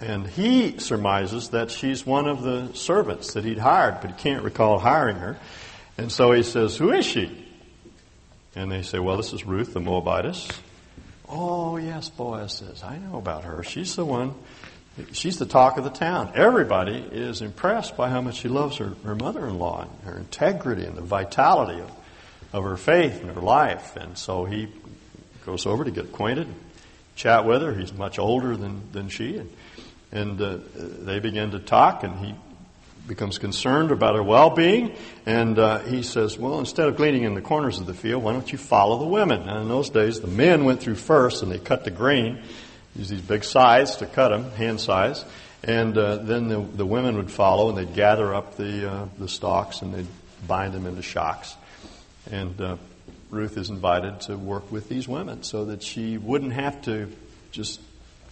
And 0.01 0.27
he 0.27 0.79
surmises 0.79 1.51
that 1.51 1.71
she's 1.71 2.05
one 2.05 2.27
of 2.27 2.43
the 2.43 2.73
servants 2.75 3.35
that 3.35 3.45
he'd 3.45 3.59
hired, 3.59 4.01
but 4.01 4.11
he 4.11 4.17
can't 4.17 4.43
recall 4.43 4.79
hiring 4.79 5.17
her. 5.17 5.39
And 5.97 6.11
so 6.11 6.33
he 6.33 6.43
says, 6.43 6.77
Who 6.77 6.91
is 6.91 7.07
she? 7.07 7.47
And 8.55 8.73
they 8.73 8.83
say, 8.83 8.99
Well, 8.99 9.17
this 9.17 9.33
is 9.33 9.47
Ruth 9.47 9.73
the 9.73 9.81
Moabitess. 9.81 10.51
Oh, 11.29 11.77
yes, 11.77 12.09
Boaz 12.09 12.55
says, 12.55 12.83
I 12.83 12.99
know 12.99 13.19
about 13.19 13.45
her. 13.45 13.63
She's 13.65 13.97
the 13.97 14.05
one, 14.05 14.35
she's 15.13 15.39
the 15.39 15.47
talk 15.47 15.77
of 15.77 15.85
the 15.85 15.91
town. 15.91 16.33
Everybody 16.35 16.97
is 16.99 17.43
impressed 17.43 17.97
by 17.97 18.11
how 18.11 18.21
much 18.21 18.37
she 18.37 18.49
loves 18.49 18.77
her, 18.77 18.93
her 19.05 19.15
mother 19.15 19.47
in 19.47 19.59
law 19.59 19.83
and 19.83 20.13
her 20.13 20.19
integrity 20.19 20.85
and 20.85 20.97
the 20.97 21.03
vitality 21.03 21.81
of, 21.81 21.91
of 22.53 22.65
her 22.65 22.77
faith 22.77 23.23
and 23.23 23.31
her 23.33 23.41
life. 23.41 23.97
And 23.97 24.17
so 24.17 24.45
he 24.45 24.69
goes 25.45 25.67
over 25.67 25.85
to 25.85 25.91
get 25.91 26.05
acquainted. 26.05 26.47
chat 27.17 27.45
with 27.45 27.63
her. 27.63 27.75
He's 27.75 27.93
much 27.93 28.19
older 28.19 28.57
than, 28.57 28.93
than 28.93 29.09
she. 29.09 29.37
And, 29.39 29.51
and 30.13 30.41
uh, 30.41 30.59
they 30.75 31.19
begin 31.19 31.51
to 31.51 31.59
talk, 31.59 32.05
and 32.05 32.19
he 32.25 32.35
becomes 33.07 33.39
concerned 33.39 33.91
about 33.91 34.15
her 34.15 34.23
well-being, 34.23 34.95
and 35.25 35.59
uh, 35.59 35.79
he 35.81 36.03
says, 36.03 36.39
"Well, 36.39 36.59
instead 36.59 36.89
of 36.89 36.97
gleaning 36.97 37.23
in 37.23 37.35
the 37.35 37.41
corners 37.41 37.79
of 37.79 37.87
the 37.87 37.95
field, 37.95 38.23
why 38.23 38.33
don't 38.33 38.51
you 38.51 38.59
follow 38.59 38.99
the 38.99 39.07
women?" 39.07 39.47
Now, 39.47 39.61
in 39.61 39.69
those 39.69 39.91
days, 39.91 40.21
the 40.21 40.27
men 40.27 40.65
went 40.65 40.81
through 40.81 40.97
first, 40.97 41.43
and 41.43 41.51
they 41.51 41.59
cut 41.59 41.85
the 41.85 41.91
grain, 41.91 42.43
use 42.95 43.09
these 43.09 43.21
big 43.21 43.45
scythes 43.45 43.97
to 43.97 44.07
cut 44.07 44.31
them, 44.31 44.51
hand 44.53 44.81
scythes, 44.81 45.25
and 45.63 45.97
uh, 45.97 46.17
then 46.17 46.49
the, 46.49 46.61
the 46.61 46.87
women 46.87 47.17
would 47.17 47.31
follow, 47.31 47.69
and 47.69 47.79
they'd 47.79 47.95
gather 47.95 48.35
up 48.35 48.57
the 48.57 48.91
uh, 48.91 49.09
the 49.19 49.29
stalks, 49.29 49.83
and 49.83 49.95
they'd 49.95 50.09
bind 50.47 50.75
them 50.75 50.87
into 50.87 51.03
shocks, 51.03 51.57
and 52.31 52.61
uh, 52.61 52.77
Ruth 53.31 53.57
is 53.57 53.71
invited 53.71 54.21
to 54.23 54.37
work 54.37 54.71
with 54.71 54.89
these 54.89 55.09
women 55.09 55.43
so 55.43 55.67
that 55.67 55.83
she 55.83 56.19
wouldn't 56.19 56.53
have 56.53 56.83
to 56.83 57.11
just 57.51 57.81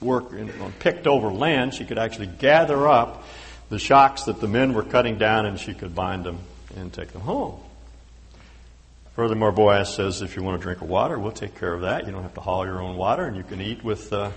work 0.01 0.33
in, 0.33 0.51
on 0.61 0.73
picked 0.73 1.07
over 1.07 1.31
land. 1.31 1.75
She 1.75 1.85
could 1.85 1.99
actually 1.99 2.27
gather 2.27 2.87
up 2.87 3.25
the 3.75 3.81
shocks 3.81 4.23
that 4.23 4.41
the 4.41 4.47
men 4.47 4.73
were 4.73 4.85
cutting 4.85 5.19
down 5.19 5.47
and 5.47 5.59
she 5.59 5.75
could 5.75 5.97
bind 5.97 6.25
them 6.25 6.39
and 6.77 6.93
take 6.93 7.13
them 7.13 7.23
home. 7.23 7.59
Furthermore, 9.17 9.51
Boaz 9.51 9.93
says, 9.93 10.23
if 10.23 10.37
you 10.37 10.45
want 10.45 10.61
to 10.61 10.63
drink 10.63 10.81
of 10.81 10.89
water, 10.89 11.19
we'll 11.19 11.33
take 11.33 11.59
care 11.59 11.75
of 11.75 11.81
that. 11.81 12.07
You 12.07 12.13
don't 12.13 12.23
have 12.23 12.35
to 12.35 12.41
haul 12.41 12.65
your 12.65 12.81
own 12.81 12.97
water, 12.97 13.25
and 13.25 13.37
you 13.37 13.43
can 13.43 13.61
eat 13.61 13.83
with 13.85 14.13
uh, 14.13 14.31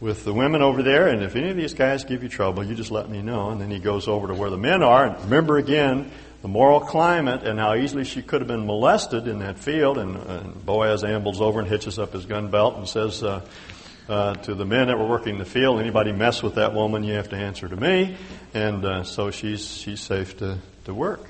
with 0.00 0.24
the 0.24 0.32
women 0.32 0.62
over 0.62 0.82
there. 0.82 1.08
And 1.08 1.24
if 1.24 1.34
any 1.34 1.50
of 1.50 1.56
these 1.56 1.74
guys 1.74 2.04
give 2.04 2.22
you 2.22 2.28
trouble, 2.28 2.64
you 2.64 2.76
just 2.76 2.92
let 2.92 3.08
me 3.08 3.20
know. 3.20 3.50
And 3.50 3.60
then 3.60 3.70
he 3.70 3.80
goes 3.80 4.06
over 4.06 4.28
to 4.28 4.34
where 4.34 4.50
the 4.50 4.58
men 4.58 4.82
are. 4.82 5.06
And 5.06 5.24
remember 5.24 5.58
again 5.58 6.10
the 6.42 6.48
moral 6.48 6.78
climate 6.78 7.42
and 7.42 7.58
how 7.58 7.74
easily 7.74 8.04
she 8.04 8.22
could 8.22 8.40
have 8.40 8.48
been 8.48 8.64
molested 8.64 9.26
in 9.26 9.40
that 9.40 9.58
field. 9.58 9.98
And, 9.98 10.16
and 10.16 10.64
Boaz 10.64 11.02
ambles 11.02 11.40
over 11.40 11.58
and 11.58 11.68
hitches 11.68 11.98
up 11.98 12.12
his 12.12 12.26
gun 12.26 12.48
belt 12.48 12.76
and 12.76 12.88
says, 12.88 13.24
uh, 13.24 13.44
uh, 14.08 14.34
to 14.34 14.54
the 14.54 14.64
men 14.64 14.88
that 14.88 14.98
were 14.98 15.06
working 15.06 15.38
the 15.38 15.44
field, 15.44 15.80
anybody 15.80 16.12
mess 16.12 16.42
with 16.42 16.54
that 16.54 16.72
woman, 16.72 17.04
you 17.04 17.14
have 17.14 17.28
to 17.30 17.36
answer 17.36 17.68
to 17.68 17.76
me. 17.76 18.16
And 18.54 18.84
uh, 18.84 19.04
so 19.04 19.30
she's, 19.30 19.66
she's 19.76 20.00
safe 20.00 20.38
to, 20.38 20.58
to 20.84 20.94
work. 20.94 21.24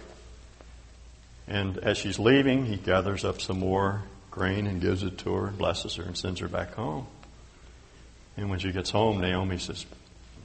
And 1.49 1.79
as 1.79 1.99
she's 1.99 2.19
leaving, 2.19 2.67
he 2.67 2.77
gathers 2.77 3.25
up 3.25 3.41
some 3.41 3.59
more 3.59 4.03
grain 4.31 4.67
and 4.67 4.81
gives 4.81 5.03
it 5.03 5.19
to 5.19 5.35
her, 5.35 5.47
and 5.49 5.59
blesses 5.59 5.97
her, 5.97 6.05
and 6.05 6.17
sends 6.17 6.41
her 6.41 6.49
back 6.49 6.75
home. 6.75 7.07
And 8.37 8.51
when 8.51 8.61
she 8.61 8.71
gets 8.71 8.91
home, 8.91 9.21
Naomi 9.21 9.59
says, 9.59 9.85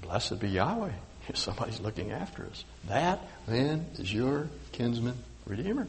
Blessed 0.01 0.39
be 0.39 0.49
Yahweh. 0.49 0.91
Somebody's 1.35 1.79
looking 1.79 2.11
after 2.11 2.45
us. 2.45 2.65
That, 2.87 3.19
then, 3.47 3.85
is 3.95 4.13
your 4.13 4.49
kinsman 4.71 5.15
redeemer. 5.45 5.87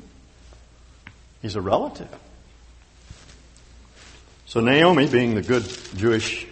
He's 1.42 1.56
a 1.56 1.60
relative. 1.60 2.08
So 4.54 4.60
Naomi, 4.60 5.08
being 5.08 5.34
the 5.34 5.42
good 5.42 5.64
Jewish 5.96 6.46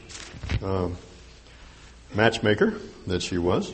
uh, 0.61 0.88
matchmaker 2.17 2.75
that 3.07 3.23
she 3.23 3.38
was, 3.38 3.73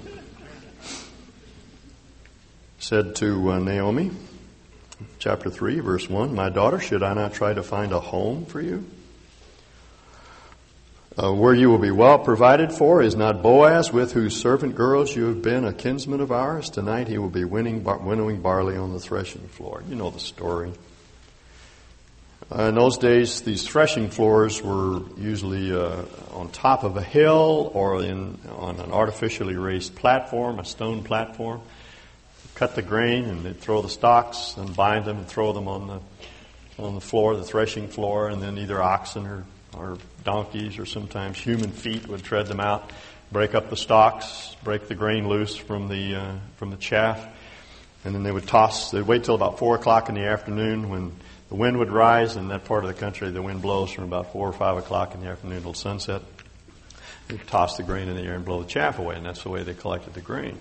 said 2.79 3.17
to 3.17 3.53
uh, 3.53 3.59
Naomi, 3.59 4.11
chapter 5.19 5.49
3, 5.49 5.81
verse 5.81 6.11
1, 6.11 6.35
My 6.35 6.51
daughter, 6.51 6.79
should 6.79 7.03
I 7.03 7.15
not 7.15 7.33
try 7.33 7.55
to 7.55 7.63
find 7.63 7.91
a 7.91 8.01
home 8.01 8.45
for 8.45 8.61
you? 8.61 8.85
Uh, 11.17 11.33
where 11.33 11.55
you 11.55 11.71
will 11.71 11.79
be 11.79 11.91
well 11.91 12.19
provided 12.19 12.71
for 12.71 13.01
is 13.01 13.17
not 13.17 13.43
Boaz, 13.43 13.95
with 13.95 14.13
whose 14.13 14.39
servant 14.39 14.75
girls 14.75 15.17
you 15.17 15.25
have 15.29 15.41
been 15.41 15.65
a 15.65 15.73
kinsman 15.73 16.21
of 16.21 16.31
ours. 16.31 16.69
Tonight 16.69 17.09
he 17.09 17.17
will 17.17 17.31
be 17.31 17.45
winning, 17.45 17.81
bar- 17.81 17.97
winnowing 17.97 18.43
barley 18.43 18.77
on 18.77 18.93
the 18.93 19.01
threshing 19.01 19.49
floor. 19.49 19.83
You 19.89 19.95
know 19.95 20.11
the 20.11 20.21
story. 20.21 20.75
Uh, 22.51 22.63
in 22.63 22.75
those 22.77 22.97
days, 22.97 23.43
these 23.43 23.67
threshing 23.67 24.09
floors 24.09 24.63
were 24.63 25.03
usually 25.19 25.71
uh, 25.71 26.03
on 26.33 26.49
top 26.49 26.83
of 26.83 26.97
a 26.97 27.03
hill 27.03 27.71
or 27.75 28.03
in, 28.03 28.39
on 28.57 28.81
an 28.81 28.91
artificially 28.91 29.55
raised 29.55 29.95
platform, 29.95 30.59
a 30.59 30.65
stone 30.65 31.03
platform. 31.05 31.61
Cut 32.55 32.75
the 32.75 32.81
grain 32.81 33.27
and 33.27 33.45
they'd 33.45 33.61
throw 33.61 33.83
the 33.83 33.91
stalks 33.91 34.55
and 34.57 34.75
bind 34.75 35.05
them 35.05 35.19
and 35.19 35.29
throw 35.29 35.53
them 35.53 35.69
on 35.69 35.87
the 35.89 36.01
on 36.79 36.95
the 36.95 37.01
floor, 37.01 37.37
the 37.37 37.43
threshing 37.43 37.89
floor, 37.89 38.29
and 38.29 38.41
then 38.41 38.57
either 38.57 38.81
oxen 38.81 39.27
or, 39.27 39.45
or 39.77 39.99
donkeys 40.25 40.79
or 40.79 40.87
sometimes 40.87 41.37
human 41.37 41.73
feet 41.73 42.07
would 42.07 42.23
tread 42.23 42.47
them 42.47 42.61
out, 42.61 42.93
break 43.33 43.55
up 43.55 43.69
the 43.69 43.77
stalks, 43.77 44.57
break 44.63 44.87
the 44.87 44.95
grain 44.95 45.29
loose 45.29 45.57
from 45.57 45.89
the 45.89 46.15
uh, 46.15 46.33
from 46.57 46.71
the 46.71 46.77
chaff, 46.77 47.27
and 48.05 48.15
then 48.15 48.23
they 48.23 48.33
would 48.33 48.47
toss. 48.47 48.91
They'd 48.91 49.03
wait 49.03 49.25
till 49.25 49.35
about 49.35 49.59
four 49.59 49.75
o'clock 49.75 50.09
in 50.09 50.15
the 50.15 50.25
afternoon 50.25 50.89
when 50.89 51.13
the 51.49 51.55
wind 51.55 51.79
would 51.79 51.91
rise 51.91 52.37
in 52.37 52.49
that 52.49 52.65
part 52.65 52.85
of 52.85 52.89
the 52.89 52.99
country. 52.99 53.31
The 53.31 53.43
wind 53.43 53.63
blows 53.63 53.91
from 53.91 54.05
about 54.05 54.33
four 54.33 54.49
or 54.49 54.53
five 54.53 54.77
o'clock 54.77 55.15
in 55.15 55.21
the 55.21 55.29
afternoon 55.29 55.63
till 55.63 55.75
sunset. 55.75 56.23
They 57.29 57.37
toss 57.37 57.77
the 57.77 57.83
grain 57.83 58.09
in 58.09 58.17
the 58.17 58.23
air 58.23 58.35
and 58.35 58.45
blow 58.45 58.63
the 58.63 58.69
chaff 58.69 58.99
away, 58.99 59.17
and 59.17 59.25
that's 59.25 59.43
the 59.43 59.51
way 59.51 59.63
they 59.63 59.75
collected 59.75 60.15
the 60.15 60.21
grain. 60.21 60.59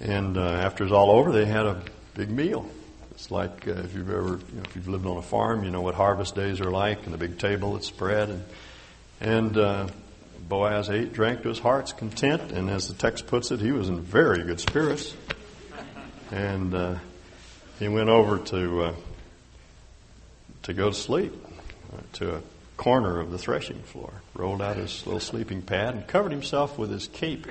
And 0.00 0.36
uh, 0.36 0.42
after 0.42 0.84
it's 0.84 0.92
all 0.92 1.10
over, 1.10 1.32
they 1.32 1.44
had 1.44 1.66
a 1.66 1.82
big 2.14 2.30
meal. 2.30 2.68
It's 3.12 3.30
like 3.30 3.68
uh, 3.68 3.72
if 3.72 3.94
you've 3.94 4.10
ever, 4.10 4.40
you 4.52 4.56
know, 4.56 4.62
if 4.64 4.74
you've 4.74 4.88
lived 4.88 5.06
on 5.06 5.16
a 5.16 5.22
farm, 5.22 5.64
you 5.64 5.70
know 5.70 5.80
what 5.82 5.94
harvest 5.94 6.34
days 6.34 6.60
are 6.60 6.70
like, 6.70 7.04
and 7.04 7.14
the 7.14 7.18
big 7.18 7.38
table 7.38 7.74
that's 7.74 7.86
spread, 7.86 8.30
and 8.30 8.44
and 9.20 9.56
uh, 9.56 9.86
Boaz 10.48 10.90
ate, 10.90 11.12
drank 11.12 11.42
to 11.42 11.48
his 11.48 11.60
heart's 11.60 11.92
content, 11.92 12.50
and 12.50 12.68
as 12.68 12.88
the 12.88 12.94
text 12.94 13.28
puts 13.28 13.52
it, 13.52 13.60
he 13.60 13.70
was 13.70 13.88
in 13.88 14.00
very 14.00 14.42
good 14.42 14.58
spirits, 14.58 15.14
and 16.32 16.74
uh, 16.74 16.96
he 17.78 17.86
went 17.86 18.08
over 18.08 18.38
to 18.38 18.82
uh, 18.82 18.94
to 20.62 20.72
go 20.72 20.90
to 20.90 20.94
sleep 20.94 21.32
to 22.14 22.36
a 22.36 22.42
corner 22.76 23.20
of 23.20 23.30
the 23.30 23.38
threshing 23.38 23.80
floor, 23.80 24.12
rolled 24.34 24.62
out 24.62 24.76
his 24.76 25.06
little 25.06 25.20
sleeping 25.20 25.62
pad, 25.62 25.94
and 25.94 26.06
covered 26.06 26.32
himself 26.32 26.78
with 26.78 26.90
his 26.90 27.06
cape. 27.08 27.46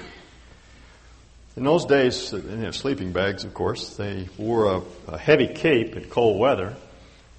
In 1.56 1.64
those 1.64 1.86
days, 1.86 2.32
they 2.32 2.40
didn't 2.40 2.64
have 2.64 2.76
sleeping 2.76 3.12
bags, 3.12 3.44
of 3.44 3.54
course. 3.54 3.96
They 3.98 4.30
wore 4.38 4.66
a, 4.66 4.82
a 5.08 5.18
heavy 5.18 5.48
cape 5.48 5.96
in 5.96 6.06
cold 6.06 6.40
weather. 6.40 6.76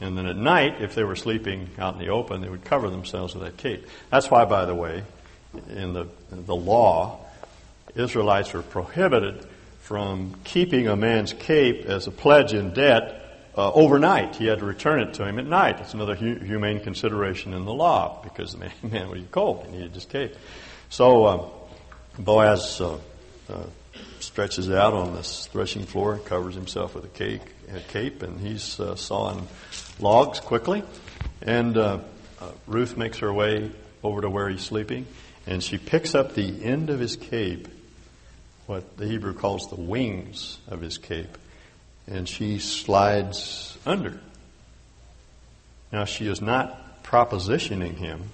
And 0.00 0.18
then 0.18 0.26
at 0.26 0.37
night, 0.37 0.82
if 0.82 0.94
they 0.94 1.04
were 1.04 1.16
sleeping 1.16 1.70
out 1.78 1.94
in 1.94 2.00
the 2.00 2.08
open, 2.08 2.40
they 2.40 2.48
would 2.48 2.64
cover 2.64 2.90
themselves 2.90 3.35
with 3.35 3.44
that 3.44 3.56
cape. 3.56 3.87
That's 4.11 4.30
why, 4.30 4.44
by 4.44 4.64
the 4.64 4.74
way, 4.74 5.04
in 5.68 5.92
the, 5.92 6.06
in 6.30 6.44
the 6.44 6.56
law, 6.56 7.20
Israelites 7.94 8.52
were 8.52 8.62
prohibited 8.62 9.46
from 9.80 10.35
keeping 10.44 10.88
a 10.88 10.96
man's 10.96 11.32
cape 11.32 11.87
as 11.87 12.06
a 12.06 12.11
pledge 12.11 12.52
in 12.52 12.72
debt 12.72 13.21
uh, 13.57 13.73
overnight. 13.73 14.37
He 14.37 14.47
had 14.47 14.61
to 14.61 14.65
return 14.65 15.01
it 15.01 15.15
to 15.15 15.27
him 15.27 15.38
at 15.38 15.47
night. 15.47 15.81
It's 15.81 15.95
another 15.95 16.15
hu- 16.15 16.38
humane 16.38 16.81
consideration 16.81 17.53
in 17.53 17.65
the 17.65 17.73
law 17.73 18.21
because 18.23 18.53
the 18.53 18.59
man, 18.61 18.73
man 18.83 19.11
was 19.11 19.23
cold. 19.31 19.67
He 19.67 19.73
needed 19.73 19.95
his 19.95 20.05
cape. 20.05 20.35
So 20.88 21.25
uh, 21.25 21.49
Boaz 22.19 22.81
uh, 22.81 22.99
uh, 23.49 23.65
stretches 24.21 24.71
out 24.71 24.95
on 24.95 25.15
this 25.15 25.47
threshing 25.47 25.85
floor 25.85 26.15
and 26.15 26.25
covers 26.25 26.55
himself 26.55 26.95
with 26.95 27.05
a, 27.05 27.09
cake, 27.09 27.43
a 27.75 27.81
cape, 27.81 28.23
and 28.23 28.41
he's 28.41 28.79
uh, 28.81 28.95
sawing 28.97 29.47
logs 30.01 30.41
quickly. 30.41 30.83
And 31.43 31.77
uh, 31.77 31.99
Ruth 32.67 32.97
makes 32.97 33.19
her 33.19 33.33
way 33.33 33.71
over 34.03 34.21
to 34.21 34.31
where 34.31 34.49
he's 34.49 34.62
sleeping, 34.62 35.07
and 35.47 35.62
she 35.62 35.79
picks 35.79 36.15
up 36.15 36.35
the 36.35 36.65
end 36.65 36.91
of 36.91 37.01
his 37.01 37.17
cape, 37.17 37.69
what 38.67 38.97
the 38.97 39.07
Hebrew 39.07 39.35
calls 39.35 39.69
the 39.69 39.81
wings 39.81 40.59
of 40.69 40.81
his 40.81 40.99
cape, 40.99 41.38
and 42.07 42.29
she 42.29 42.59
slides 42.59 43.77
under. 43.87 44.21
Now, 45.93 46.05
she 46.05 46.27
is 46.27 46.41
not 46.41 47.03
propositioning 47.05 47.97
him, 47.97 48.31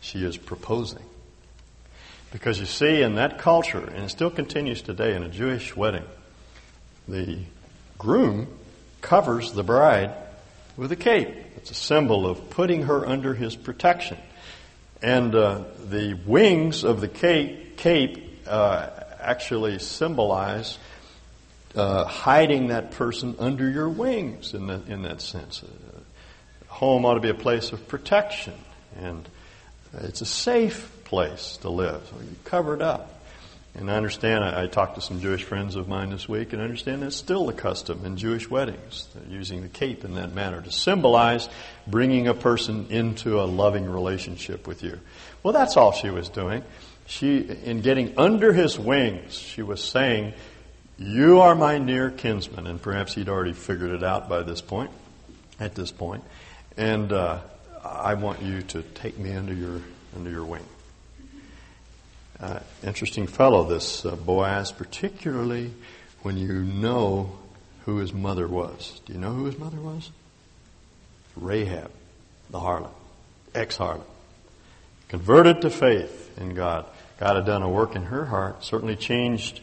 she 0.00 0.24
is 0.24 0.36
proposing. 0.36 1.02
Because 2.32 2.60
you 2.60 2.66
see, 2.66 3.02
in 3.02 3.14
that 3.14 3.38
culture, 3.38 3.78
and 3.80 4.04
it 4.04 4.10
still 4.10 4.30
continues 4.30 4.82
today 4.82 5.14
in 5.14 5.22
a 5.22 5.28
Jewish 5.28 5.74
wedding, 5.74 6.04
the 7.08 7.38
groom 7.96 8.48
covers 9.00 9.52
the 9.52 9.62
bride 9.62 10.12
with 10.76 10.92
a 10.92 10.96
cape. 10.96 11.34
It's 11.56 11.70
a 11.70 11.74
symbol 11.74 12.26
of 12.26 12.50
putting 12.50 12.82
her 12.82 13.06
under 13.06 13.34
his 13.34 13.56
protection. 13.56 14.18
And 15.00 15.34
uh, 15.34 15.64
the 15.88 16.14
wings 16.26 16.84
of 16.84 17.00
the 17.00 17.08
cape, 17.08 17.76
cape 17.76 18.42
uh, 18.46 18.90
actually 19.20 19.78
symbolize 19.78 20.78
uh, 21.76 22.04
hiding 22.04 22.68
that 22.68 22.92
person 22.92 23.36
under 23.38 23.68
your 23.68 23.88
wings 23.88 24.54
in, 24.54 24.66
the, 24.66 24.80
in 24.88 25.02
that 25.02 25.20
sense. 25.20 25.62
Uh, 25.62 26.00
home 26.68 27.04
ought 27.04 27.14
to 27.14 27.20
be 27.20 27.28
a 27.28 27.34
place 27.34 27.72
of 27.72 27.86
protection, 27.86 28.54
and 28.96 29.28
it's 30.00 30.20
a 30.20 30.26
safe 30.26 30.90
place 31.04 31.58
to 31.58 31.70
live. 31.70 32.06
So 32.10 32.16
you 32.20 32.36
cover 32.44 32.74
it 32.74 32.82
up. 32.82 33.12
And 33.74 33.90
I 33.90 33.96
understand, 33.96 34.42
I, 34.42 34.62
I, 34.62 34.66
talked 34.68 34.94
to 34.94 35.02
some 35.02 35.20
Jewish 35.20 35.44
friends 35.44 35.76
of 35.76 35.86
mine 35.86 36.08
this 36.08 36.26
week, 36.26 36.54
and 36.54 36.62
I 36.62 36.64
understand 36.64 37.02
that's 37.02 37.14
still 37.14 37.44
the 37.44 37.52
custom 37.52 38.06
in 38.06 38.16
Jewish 38.16 38.48
weddings, 38.48 39.06
using 39.28 39.60
the 39.60 39.68
cape 39.68 40.02
in 40.02 40.14
that 40.14 40.32
manner 40.32 40.62
to 40.62 40.72
symbolize 40.72 41.46
bringing 41.86 42.26
a 42.26 42.32
person 42.32 42.86
into 42.88 43.38
a 43.38 43.44
loving 43.44 43.84
relationship 43.84 44.66
with 44.66 44.82
you. 44.82 44.98
Well, 45.42 45.52
that's 45.52 45.76
all 45.76 45.92
she 45.92 46.08
was 46.08 46.30
doing. 46.30 46.64
She, 47.04 47.36
in 47.36 47.82
getting 47.82 48.18
under 48.18 48.54
his 48.54 48.78
wings, 48.78 49.34
she 49.34 49.62
was 49.62 49.84
saying, 49.84 50.32
you 50.98 51.40
are 51.40 51.54
my 51.54 51.78
near 51.78 52.10
kinsman. 52.10 52.66
And 52.66 52.80
perhaps 52.80 53.14
he'd 53.14 53.28
already 53.28 53.52
figured 53.52 53.90
it 53.90 54.02
out 54.02 54.28
by 54.28 54.42
this 54.42 54.60
point, 54.60 54.90
at 55.60 55.74
this 55.74 55.90
point. 55.90 56.24
And 56.76 57.12
uh, 57.12 57.40
I 57.84 58.14
want 58.14 58.42
you 58.42 58.62
to 58.62 58.82
take 58.82 59.18
me 59.18 59.32
under 59.32 59.54
your 59.54 59.80
under 60.14 60.30
your 60.30 60.44
wing. 60.44 60.64
Uh, 62.40 62.60
interesting 62.82 63.26
fellow, 63.26 63.64
this 63.64 64.04
uh, 64.04 64.14
Boaz, 64.14 64.72
particularly 64.72 65.72
when 66.22 66.36
you 66.36 66.52
know 66.52 67.38
who 67.84 67.98
his 67.98 68.12
mother 68.12 68.46
was. 68.46 69.00
Do 69.06 69.12
you 69.12 69.18
know 69.18 69.32
who 69.32 69.44
his 69.44 69.58
mother 69.58 69.78
was? 69.78 70.10
Rahab, 71.34 71.90
the 72.50 72.58
harlot, 72.58 72.90
ex 73.54 73.76
harlot, 73.76 74.04
converted 75.08 75.62
to 75.62 75.70
faith 75.70 76.38
in 76.38 76.54
God. 76.54 76.86
God 77.18 77.36
had 77.36 77.46
done 77.46 77.62
a 77.62 77.68
work 77.68 77.96
in 77.96 78.04
her 78.04 78.26
heart, 78.26 78.64
certainly 78.64 78.96
changed 78.96 79.60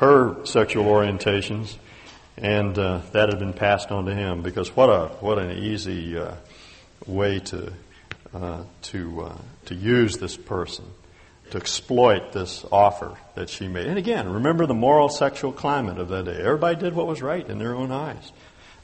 her 0.00 0.44
sexual 0.44 0.84
orientations, 0.84 1.76
and 2.36 2.78
uh, 2.78 3.00
that 3.12 3.28
had 3.28 3.38
been 3.38 3.52
passed 3.52 3.90
on 3.90 4.06
to 4.06 4.14
him. 4.14 4.42
Because 4.42 4.74
what 4.74 4.88
a 4.88 5.08
what 5.20 5.38
an 5.38 5.58
easy 5.58 6.18
uh, 6.18 6.34
way 7.06 7.38
to 7.40 7.72
uh, 8.34 8.64
to 8.82 9.22
uh, 9.22 9.36
to 9.66 9.74
use 9.74 10.16
this 10.16 10.36
person 10.36 10.84
to 11.50 11.58
exploit 11.58 12.32
this 12.32 12.64
offer 12.70 13.16
that 13.34 13.50
she 13.50 13.68
made. 13.68 13.86
And 13.86 13.98
again, 13.98 14.28
remember 14.28 14.66
the 14.66 14.74
moral 14.74 15.08
sexual 15.08 15.52
climate 15.52 15.98
of 15.98 16.08
that 16.08 16.24
day. 16.24 16.40
Everybody 16.40 16.76
did 16.76 16.94
what 16.94 17.06
was 17.06 17.22
right 17.22 17.46
in 17.46 17.58
their 17.58 17.74
own 17.74 17.90
eyes. 17.90 18.32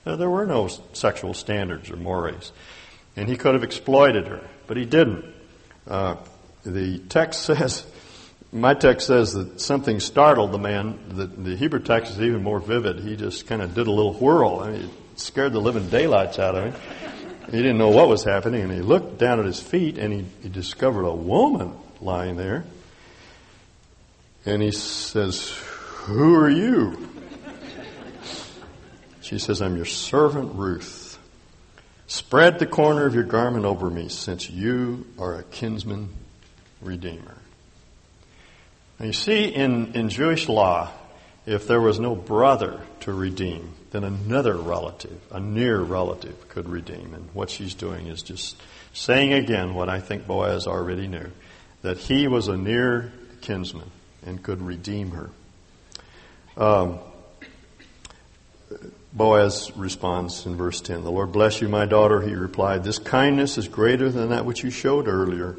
There 0.05 0.31
were 0.31 0.47
no 0.47 0.69
sexual 0.93 1.35
standards 1.35 1.91
or 1.91 1.97
mores. 1.97 2.53
And 3.17 3.29
he 3.29 3.37
could 3.37 3.55
have 3.55 3.65
exploited 3.65 4.29
her, 4.29 4.47
but 4.67 4.77
he 4.77 4.85
didn't. 4.85 5.25
Uh, 5.87 6.17
the 6.65 6.99
text 6.99 7.43
says, 7.47 7.85
my 8.53 8.75
text 8.75 9.07
says 9.07 9.35
that 9.35 9.61
something 9.61 10.01
startled 10.01 10.53
the 10.53 10.59
man. 10.59 10.99
The, 11.09 11.27
the 11.27 11.57
Hebrew 11.57 11.81
text 11.81 12.13
is 12.13 12.21
even 12.21 12.43
more 12.43 12.61
vivid. 12.61 13.01
He 13.01 13.17
just 13.17 13.47
kind 13.47 13.61
of 13.61 13.75
did 13.75 13.87
a 13.87 13.91
little 13.91 14.15
whirl. 14.15 14.61
I 14.61 14.71
mean, 14.71 14.83
it 14.83 14.91
scared 15.21 15.53
the 15.53 15.61
living 15.61 15.89
daylights 15.89 16.39
out 16.39 16.55
of 16.55 16.65
him. 16.65 16.81
He 17.47 17.59
didn't 17.59 17.79
know 17.79 17.91
what 17.91 18.09
was 18.09 18.25
happening, 18.25 18.63
and 18.63 18.73
he 18.73 18.81
looked 18.81 19.19
down 19.19 19.39
at 19.39 19.47
his 19.47 19.61
feet 19.61 19.99
and 19.99 20.13
he, 20.13 20.25
he 20.43 20.49
discovered 20.49 21.05
a 21.05 21.15
woman 21.15 21.75
lying 22.01 22.37
there. 22.37 22.65
And 24.45 24.63
he 24.63 24.73
says, 24.73 25.51
Who 26.05 26.35
are 26.35 26.51
you? 26.51 27.09
She 29.21 29.39
says, 29.39 29.61
I'm 29.61 29.77
your 29.77 29.87
servant 29.87 30.55
Ruth. 30.55 31.19
Spread 32.07 32.61
the 32.61 32.67
corner 32.67 33.07
of 33.07 33.15
your 33.15 33.25
garment 33.25 33.65
over 33.65 33.91
me, 33.91 34.09
since 34.09 34.49
you 34.49 35.05
are 35.19 35.35
a 35.35 35.43
kinsman 35.43 36.11
redeemer. 36.81 37.36
Now 38.99 39.07
you 39.07 39.13
see, 39.13 39.45
in, 39.45 39.95
in 39.95 40.09
Jewish 40.09 40.49
law, 40.49 40.91
if 41.45 41.69
there 41.69 41.81
was 41.81 42.01
no 42.01 42.15
brother 42.15 42.81
to 43.01 43.13
redeem, 43.13 43.75
then 43.91 44.05
another 44.05 44.55
relative, 44.55 45.19
a 45.31 45.39
near 45.39 45.81
relative, 45.81 46.49
could 46.49 46.69
redeem. 46.69 47.15
And 47.15 47.29
what 47.33 47.51
she's 47.51 47.75
doing 47.75 48.07
is 48.07 48.23
just 48.23 48.57
saying 48.93 49.33
again 49.33 49.75
what 49.75 49.89
I 49.89 50.01
think 50.01 50.27
Boaz 50.27 50.67
already 50.67 51.07
knew 51.07 51.31
that 51.83 51.99
he 51.99 52.27
was 52.27 52.49
a 52.49 52.57
near 52.57 53.13
kinsman 53.43 53.91
and 54.25 54.43
could 54.43 54.61
redeem 54.61 55.13
her. 55.13 55.31
Um, 56.57 56.99
Boaz 59.13 59.71
responds 59.77 60.45
in 60.47 60.57
verse 60.57 60.81
10 60.81 61.05
The 61.05 61.11
Lord 61.11 61.33
bless 61.33 61.61
you, 61.61 61.69
my 61.69 61.87
daughter. 61.87 62.21
He 62.21 62.35
replied, 62.35 62.83
This 62.83 62.99
kindness 62.99 63.57
is 63.57 63.69
greater 63.69 64.11
than 64.11 64.31
that 64.31 64.45
which 64.45 64.65
you 64.65 64.71
showed 64.71 65.07
earlier, 65.07 65.57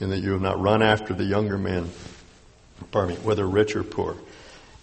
in 0.00 0.10
that 0.10 0.18
you 0.18 0.32
have 0.32 0.42
not 0.42 0.60
run 0.60 0.82
after 0.82 1.14
the 1.14 1.24
younger 1.24 1.56
men, 1.56 1.90
pardon 2.90 3.16
me, 3.16 3.20
whether 3.22 3.46
rich 3.46 3.76
or 3.76 3.82
poor. 3.82 4.16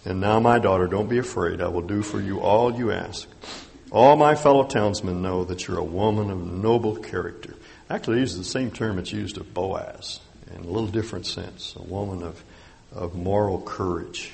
And 0.04 0.20
now, 0.20 0.40
my 0.40 0.58
daughter, 0.58 0.86
don't 0.86 1.08
be 1.08 1.18
afraid. 1.18 1.60
I 1.60 1.68
will 1.68 1.82
do 1.82 2.02
for 2.02 2.20
you 2.20 2.40
all 2.40 2.74
you 2.74 2.90
ask. 2.90 3.28
All 3.92 4.16
my 4.16 4.34
fellow 4.34 4.64
townsmen 4.64 5.22
know 5.22 5.44
that 5.44 5.68
you're 5.68 5.78
a 5.78 5.84
woman 5.84 6.30
of 6.30 6.38
noble 6.44 6.96
character. 6.96 7.54
Actually, 7.88 8.16
he 8.16 8.20
uses 8.22 8.38
the 8.38 8.44
same 8.44 8.70
term 8.70 8.98
it's 8.98 9.12
used 9.12 9.36
of 9.36 9.52
Boaz 9.52 10.20
in 10.54 10.64
a 10.64 10.66
little 10.66 10.88
different 10.88 11.26
sense, 11.26 11.74
a 11.76 11.82
woman 11.82 12.22
of, 12.22 12.42
of 12.90 13.14
moral 13.14 13.60
courage. 13.60 14.32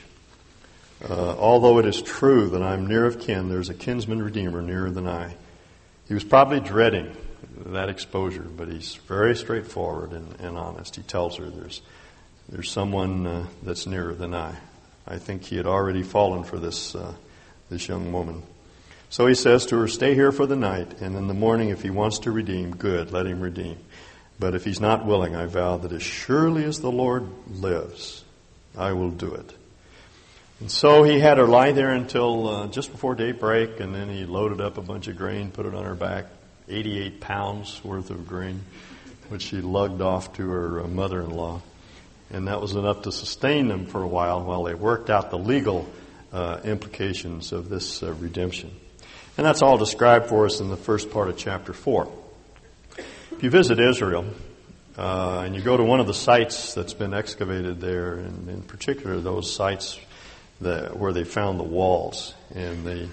Uh, 1.03 1.37
although 1.39 1.79
it 1.79 1.87
is 1.87 2.03
true 2.03 2.49
that 2.51 2.63
I'm 2.63 2.87
near 2.87 3.05
of 3.05 3.21
kin, 3.21 3.49
there's 3.49 3.69
a 3.69 3.75
kinsman 3.75 4.23
redeemer 4.23 4.63
nearer 4.63 4.91
than 4.91 5.07
I. 5.07 5.35
He 6.07 6.15
was 6.15 6.25
probably 6.25 6.61
dreading 6.61 7.15
that 7.67 7.89
exposure, 7.89 8.43
but 8.43 8.69
he's 8.69 8.97
very 9.07 9.37
straightforward 9.37 10.13
and, 10.13 10.41
and 10.41 10.57
honest. 10.57 10.97
He 10.97 11.03
tells 11.03 11.37
her 11.37 11.51
there's, 11.51 11.83
there's 12.49 12.71
someone 12.71 13.27
uh, 13.27 13.47
that's 13.63 13.87
nearer 13.87 14.15
than 14.15 14.35
I. 14.35 14.55
I 15.07 15.19
think 15.19 15.45
he 15.45 15.57
had 15.57 15.67
already 15.67 16.03
fallen 16.03 16.45
for 16.45 16.59
this, 16.59 16.95
uh, 16.95 17.15
this 17.71 17.89
young 17.89 18.13
woman. 18.13 18.43
So 19.11 19.27
he 19.27 19.35
says 19.35 19.67
to 19.67 19.79
her, 19.79 19.89
Stay 19.89 20.15
here 20.15 20.33
for 20.33 20.47
the 20.47 20.57
night, 20.57 21.01
and 21.01 21.17
in 21.17 21.29
the 21.29 21.35
morning, 21.35 21.71
if 21.71 21.83
he 21.83 21.91
wants 21.91 22.21
to 22.21 22.31
redeem, 22.31 22.77
good, 22.77 23.11
let 23.11 23.27
him 23.27 23.41
redeem. 23.41 23.79
But 24.39 24.55
if 24.55 24.65
he's 24.65 24.81
not 24.81 25.05
willing, 25.05 25.35
I 25.35 25.47
vow 25.47 25.79
that 25.79 25.93
as 25.93 26.03
surely 26.03 26.65
as 26.65 26.81
the 26.81 26.93
Lord 26.93 27.29
lives, 27.51 28.25
I 28.77 28.93
will 28.93 29.11
do 29.11 29.35
it. 29.35 29.55
And 30.61 30.71
so 30.71 31.05
he 31.05 31.21
had 31.21 31.39
her 31.39 31.47
lie 31.47 31.73
there 31.73 31.91
until 31.91 32.49
uh, 32.49 32.67
just 32.67 32.93
before 32.93 33.15
daybreak, 33.15 33.81
and 33.81 33.95
then 33.95 34.09
he 34.09 34.27
loaded 34.27 34.61
up 34.61 34.77
a 34.77 34.83
bunch 34.83 35.09
of 35.09 35.17
grain, 35.17 35.51
put 35.51 35.67
it 35.67 35.75
on 35.75 35.85
her 35.85 35.95
back, 35.95 36.27
88 36.69 37.21
pounds 37.21 37.83
worth 37.85 38.11
of 38.11 38.27
grain, 38.27 38.63
which 39.29 39.43
she 39.43 39.61
lugged 39.61 40.03
off 40.03 40.35
to 40.35 40.49
her 40.49 40.81
uh, 40.81 40.89
mother 40.89 41.21
in 41.21 41.31
law. 41.31 41.63
And 42.31 42.49
that 42.49 42.61
was 42.61 42.75
enough 42.75 43.03
to 43.03 43.13
sustain 43.13 43.69
them 43.69 43.87
for 43.87 44.03
a 44.03 44.07
while 44.07 44.43
while 44.45 44.65
they 44.65 44.75
worked 44.75 45.09
out 45.09 45.31
the 45.31 45.39
legal 45.39 45.89
uh, 46.33 46.61
implications 46.65 47.53
of 47.53 47.69
this 47.69 48.03
uh, 48.03 48.13
redemption. 48.15 48.71
And 49.37 49.47
that's 49.47 49.63
all 49.63 49.79
described 49.79 50.27
for 50.27 50.47
us 50.47 50.61
in 50.61 50.69
the 50.69 50.77
first 50.77 51.11
part 51.11 51.29
of 51.29 51.37
chapter 51.37 51.73
4. 51.73 52.13
If 53.31 53.43
you 53.43 53.51
visit 53.51 53.79
Israel, 53.79 54.27
uh, 54.99 55.45
and 55.47 55.55
you 55.55 55.63
go 55.63 55.77
to 55.77 55.85
one 55.85 56.01
of 56.01 56.09
the 56.09 56.15
sites 56.15 56.75
that's 56.75 56.93
been 56.93 57.15
excavated 57.15 57.81
there, 57.81 58.15
and 58.15 58.49
in 58.49 58.63
particular 58.63 59.21
those 59.21 59.55
sites 59.55 59.99
that, 60.61 60.97
where 60.97 61.13
they 61.13 61.23
found 61.23 61.61
the 61.61 61.65
walls 61.65 62.35
and 62.53 62.85
the 62.85 63.09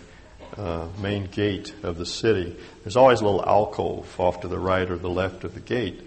uh, 0.58 0.88
main 1.00 1.26
gate 1.26 1.74
of 1.84 1.98
the 1.98 2.06
city, 2.06 2.56
there's 2.84 2.98
always 2.98 3.22
a 3.22 3.24
little 3.24 3.46
alcove 3.46 4.20
off 4.20 4.42
to 4.42 4.48
the 4.48 4.58
right 4.58 4.90
or 4.90 4.98
the 4.98 5.10
left 5.10 5.44
of 5.44 5.54
the 5.54 5.60
gate 5.60 6.02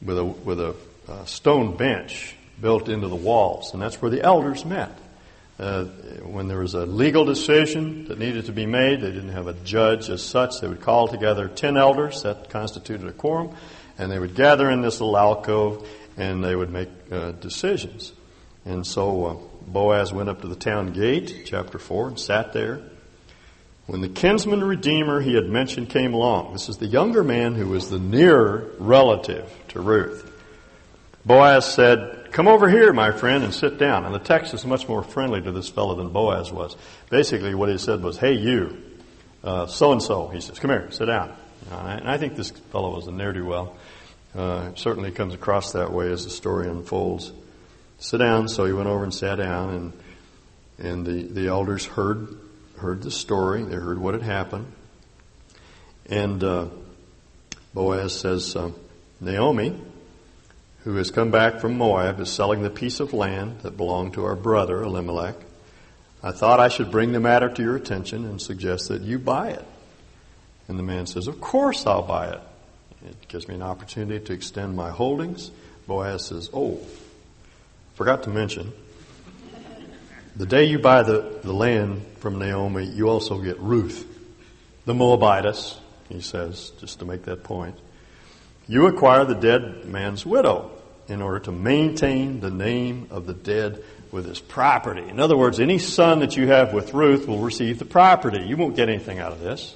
with 0.00 0.18
a, 0.18 0.24
with 0.24 0.58
a 0.58 0.74
uh, 1.06 1.24
stone 1.26 1.76
bench 1.76 2.34
built 2.60 2.88
into 2.88 3.08
the 3.08 3.16
walls, 3.16 3.72
and 3.72 3.82
that's 3.82 4.00
where 4.00 4.10
the 4.10 4.22
elders 4.22 4.64
met. 4.64 4.96
Uh, 5.58 5.84
when 6.24 6.48
there 6.48 6.58
was 6.58 6.72
a 6.74 6.86
legal 6.86 7.24
decision 7.26 8.06
that 8.06 8.18
needed 8.18 8.46
to 8.46 8.52
be 8.52 8.64
made, 8.64 9.02
they 9.02 9.10
didn't 9.10 9.32
have 9.32 9.46
a 9.46 9.52
judge 9.52 10.08
as 10.08 10.22
such. 10.22 10.60
They 10.60 10.68
would 10.68 10.80
call 10.80 11.08
together 11.08 11.48
ten 11.48 11.76
elders, 11.76 12.22
that 12.22 12.48
constituted 12.48 13.06
a 13.06 13.12
quorum, 13.12 13.54
and 13.98 14.10
they 14.10 14.18
would 14.18 14.34
gather 14.34 14.70
in 14.70 14.80
this 14.80 15.00
little 15.00 15.18
alcove 15.18 15.86
and 16.16 16.42
they 16.44 16.54
would 16.54 16.70
make 16.70 16.88
uh, 17.10 17.32
decisions. 17.32 18.12
And 18.64 18.86
so 18.86 19.24
uh, 19.24 19.36
Boaz 19.66 20.12
went 20.12 20.28
up 20.28 20.42
to 20.42 20.48
the 20.48 20.56
town 20.56 20.92
gate, 20.92 21.42
chapter 21.46 21.78
4, 21.78 22.08
and 22.08 22.20
sat 22.20 22.52
there. 22.52 22.80
When 23.86 24.02
the 24.02 24.08
kinsman 24.08 24.62
redeemer 24.62 25.20
he 25.20 25.34
had 25.34 25.46
mentioned 25.46 25.88
came 25.88 26.14
along, 26.14 26.52
this 26.52 26.68
is 26.68 26.76
the 26.76 26.86
younger 26.86 27.24
man 27.24 27.54
who 27.54 27.66
was 27.68 27.90
the 27.90 27.98
nearer 27.98 28.70
relative 28.78 29.50
to 29.68 29.80
Ruth. 29.80 30.30
Boaz 31.24 31.72
said, 31.72 32.19
Come 32.32 32.46
over 32.46 32.68
here, 32.68 32.92
my 32.92 33.10
friend, 33.10 33.42
and 33.42 33.52
sit 33.52 33.78
down. 33.78 34.04
And 34.04 34.14
the 34.14 34.20
text 34.20 34.54
is 34.54 34.64
much 34.64 34.88
more 34.88 35.02
friendly 35.02 35.40
to 35.42 35.52
this 35.52 35.68
fellow 35.68 35.96
than 35.96 36.10
Boaz 36.10 36.52
was. 36.52 36.76
Basically, 37.10 37.54
what 37.54 37.68
he 37.68 37.78
said 37.78 38.02
was, 38.02 38.16
Hey, 38.18 38.34
you, 38.34 38.82
so 39.42 39.92
and 39.92 40.02
so. 40.02 40.28
He 40.28 40.40
says, 40.40 40.58
Come 40.58 40.70
here, 40.70 40.90
sit 40.90 41.06
down. 41.06 41.34
And 41.70 42.08
I 42.08 42.18
think 42.18 42.36
this 42.36 42.50
fellow 42.50 42.94
was 42.94 43.06
a 43.06 43.12
ne'er 43.12 43.32
do 43.32 43.44
well. 43.44 43.76
Uh, 44.34 44.74
certainly 44.76 45.10
comes 45.10 45.34
across 45.34 45.72
that 45.72 45.92
way 45.92 46.10
as 46.10 46.24
the 46.24 46.30
story 46.30 46.68
unfolds. 46.68 47.32
Sit 47.98 48.18
down. 48.18 48.48
So 48.48 48.64
he 48.64 48.72
went 48.72 48.88
over 48.88 49.02
and 49.02 49.12
sat 49.12 49.36
down, 49.36 49.70
and 49.70 49.92
and 50.78 51.06
the, 51.06 51.22
the 51.22 51.48
elders 51.48 51.84
heard 51.84 52.38
heard 52.78 53.02
the 53.02 53.10
story. 53.10 53.62
They 53.64 53.74
heard 53.74 53.98
what 53.98 54.14
had 54.14 54.22
happened. 54.22 54.72
And 56.06 56.42
uh, 56.42 56.66
Boaz 57.74 58.18
says, 58.18 58.56
uh, 58.56 58.70
Naomi, 59.20 59.80
who 60.84 60.96
has 60.96 61.10
come 61.10 61.30
back 61.30 61.60
from 61.60 61.76
Moab, 61.76 62.20
is 62.20 62.30
selling 62.30 62.62
the 62.62 62.70
piece 62.70 63.00
of 63.00 63.12
land 63.12 63.60
that 63.60 63.76
belonged 63.76 64.14
to 64.14 64.24
our 64.24 64.36
brother 64.36 64.82
Elimelech. 64.82 65.36
I 66.22 66.32
thought 66.32 66.60
I 66.60 66.68
should 66.68 66.90
bring 66.90 67.12
the 67.12 67.20
matter 67.20 67.48
to 67.48 67.62
your 67.62 67.76
attention 67.76 68.24
and 68.24 68.40
suggest 68.40 68.88
that 68.88 69.02
you 69.02 69.18
buy 69.18 69.50
it. 69.50 69.64
And 70.68 70.78
the 70.78 70.82
man 70.82 71.06
says, 71.06 71.26
Of 71.26 71.40
course 71.40 71.86
I'll 71.86 72.02
buy 72.02 72.28
it. 72.28 72.40
It 73.06 73.28
gives 73.28 73.48
me 73.48 73.54
an 73.54 73.62
opportunity 73.62 74.24
to 74.24 74.32
extend 74.32 74.76
my 74.76 74.90
holdings. 74.90 75.50
Boaz 75.86 76.26
says, 76.26 76.50
Oh, 76.52 76.80
forgot 77.94 78.22
to 78.24 78.30
mention, 78.30 78.72
the 80.36 80.46
day 80.46 80.64
you 80.64 80.78
buy 80.78 81.02
the, 81.02 81.40
the 81.42 81.52
land 81.52 82.06
from 82.18 82.38
Naomi, 82.38 82.84
you 82.84 83.08
also 83.08 83.38
get 83.38 83.58
Ruth, 83.58 84.06
the 84.86 84.94
Moabitess, 84.94 85.78
he 86.08 86.20
says, 86.20 86.70
just 86.80 86.98
to 87.00 87.04
make 87.04 87.24
that 87.24 87.44
point. 87.44 87.76
You 88.70 88.86
acquire 88.86 89.24
the 89.24 89.34
dead 89.34 89.86
man's 89.86 90.24
widow 90.24 90.70
in 91.08 91.22
order 91.22 91.40
to 91.40 91.50
maintain 91.50 92.38
the 92.38 92.52
name 92.52 93.08
of 93.10 93.26
the 93.26 93.34
dead 93.34 93.82
with 94.12 94.26
his 94.26 94.38
property. 94.38 95.08
In 95.08 95.18
other 95.18 95.36
words, 95.36 95.58
any 95.58 95.78
son 95.78 96.20
that 96.20 96.36
you 96.36 96.46
have 96.46 96.72
with 96.72 96.94
Ruth 96.94 97.26
will 97.26 97.40
receive 97.40 97.80
the 97.80 97.84
property. 97.84 98.44
You 98.46 98.56
won't 98.56 98.76
get 98.76 98.88
anything 98.88 99.18
out 99.18 99.32
of 99.32 99.40
this. 99.40 99.74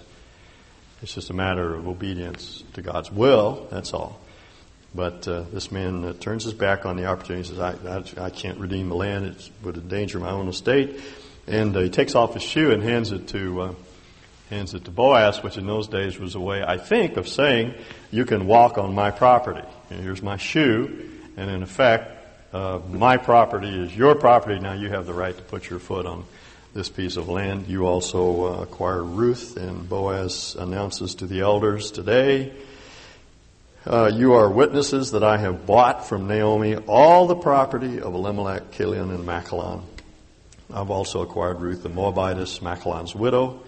It's 1.03 1.13
just 1.13 1.29
a 1.29 1.35
matter 1.35 1.75
of 1.75 1.89
obedience 1.89 2.63
to 2.75 2.83
God's 2.83 3.11
will, 3.11 3.67
that's 3.69 3.93
all. 3.93 4.21
But 4.95 5.27
uh, 5.27 5.43
this 5.53 5.73
man 5.73 6.05
uh, 6.05 6.13
turns 6.13 6.45
his 6.45 6.55
back 6.55 6.87
on 6.87 6.97
the 6.97 7.07
opportunity. 7.07 7.49
He 7.49 7.53
says, 7.53 7.59
I, 7.59 8.23
I, 8.23 8.27
I, 8.27 8.31
can't 8.31 8.61
redeem 8.61 8.91
the 8.91 8.95
land. 8.95 9.27
It 9.27 9.51
would 9.65 9.77
endanger 9.77 10.21
my 10.21 10.31
own 10.31 10.47
estate. 10.47 11.01
And 11.49 11.77
uh, 11.77 11.81
he 11.81 11.91
takes 11.91 12.15
off 12.15 12.35
his 12.35 12.45
shoe 12.45 12.71
and 12.71 12.81
hands 12.81 13.11
it 13.11 13.27
to 13.29 13.61
uh, 13.61 13.75
hands 14.51 14.75
it 14.75 14.85
to 14.85 14.91
Boaz, 14.91 15.43
which 15.43 15.57
in 15.57 15.67
those 15.67 15.89
days 15.89 16.19
was 16.19 16.35
a 16.35 16.41
way, 16.41 16.63
I 16.63 16.79
think, 16.79 17.17
of 17.17 17.29
saying, 17.29 17.75
you 18.11 18.25
can 18.25 18.47
walk 18.47 18.79
on 18.79 18.95
my 18.95 19.11
property. 19.11 19.67
And 19.91 20.01
here's 20.01 20.23
my 20.23 20.37
shoe. 20.37 21.11
And 21.37 21.51
in 21.51 21.63
effect, 21.63 22.11
uh, 22.53 22.81
my 22.91 23.17
property 23.17 23.69
is 23.69 23.97
your 23.97 24.15
property. 24.15 24.61
Now 24.61 24.75
you 24.75 24.91
have 24.91 25.07
the 25.07 25.15
right 25.15 25.37
to 25.37 25.43
put 25.43 25.69
your 25.69 25.79
foot 25.79 26.07
on 26.07 26.25
this 26.75 26.89
piece 26.89 27.17
of 27.17 27.29
land. 27.29 27.69
You 27.69 27.87
also 27.87 28.47
uh, 28.47 28.63
acquire 28.63 29.03
Ruth, 29.03 29.57
and 29.57 29.89
Boaz 29.89 30.57
announces 30.59 31.15
to 31.17 31.27
the 31.27 31.41
elders 31.41 31.91
today, 31.91 32.53
uh, 33.87 34.11
you 34.15 34.33
are 34.33 34.49
witnesses 34.49 35.11
that 35.11 35.23
I 35.23 35.37
have 35.37 35.67
bought 35.67 36.09
from 36.09 36.27
Naomi 36.27 36.75
all 36.75 37.27
the 37.27 37.37
property 37.37 38.01
of 38.01 38.15
Elimelech, 38.15 38.73
Chilion, 38.73 39.11
and 39.11 39.27
Machlon. 39.27 39.83
I've 40.73 40.91
also 40.91 41.21
acquired 41.21 41.61
Ruth 41.61 41.83
the 41.83 41.91
Moabitess, 41.91 42.61
Machlon's 42.61 43.15
widow, 43.15 43.61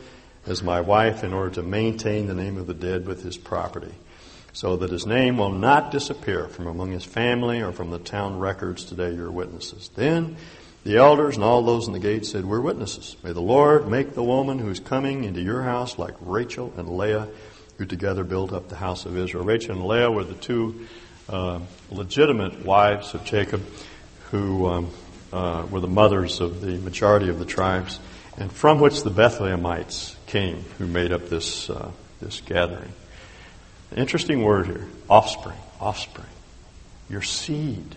as 0.47 0.63
my 0.63 0.81
wife 0.81 1.25
in 1.25 1.33
order 1.33 1.51
to 1.57 1.63
maintain 1.63 2.27
the 2.27 2.35
name 2.35 2.57
of 2.57 2.67
the 2.67 2.75
dead 2.75 3.07
with 3.07 3.23
his 3.23 3.37
property, 3.37 3.95
so 4.53 4.77
that 4.77 4.91
his 4.91 5.07
name 5.07 5.37
will 5.37 5.51
not 5.51 5.91
disappear 5.91 6.49
from 6.49 6.67
among 6.67 6.93
his 6.93 7.05
family 7.05 7.61
or 7.61 7.73
from 7.73 7.91
the 7.91 7.99
town 7.99 8.39
records. 8.39 8.85
Today, 8.85 9.15
you're 9.15 9.31
witnesses. 9.31 9.91
Then 9.95 10.37
the 10.85 10.97
elders 10.97 11.35
and 11.35 11.45
all 11.45 11.63
those 11.63 11.87
in 11.87 11.93
the 11.93 11.99
gate 11.99 12.25
said, 12.25 12.45
We're 12.45 12.61
witnesses. 12.61 13.17
May 13.23 13.33
the 13.33 13.41
Lord 13.41 13.89
make 13.89 14.15
the 14.15 14.23
woman 14.23 14.59
who 14.59 14.71
is 14.71 14.81
coming 14.81 15.25
into 15.25 15.43
your 15.43 15.63
house 15.63 15.99
like 15.99 16.15
Rachel 16.21 16.73
and 16.77 16.97
Leah 16.97 17.29
who 17.79 17.85
together 17.85 18.25
built 18.25 18.53
up 18.53 18.69
the 18.69 18.77
house 18.77 19.05
of 19.05 19.17
Israel. 19.17 19.45
Rachel 19.45 19.77
and 19.77 19.87
Leah 19.87 20.11
were 20.11 20.25
the 20.25 20.35
two 20.35 20.87
uh, 21.29 21.61
legitimate 21.91 22.65
wives 22.65 23.15
of 23.15 23.25
Jacob 23.25 23.63
who 24.31 24.67
um, 24.67 24.91
uh, 25.33 25.67
were 25.71 25.81
the 25.81 25.89
mothers 25.89 26.41
of 26.41 26.61
the 26.61 26.79
majority 26.79 27.29
of 27.29 27.39
the 27.39 27.45
tribes, 27.45 28.01
and 28.39 28.51
from 28.51 28.81
which 28.81 29.03
the 29.03 29.11
Bethlehemites 29.11 30.16
came, 30.27 30.65
who 30.79 30.87
made 30.87 31.13
up 31.13 31.29
this, 31.29 31.71
uh, 31.71 31.91
this 32.21 32.41
gathering. 32.41 32.93
Interesting 33.95 34.43
word 34.43 34.67
here 34.67 34.87
offspring, 35.09 35.57
offspring. 35.81 36.27
Your 37.09 37.23
seed. 37.23 37.95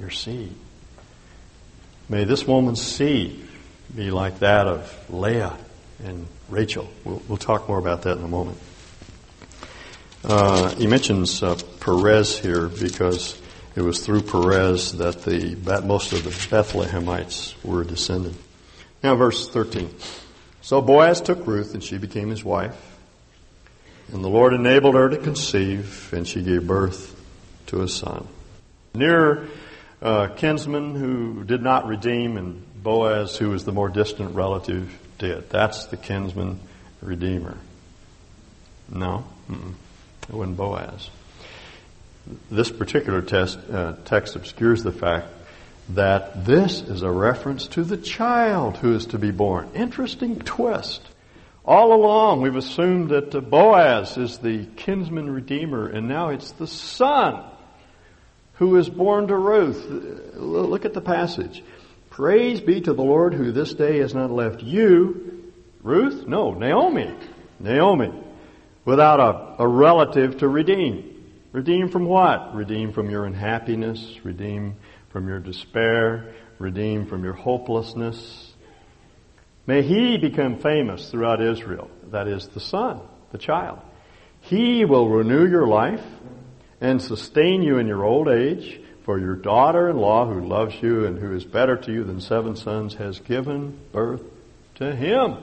Your 0.00 0.10
seed. 0.10 0.54
May 2.08 2.24
this 2.24 2.46
woman's 2.46 2.80
seed 2.80 3.46
be 3.94 4.10
like 4.10 4.38
that 4.38 4.66
of 4.66 5.10
Leah 5.10 5.56
and 6.04 6.26
Rachel. 6.48 6.88
We'll, 7.04 7.22
we'll 7.28 7.38
talk 7.38 7.68
more 7.68 7.78
about 7.78 8.02
that 8.02 8.18
in 8.18 8.24
a 8.24 8.28
moment. 8.28 8.58
Uh, 10.24 10.74
he 10.76 10.86
mentions 10.86 11.42
uh, 11.42 11.58
Perez 11.80 12.38
here 12.38 12.68
because 12.68 13.40
it 13.76 13.82
was 13.82 14.04
through 14.04 14.22
Perez 14.22 14.92
that 14.98 15.22
the 15.22 15.56
most 15.84 16.12
of 16.12 16.24
the 16.24 16.30
Bethlehemites 16.30 17.54
were 17.64 17.84
descended. 17.84 18.34
Now, 19.02 19.14
verse 19.14 19.48
13. 19.48 19.94
So 20.68 20.82
Boaz 20.82 21.22
took 21.22 21.46
Ruth, 21.46 21.72
and 21.72 21.82
she 21.82 21.96
became 21.96 22.28
his 22.28 22.44
wife. 22.44 22.76
And 24.12 24.22
the 24.22 24.28
Lord 24.28 24.52
enabled 24.52 24.96
her 24.96 25.08
to 25.08 25.16
conceive, 25.16 26.12
and 26.12 26.28
she 26.28 26.42
gave 26.42 26.66
birth 26.66 27.18
to 27.68 27.80
a 27.80 27.88
son. 27.88 28.28
Near 28.92 29.48
uh, 30.02 30.26
kinsman 30.26 30.94
who 30.94 31.42
did 31.44 31.62
not 31.62 31.86
redeem, 31.86 32.36
and 32.36 32.62
Boaz, 32.82 33.38
who 33.38 33.48
was 33.48 33.64
the 33.64 33.72
more 33.72 33.88
distant 33.88 34.34
relative, 34.34 34.94
did. 35.16 35.48
That's 35.48 35.86
the 35.86 35.96
kinsman 35.96 36.60
redeemer. 37.00 37.56
No, 38.90 39.24
Mm-mm. 39.50 39.72
it 40.28 40.34
wasn't 40.34 40.58
Boaz. 40.58 41.08
This 42.50 42.70
particular 42.70 43.22
test, 43.22 43.58
uh, 43.72 43.94
text 44.04 44.36
obscures 44.36 44.82
the 44.82 44.92
fact 44.92 45.28
that 45.90 46.44
this 46.44 46.80
is 46.80 47.02
a 47.02 47.10
reference 47.10 47.66
to 47.68 47.84
the 47.84 47.96
child 47.96 48.76
who 48.76 48.94
is 48.94 49.06
to 49.06 49.18
be 49.18 49.30
born. 49.30 49.70
Interesting 49.74 50.38
twist. 50.38 51.02
All 51.64 51.92
along, 51.92 52.40
we've 52.40 52.56
assumed 52.56 53.10
that 53.10 53.34
uh, 53.34 53.40
Boaz 53.40 54.16
is 54.16 54.38
the 54.38 54.64
kinsman 54.76 55.30
redeemer, 55.30 55.86
and 55.86 56.08
now 56.08 56.30
it's 56.30 56.52
the 56.52 56.66
son 56.66 57.44
who 58.54 58.76
is 58.76 58.88
born 58.88 59.28
to 59.28 59.36
Ruth. 59.36 59.84
Look 60.34 60.84
at 60.84 60.94
the 60.94 61.00
passage. 61.00 61.62
Praise 62.10 62.60
be 62.60 62.80
to 62.80 62.92
the 62.92 63.02
Lord 63.02 63.34
who 63.34 63.52
this 63.52 63.74
day 63.74 63.98
has 63.98 64.14
not 64.14 64.30
left 64.30 64.62
you, 64.62 65.52
Ruth? 65.82 66.26
No, 66.26 66.54
Naomi. 66.54 67.14
Naomi. 67.60 68.12
Without 68.84 69.20
a, 69.20 69.62
a 69.62 69.68
relative 69.68 70.38
to 70.38 70.48
redeem. 70.48 71.18
Redeem 71.52 71.88
from 71.88 72.06
what? 72.06 72.54
Redeem 72.54 72.92
from 72.92 73.10
your 73.10 73.24
unhappiness. 73.24 74.18
Redeem 74.24 74.76
from 75.10 75.28
your 75.28 75.38
despair. 75.38 76.34
Redeem 76.58 77.06
from 77.06 77.24
your 77.24 77.34
hopelessness. 77.34 78.52
May 79.66 79.82
he 79.82 80.18
become 80.18 80.58
famous 80.58 81.10
throughout 81.10 81.42
Israel. 81.42 81.90
That 82.10 82.26
is 82.26 82.48
the 82.48 82.60
son, 82.60 83.00
the 83.32 83.38
child. 83.38 83.78
He 84.40 84.84
will 84.84 85.08
renew 85.08 85.46
your 85.46 85.66
life 85.66 86.04
and 86.80 87.02
sustain 87.02 87.62
you 87.62 87.78
in 87.78 87.86
your 87.86 88.04
old 88.04 88.28
age 88.28 88.80
for 89.04 89.18
your 89.18 89.36
daughter 89.36 89.88
in 89.88 89.96
law, 89.96 90.26
who 90.26 90.46
loves 90.46 90.74
you 90.82 91.06
and 91.06 91.18
who 91.18 91.34
is 91.34 91.44
better 91.44 91.76
to 91.76 91.92
you 91.92 92.04
than 92.04 92.20
seven 92.20 92.56
sons, 92.56 92.94
has 92.94 93.18
given 93.20 93.78
birth 93.92 94.22
to 94.76 94.94
him. 94.94 95.36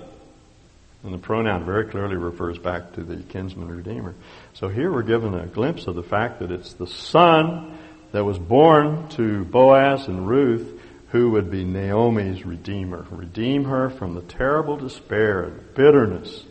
And 1.03 1.13
the 1.13 1.17
pronoun 1.19 1.65
very 1.65 1.85
clearly 1.85 2.15
refers 2.15 2.57
back 2.57 2.93
to 2.93 3.03
the 3.03 3.17
kinsman 3.23 3.67
redeemer. 3.67 4.15
So 4.53 4.69
here 4.69 4.91
we're 4.91 5.03
given 5.03 5.35
a 5.35 5.45
glimpse 5.45 5.87
of 5.87 5.95
the 5.95 6.03
fact 6.03 6.39
that 6.39 6.51
it's 6.51 6.73
the 6.73 6.87
son 6.87 7.74
that 8.11 8.23
was 8.23 8.39
born 8.39 9.07
to 9.09 9.45
Boaz 9.45 10.07
and 10.07 10.27
Ruth 10.27 10.75
who 11.15 11.31
would 11.31 11.49
be 11.49 11.63
Naomi's 11.63 12.45
redeemer. 12.45 13.05
Redeem 13.09 13.63
her 13.63 13.89
from 13.89 14.15
the 14.15 14.21
terrible 14.21 14.75
despair 14.75 15.43
and 15.43 15.73
bitterness 15.73 16.43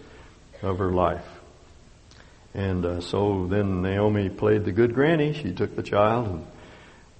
of 0.62 0.78
her 0.78 0.90
life. 0.90 1.26
And 2.54 2.86
uh, 2.86 3.00
so 3.02 3.46
then 3.46 3.82
Naomi 3.82 4.30
played 4.30 4.64
the 4.64 4.72
good 4.72 4.94
granny. 4.94 5.34
She 5.34 5.52
took 5.52 5.76
the 5.76 5.82
child 5.82 6.28
and 6.28 6.46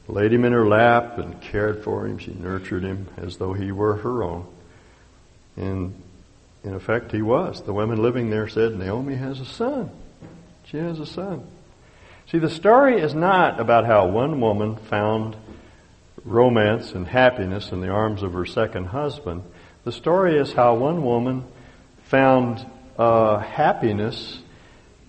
laid 0.09 0.33
him 0.33 0.47
in 0.47 0.53
her 0.53 0.66
lap 0.66 1.18
and 1.18 1.38
cared 1.42 1.85
for 1.85 2.07
him. 2.07 2.16
She 2.16 2.33
nurtured 2.33 2.83
him 2.83 3.09
as 3.18 3.37
though 3.37 3.53
he 3.53 3.73
were 3.73 3.97
her 3.97 4.23
own. 4.23 4.47
And 5.57 6.03
in 6.62 6.73
effect, 6.73 7.12
he 7.12 7.20
was. 7.20 7.62
The 7.62 7.75
women 7.75 8.01
living 8.01 8.31
there 8.31 8.49
said, 8.49 8.75
Naomi 8.75 9.16
has 9.16 9.40
a 9.40 9.44
son. 9.44 9.90
She 10.64 10.79
has 10.79 10.99
a 10.99 11.05
son. 11.05 11.47
See, 12.31 12.39
the 12.39 12.51
story 12.51 13.01
is 13.01 13.15
not 13.15 13.61
about 13.61 13.85
how 13.85 14.09
one 14.09 14.41
woman 14.41 14.77
found 14.77 15.37
romance 16.25 16.93
and 16.93 17.07
happiness 17.07 17.71
in 17.71 17.81
the 17.81 17.91
arms 17.91 18.23
of 18.23 18.33
her 18.33 18.47
second 18.47 18.87
husband. 18.87 19.43
The 19.85 19.93
story 19.93 20.39
is 20.39 20.53
how 20.53 20.75
one 20.75 21.05
woman 21.05 21.45
found 22.05 22.65
uh, 22.99 23.39
happiness 23.39 24.39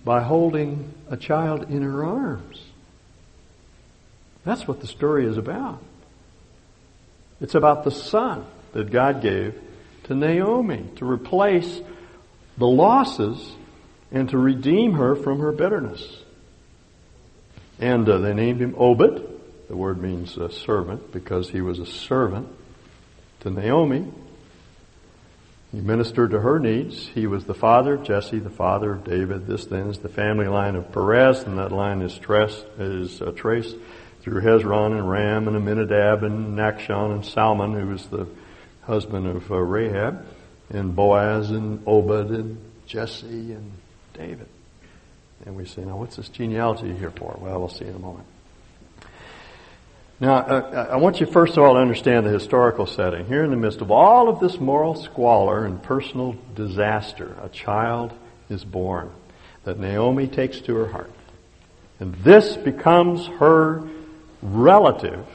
by 0.04 0.22
holding 0.22 0.92
a 1.08 1.16
child 1.16 1.70
in 1.70 1.82
her 1.82 2.04
arms. 2.04 2.62
That's 4.44 4.68
what 4.68 4.80
the 4.80 4.86
story 4.86 5.26
is 5.26 5.38
about. 5.38 5.82
It's 7.40 7.54
about 7.54 7.84
the 7.84 7.90
son 7.90 8.44
that 8.72 8.90
God 8.90 9.22
gave 9.22 9.60
to 10.04 10.14
Naomi 10.14 10.86
to 10.96 11.04
replace 11.04 11.80
the 12.56 12.66
losses 12.66 13.54
and 14.12 14.28
to 14.30 14.38
redeem 14.38 14.92
her 14.92 15.16
from 15.16 15.40
her 15.40 15.52
bitterness. 15.52 16.06
And 17.78 18.08
uh, 18.08 18.18
they 18.18 18.34
named 18.34 18.60
him 18.60 18.74
Obed. 18.78 19.22
The 19.68 19.76
word 19.76 20.00
means 20.00 20.38
uh, 20.38 20.48
servant 20.48 21.12
because 21.12 21.50
he 21.50 21.60
was 21.60 21.78
a 21.78 21.86
servant 21.86 22.48
to 23.40 23.50
Naomi. 23.50 24.10
He 25.72 25.80
ministered 25.80 26.30
to 26.30 26.40
her 26.40 26.58
needs. 26.58 27.08
He 27.08 27.26
was 27.26 27.44
the 27.44 27.54
father 27.54 27.94
of 27.94 28.04
Jesse, 28.04 28.38
the 28.38 28.48
father 28.48 28.92
of 28.92 29.04
David. 29.04 29.46
This 29.46 29.66
then 29.66 29.88
is 29.88 29.98
the 29.98 30.08
family 30.08 30.46
line 30.46 30.76
of 30.76 30.90
Perez, 30.92 31.42
and 31.42 31.58
that 31.58 31.72
line 31.72 32.00
is, 32.00 32.16
traced, 32.16 32.64
is 32.78 33.20
uh, 33.20 33.32
traced 33.32 33.76
through 34.22 34.40
Hezron 34.40 34.92
and 34.92 35.10
Ram 35.10 35.48
and 35.48 35.56
Amminadab 35.56 36.22
and 36.22 36.56
Nachshon 36.56 37.12
and 37.12 37.24
Salmon, 37.24 37.74
who 37.74 37.88
was 37.88 38.06
the 38.06 38.26
husband 38.82 39.26
of 39.26 39.50
uh, 39.50 39.56
Rahab, 39.56 40.24
and 40.70 40.96
Boaz 40.96 41.50
and 41.50 41.82
Obed 41.86 42.30
and 42.30 42.58
Jesse 42.86 43.52
and 43.52 43.72
David. 44.14 44.48
And 45.44 45.56
we 45.56 45.66
say, 45.66 45.84
now 45.84 45.96
what's 45.96 46.16
this 46.16 46.28
genealogy 46.28 46.94
here 46.96 47.10
for? 47.10 47.36
Well, 47.40 47.58
we'll 47.58 47.68
see 47.68 47.84
in 47.84 47.94
a 47.94 47.98
moment. 47.98 48.26
Now, 50.18 50.36
uh, 50.36 50.88
I 50.90 50.96
want 50.96 51.20
you 51.20 51.26
first 51.26 51.58
of 51.58 51.62
all 51.62 51.74
to 51.74 51.80
understand 51.80 52.24
the 52.24 52.30
historical 52.30 52.86
setting. 52.86 53.26
Here 53.26 53.44
in 53.44 53.50
the 53.50 53.56
midst 53.56 53.82
of 53.82 53.90
all 53.90 54.30
of 54.30 54.40
this 54.40 54.58
moral 54.58 54.94
squalor 54.94 55.66
and 55.66 55.82
personal 55.82 56.36
disaster, 56.54 57.36
a 57.42 57.50
child 57.50 58.12
is 58.48 58.64
born 58.64 59.10
that 59.64 59.78
Naomi 59.78 60.26
takes 60.26 60.60
to 60.62 60.74
her 60.76 60.86
heart. 60.86 61.10
And 62.00 62.14
this 62.16 62.56
becomes 62.56 63.26
her 63.26 63.86
relative, 64.40 65.26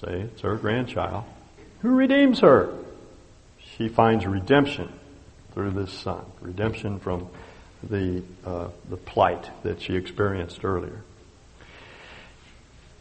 say 0.00 0.20
it's 0.20 0.40
her 0.40 0.56
grandchild, 0.56 1.24
who 1.80 1.90
redeems 1.90 2.40
her. 2.40 2.72
She 3.76 3.88
finds 3.88 4.24
redemption 4.24 4.90
through 5.52 5.72
this 5.72 5.92
son. 5.92 6.24
Redemption 6.40 6.98
from 6.98 7.28
the, 7.88 8.22
uh, 8.44 8.68
the 8.88 8.96
plight 8.96 9.50
that 9.62 9.80
she 9.80 9.96
experienced 9.96 10.64
earlier. 10.64 11.02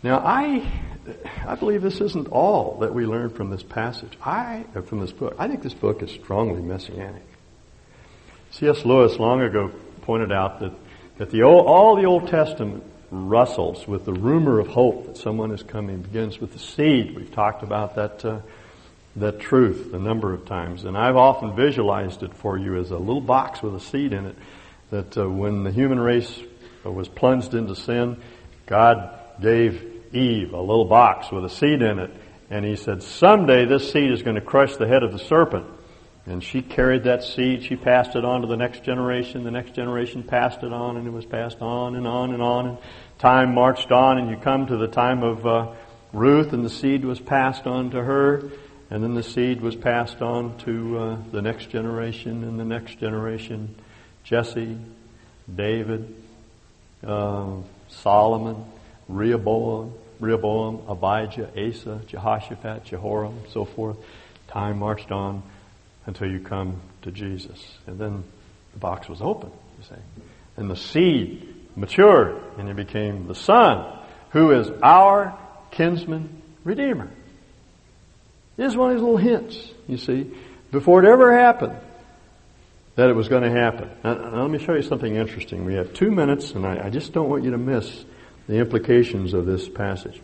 Now, 0.04 0.20
I, 0.20 0.72
I 1.48 1.56
believe 1.56 1.82
this 1.82 2.00
isn't 2.00 2.28
all 2.28 2.78
that 2.82 2.94
we 2.94 3.08
learn 3.08 3.32
from 3.32 3.50
this 3.50 3.64
passage. 3.64 4.16
I, 4.24 4.66
uh, 4.76 4.82
from 4.82 5.00
this 5.00 5.12
book. 5.12 5.36
I 5.40 5.48
think 5.48 5.64
this 5.64 5.74
book 5.74 6.04
is 6.04 6.12
strongly 6.12 6.62
messianic. 6.62 7.24
C.S. 8.52 8.86
Lewis 8.86 9.18
long 9.18 9.42
ago 9.42 9.72
pointed 10.04 10.32
out 10.32 10.60
that, 10.60 10.74
that 11.18 11.32
the 11.32 11.42
old, 11.42 11.66
all 11.66 11.96
the 11.96 12.06
Old 12.06 12.28
Testament 12.28 12.84
rustles 13.10 13.88
with 13.88 14.06
the 14.06 14.14
rumor 14.14 14.60
of 14.60 14.68
hope 14.68 15.08
that 15.08 15.18
someone 15.18 15.52
is 15.52 15.64
coming. 15.64 16.02
Begins 16.02 16.40
with 16.40 16.54
the 16.54 16.60
seed. 16.60 17.16
We've 17.16 17.34
talked 17.34 17.64
about 17.64 17.96
that, 17.96 18.24
uh, 18.24 18.40
that 19.16 19.40
truth 19.40 19.94
a 19.94 20.00
number 20.00 20.34
of 20.34 20.46
times. 20.46 20.84
And 20.84 20.96
I've 20.96 21.16
often 21.16 21.56
visualized 21.56 22.22
it 22.22 22.36
for 22.36 22.58
you 22.58 22.78
as 22.78 22.92
a 22.92 22.98
little 22.98 23.22
box 23.22 23.64
with 23.64 23.74
a 23.74 23.80
seed 23.80 24.14
in 24.14 24.26
it 24.28 24.36
that 24.92 25.18
uh, 25.18 25.30
when 25.30 25.64
the 25.64 25.72
human 25.72 26.00
race 26.00 26.40
was 26.84 27.08
plunged 27.08 27.54
into 27.54 27.76
sin, 27.76 28.22
God 28.66 29.20
gave 29.42 30.14
Eve 30.14 30.54
a 30.54 30.62
little 30.62 30.86
box 30.86 31.32
with 31.32 31.46
a 31.46 31.50
seed 31.50 31.82
in 31.82 32.00
it. 32.00 32.12
And 32.50 32.64
he 32.64 32.76
said, 32.76 33.02
someday 33.02 33.66
this 33.66 33.92
seed 33.92 34.12
is 34.12 34.22
going 34.22 34.36
to 34.36 34.42
crush 34.42 34.76
the 34.78 34.88
head 34.88 35.04
of 35.04 35.12
the 35.12 35.20
serpent. 35.20 35.66
And 36.28 36.44
she 36.44 36.62
carried 36.62 37.04
that 37.04 37.24
seed. 37.24 37.64
She 37.64 37.76
passed 37.76 38.16
it 38.16 38.26
on 38.26 38.42
to 38.42 38.48
the 38.48 38.58
next 38.58 38.84
generation. 38.84 39.44
The 39.44 39.52
next 39.52 39.76
generation 39.76 40.24
passed 40.24 40.64
it 40.64 40.74
on, 40.74 40.98
and 40.98 41.08
it 41.08 41.12
was 41.12 41.26
passed 41.26 41.62
on 41.62 41.96
and 41.96 42.08
on 42.08 42.34
and 42.34 42.42
on. 42.42 42.68
And 42.68 42.78
time 43.20 43.54
marched 43.54 43.92
on, 43.92 44.18
and 44.18 44.30
you 44.30 44.38
come 44.38 44.66
to 44.68 44.78
the 44.78 44.88
time 44.88 45.22
of 45.22 45.46
uh, 45.46 45.74
Ruth, 46.14 46.54
and 46.54 46.66
the 46.66 46.70
seed 46.70 47.06
was 47.06 47.20
passed 47.20 47.68
on 47.68 47.92
to 47.92 48.04
her. 48.04 48.50
And 48.90 49.04
then 49.04 49.14
the 49.14 49.24
seed 49.24 49.62
was 49.62 49.76
passed 49.76 50.22
on 50.22 50.58
to 50.60 50.98
uh, 50.98 51.18
the 51.32 51.42
next 51.42 51.70
generation 51.70 52.44
and 52.44 52.60
the 52.60 52.66
next 52.66 53.00
generation. 53.00 53.76
Jesse, 54.26 54.78
David, 55.54 56.16
uh, 57.06 57.58
Solomon, 57.88 58.66
Rehoboam, 59.08 59.94
Rehoboam, 60.20 60.82
Abijah, 60.90 61.52
Asa, 61.56 62.02
Jehoshaphat, 62.08 62.86
Jehoram, 62.86 63.40
so 63.52 63.66
forth. 63.66 63.98
Time 64.48 64.80
marched 64.80 65.12
on 65.12 65.44
until 66.06 66.30
you 66.30 66.40
come 66.40 66.82
to 67.04 67.12
Jesus. 67.12 67.78
And 67.86 68.00
then 68.00 68.24
the 68.74 68.80
box 68.80 69.08
was 69.08 69.22
open, 69.22 69.52
you 69.78 69.84
see. 69.84 70.02
And 70.58 70.70
the 70.70 70.76
seed 70.76 71.56
matured 71.76 72.42
and 72.58 72.68
he 72.68 72.74
became 72.74 73.28
the 73.28 73.36
Son, 73.36 74.00
who 74.32 74.52
is 74.52 74.70
our 74.82 75.38
kinsman 75.72 76.42
redeemer. 76.64 77.10
This 78.58 78.72
is 78.72 78.78
one 78.78 78.92
of 78.92 78.96
these 78.96 79.04
little 79.04 79.18
hints, 79.18 79.72
you 79.88 79.98
see, 79.98 80.32
before 80.72 81.04
it 81.04 81.08
ever 81.08 81.38
happened, 81.38 81.78
that 82.96 83.10
it 83.10 83.14
was 83.14 83.28
going 83.28 83.44
to 83.44 83.52
happen. 83.52 83.90
Now, 84.04 84.14
now 84.14 84.42
let 84.42 84.50
me 84.50 84.60
show 84.60 84.74
you 84.74 84.82
something 84.82 85.16
interesting. 85.16 85.66
We 85.66 85.76
have 85.76 85.94
two 85.94 86.12
minutes, 86.12 86.52
and 86.52 86.66
I, 86.66 86.86
I 86.86 86.90
just 86.90 87.14
don't 87.14 87.30
want 87.30 87.44
you 87.44 87.52
to 87.52 87.58
miss 87.58 88.06
the 88.48 88.56
implications 88.56 89.34
of 89.34 89.46
this 89.46 89.68
passage. 89.68 90.22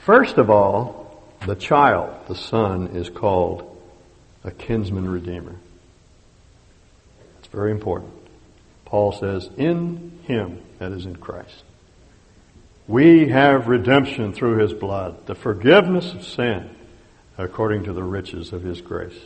First 0.00 0.38
of 0.38 0.48
all, 0.48 1.22
the 1.46 1.54
child, 1.54 2.26
the 2.28 2.34
son, 2.34 2.88
is 2.88 3.10
called 3.10 3.66
a 4.42 4.50
kinsman 4.50 5.08
redeemer. 5.08 5.56
It's 7.38 7.48
very 7.48 7.70
important. 7.70 8.12
Paul 8.86 9.12
says, 9.12 9.48
in 9.56 10.18
him, 10.24 10.62
that 10.78 10.92
is 10.92 11.04
in 11.04 11.16
Christ, 11.16 11.64
we 12.88 13.28
have 13.28 13.68
redemption 13.68 14.32
through 14.32 14.58
his 14.58 14.72
blood, 14.72 15.26
the 15.26 15.34
forgiveness 15.34 16.12
of 16.12 16.24
sin, 16.24 16.70
according 17.38 17.84
to 17.84 17.92
the 17.92 18.02
riches 18.02 18.52
of 18.52 18.62
his 18.62 18.80
grace. 18.80 19.18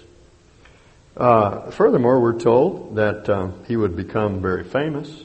Uh, 1.16 1.70
furthermore, 1.70 2.20
we're 2.20 2.38
told 2.38 2.96
that 2.96 3.28
um, 3.28 3.64
he 3.68 3.76
would 3.76 3.96
become 3.96 4.40
very 4.42 4.64
famous. 4.64 5.22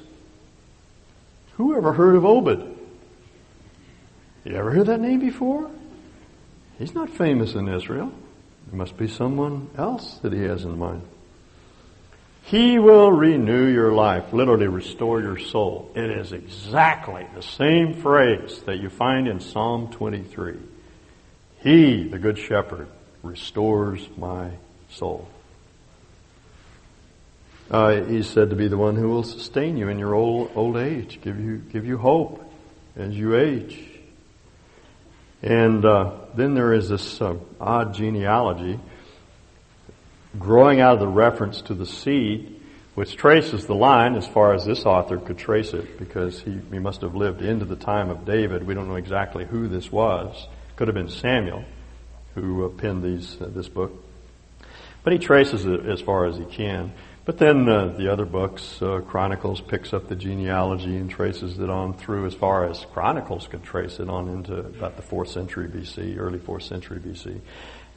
Who 1.53 1.75
ever 1.75 1.93
heard 1.93 2.15
of 2.15 2.25
Obed? 2.25 2.77
You 4.45 4.55
ever 4.55 4.71
heard 4.71 4.87
that 4.87 4.99
name 4.99 5.19
before? 5.19 5.69
He's 6.77 6.93
not 6.93 7.09
famous 7.09 7.55
in 7.55 7.67
Israel. 7.67 8.11
It 8.67 8.73
must 8.73 8.97
be 8.97 9.07
someone 9.07 9.69
else 9.77 10.19
that 10.19 10.31
he 10.31 10.43
has 10.43 10.63
in 10.63 10.77
mind. 10.77 11.01
He 12.43 12.79
will 12.79 13.11
renew 13.11 13.67
your 13.67 13.91
life, 13.91 14.31
literally 14.31 14.67
restore 14.67 15.21
your 15.21 15.37
soul. 15.37 15.91
It 15.95 16.09
is 16.09 16.31
exactly 16.31 17.27
the 17.35 17.43
same 17.43 17.95
phrase 18.01 18.61
that 18.65 18.77
you 18.77 18.89
find 18.89 19.27
in 19.27 19.39
Psalm 19.39 19.91
23. 19.91 20.57
He, 21.61 22.07
the 22.07 22.17
Good 22.17 22.37
Shepherd, 22.37 22.87
restores 23.21 24.07
my 24.17 24.51
soul. 24.89 25.27
Uh, 27.69 28.01
he's 28.05 28.27
said 28.27 28.49
to 28.49 28.55
be 28.55 28.67
the 28.67 28.77
one 28.77 28.95
who 28.95 29.09
will 29.09 29.23
sustain 29.23 29.77
you 29.77 29.89
in 29.89 29.99
your 29.99 30.15
old, 30.15 30.51
old 30.55 30.75
age, 30.75 31.19
give 31.21 31.39
you, 31.39 31.57
give 31.57 31.85
you 31.85 31.97
hope 31.97 32.43
as 32.95 33.15
you 33.15 33.35
age. 33.35 33.79
And 35.43 35.85
uh, 35.85 36.11
then 36.35 36.55
there 36.55 36.73
is 36.73 36.89
this 36.89 37.21
uh, 37.21 37.35
odd 37.61 37.93
genealogy 37.93 38.79
growing 40.37 40.81
out 40.81 40.93
of 40.93 40.99
the 40.99 41.07
reference 41.07 41.61
to 41.63 41.75
the 41.75 41.85
seed, 41.85 42.59
which 42.95 43.15
traces 43.15 43.65
the 43.65 43.75
line 43.75 44.15
as 44.15 44.27
far 44.27 44.53
as 44.53 44.65
this 44.65 44.85
author 44.85 45.17
could 45.17 45.37
trace 45.37 45.73
it, 45.73 45.99
because 45.99 46.41
he, 46.41 46.59
he 46.71 46.79
must 46.79 47.01
have 47.01 47.15
lived 47.15 47.41
into 47.41 47.65
the 47.65 47.75
time 47.75 48.09
of 48.09 48.25
David. 48.25 48.65
We 48.65 48.73
don't 48.73 48.87
know 48.87 48.95
exactly 48.95 49.45
who 49.45 49.67
this 49.67 49.91
was. 49.91 50.47
Could 50.75 50.87
have 50.87 50.95
been 50.95 51.09
Samuel, 51.09 51.63
who 52.33 52.65
uh, 52.65 52.69
penned 52.69 53.03
these 53.03 53.37
uh, 53.39 53.49
this 53.49 53.69
book. 53.69 53.91
But 55.03 55.13
he 55.13 55.19
traces 55.19 55.65
it 55.65 55.85
as 55.85 56.01
far 56.01 56.25
as 56.25 56.37
he 56.37 56.45
can. 56.45 56.91
But 57.29 57.37
then 57.37 57.69
uh, 57.69 57.89
the 57.95 58.11
other 58.11 58.25
books, 58.25 58.81
uh, 58.81 59.01
Chronicles 59.01 59.61
picks 59.61 59.93
up 59.93 60.07
the 60.07 60.15
genealogy 60.15 60.97
and 60.97 61.07
traces 61.07 61.59
it 61.59 61.69
on 61.69 61.93
through 61.93 62.25
as 62.25 62.33
far 62.33 62.65
as 62.65 62.83
Chronicles 62.91 63.47
could 63.47 63.61
trace 63.61 63.99
it 63.99 64.09
on 64.09 64.29
into 64.29 64.57
about 64.57 64.95
the 64.95 65.03
4th 65.03 65.27
century 65.27 65.67
BC, 65.67 66.17
early 66.17 66.39
4th 66.39 66.63
century 66.63 66.97
BC. 66.97 67.39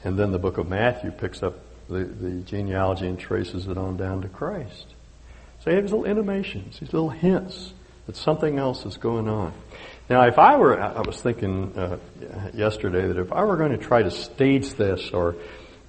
And 0.03 0.19
then 0.19 0.31
the 0.31 0.37
book 0.37 0.59
of 0.59 0.69
Matthew 0.69 1.09
picks 1.09 1.41
up 1.41 1.55
the, 1.89 2.03
the 2.03 2.43
genealogy 2.43 3.07
and 3.07 3.17
traces 3.17 3.65
it 3.65 3.75
on 3.75 3.97
down 3.97 4.21
to 4.21 4.27
Christ. 4.27 4.93
So 5.63 5.71
he 5.71 5.77
has 5.77 5.85
little 5.85 6.05
intimations, 6.05 6.79
these 6.79 6.93
little 6.93 7.09
hints 7.09 7.73
that 8.05 8.15
something 8.15 8.59
else 8.59 8.85
is 8.85 8.97
going 8.97 9.27
on. 9.27 9.51
Now, 10.11 10.27
if 10.27 10.37
I 10.37 10.57
were, 10.57 10.79
I 10.79 11.01
was 11.01 11.19
thinking 11.19 11.75
uh, 11.75 11.97
yesterday 12.53 13.07
that 13.07 13.17
if 13.17 13.33
I 13.33 13.45
were 13.45 13.57
going 13.57 13.71
to 13.71 13.79
try 13.79 14.03
to 14.03 14.11
stage 14.11 14.75
this 14.75 15.09
or 15.09 15.37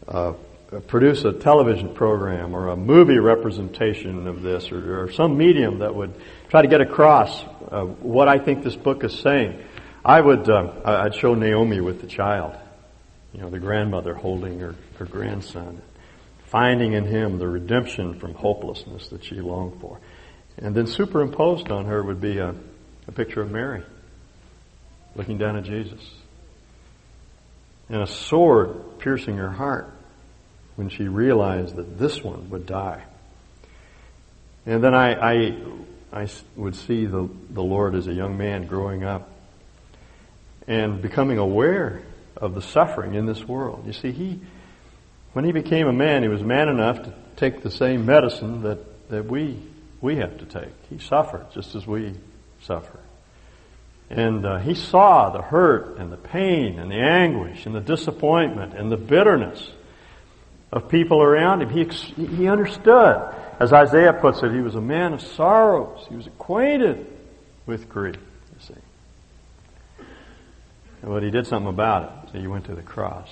uh, 0.08 0.32
produce 0.80 1.24
a 1.24 1.32
television 1.32 1.94
program 1.94 2.54
or 2.54 2.68
a 2.68 2.76
movie 2.76 3.18
representation 3.18 4.26
of 4.26 4.42
this 4.42 4.72
or, 4.72 5.04
or 5.04 5.12
some 5.12 5.36
medium 5.36 5.78
that 5.78 5.94
would 5.94 6.14
try 6.48 6.62
to 6.62 6.68
get 6.68 6.80
across 6.80 7.42
uh, 7.70 7.82
what 7.84 8.28
I 8.28 8.38
think 8.38 8.64
this 8.64 8.76
book 8.76 9.04
is 9.04 9.18
saying, 9.18 9.62
I 10.04 10.20
would, 10.20 10.48
uh, 10.48 10.72
I'd 10.84 11.14
show 11.14 11.34
Naomi 11.34 11.80
with 11.80 12.00
the 12.00 12.06
child, 12.06 12.56
you 13.32 13.40
know, 13.40 13.50
the 13.50 13.58
grandmother 13.58 14.14
holding 14.14 14.58
her, 14.60 14.74
her 14.98 15.06
grandson, 15.06 15.80
finding 16.46 16.92
in 16.92 17.04
him 17.04 17.38
the 17.38 17.48
redemption 17.48 18.18
from 18.18 18.34
hopelessness 18.34 19.08
that 19.08 19.24
she 19.24 19.36
longed 19.36 19.80
for. 19.80 20.00
And 20.58 20.74
then 20.74 20.86
superimposed 20.86 21.70
on 21.70 21.86
her 21.86 22.02
would 22.02 22.20
be 22.20 22.38
a, 22.38 22.54
a 23.06 23.12
picture 23.12 23.40
of 23.40 23.50
Mary 23.50 23.82
looking 25.16 25.38
down 25.38 25.56
at 25.56 25.64
Jesus 25.64 26.00
and 27.88 28.02
a 28.02 28.06
sword 28.06 28.98
piercing 28.98 29.36
her 29.36 29.50
heart 29.50 29.93
when 30.76 30.88
she 30.88 31.08
realized 31.08 31.76
that 31.76 31.98
this 31.98 32.22
one 32.22 32.50
would 32.50 32.66
die. 32.66 33.04
And 34.66 34.82
then 34.82 34.94
I, 34.94 35.14
I, 35.14 35.56
I 36.12 36.28
would 36.56 36.74
see 36.74 37.06
the, 37.06 37.28
the 37.50 37.62
Lord 37.62 37.94
as 37.94 38.06
a 38.06 38.12
young 38.12 38.36
man 38.36 38.66
growing 38.66 39.04
up 39.04 39.30
and 40.66 41.02
becoming 41.02 41.38
aware 41.38 42.02
of 42.36 42.54
the 42.54 42.62
suffering 42.62 43.14
in 43.14 43.26
this 43.26 43.46
world. 43.46 43.86
You 43.86 43.92
see, 43.92 44.12
he, 44.12 44.40
when 45.32 45.44
he 45.44 45.52
became 45.52 45.86
a 45.86 45.92
man, 45.92 46.22
he 46.22 46.28
was 46.28 46.42
man 46.42 46.68
enough 46.68 47.02
to 47.02 47.12
take 47.36 47.62
the 47.62 47.70
same 47.70 48.06
medicine 48.06 48.62
that, 48.62 49.08
that 49.10 49.26
we, 49.26 49.58
we 50.00 50.16
have 50.16 50.38
to 50.38 50.46
take. 50.46 50.72
He 50.88 50.98
suffered 50.98 51.46
just 51.52 51.74
as 51.74 51.86
we 51.86 52.14
suffer. 52.62 52.98
And 54.10 54.44
uh, 54.44 54.58
he 54.58 54.74
saw 54.74 55.30
the 55.30 55.42
hurt 55.42 55.96
and 55.98 56.12
the 56.12 56.16
pain 56.16 56.78
and 56.78 56.90
the 56.90 57.00
anguish 57.00 57.66
and 57.66 57.74
the 57.74 57.80
disappointment 57.80 58.74
and 58.74 58.90
the 58.90 58.96
bitterness 58.96 59.68
of 60.74 60.88
people 60.88 61.22
around 61.22 61.62
him. 61.62 61.70
He, 61.70 61.84
he 62.26 62.48
understood. 62.48 63.32
As 63.60 63.72
Isaiah 63.72 64.12
puts 64.12 64.42
it, 64.42 64.52
he 64.52 64.60
was 64.60 64.74
a 64.74 64.80
man 64.80 65.12
of 65.12 65.22
sorrows. 65.22 66.04
He 66.08 66.16
was 66.16 66.26
acquainted 66.26 67.06
with 67.64 67.88
grief, 67.88 68.16
you 68.16 68.60
see. 68.60 70.04
But 71.00 71.22
he 71.22 71.30
did 71.30 71.46
something 71.46 71.68
about 71.68 72.02
it. 72.02 72.32
So 72.32 72.40
he 72.40 72.48
went 72.48 72.64
to 72.64 72.74
the 72.74 72.82
cross. 72.82 73.30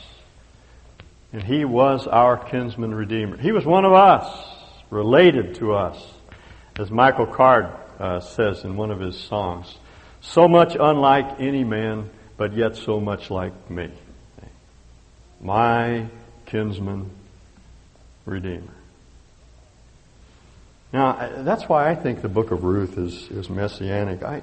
And 1.33 1.43
he 1.43 1.65
was 1.65 2.07
our 2.07 2.37
kinsman 2.37 2.95
redeemer. 2.95 3.37
He 3.37 3.51
was 3.51 3.67
one 3.67 3.85
of 3.85 3.93
us, 3.93 4.25
related 4.91 5.57
to 5.57 5.73
us. 5.75 6.01
As 6.79 6.93
Michael 6.93 7.27
Card 7.27 7.67
uh, 7.99 8.21
says 8.21 8.63
in 8.63 8.77
one 8.77 8.93
of 8.93 9.01
his 9.01 9.19
songs, 9.19 9.79
so 10.21 10.47
much 10.47 10.77
unlike 10.79 11.41
any 11.41 11.65
man, 11.65 12.09
but 12.37 12.57
yet 12.57 12.77
so 12.77 13.01
much 13.01 13.31
like 13.31 13.69
me. 13.69 13.91
My 15.41 16.07
kinsman 16.47 17.11
Redeemer. 18.25 18.75
Now, 20.93 21.43
that's 21.43 21.69
why 21.69 21.91
I 21.91 21.95
think 21.95 22.21
the 22.21 22.29
book 22.29 22.51
of 22.51 22.65
Ruth 22.65 22.99
is, 22.99 23.31
is 23.31 23.49
messianic. 23.49 24.23
I, 24.23 24.43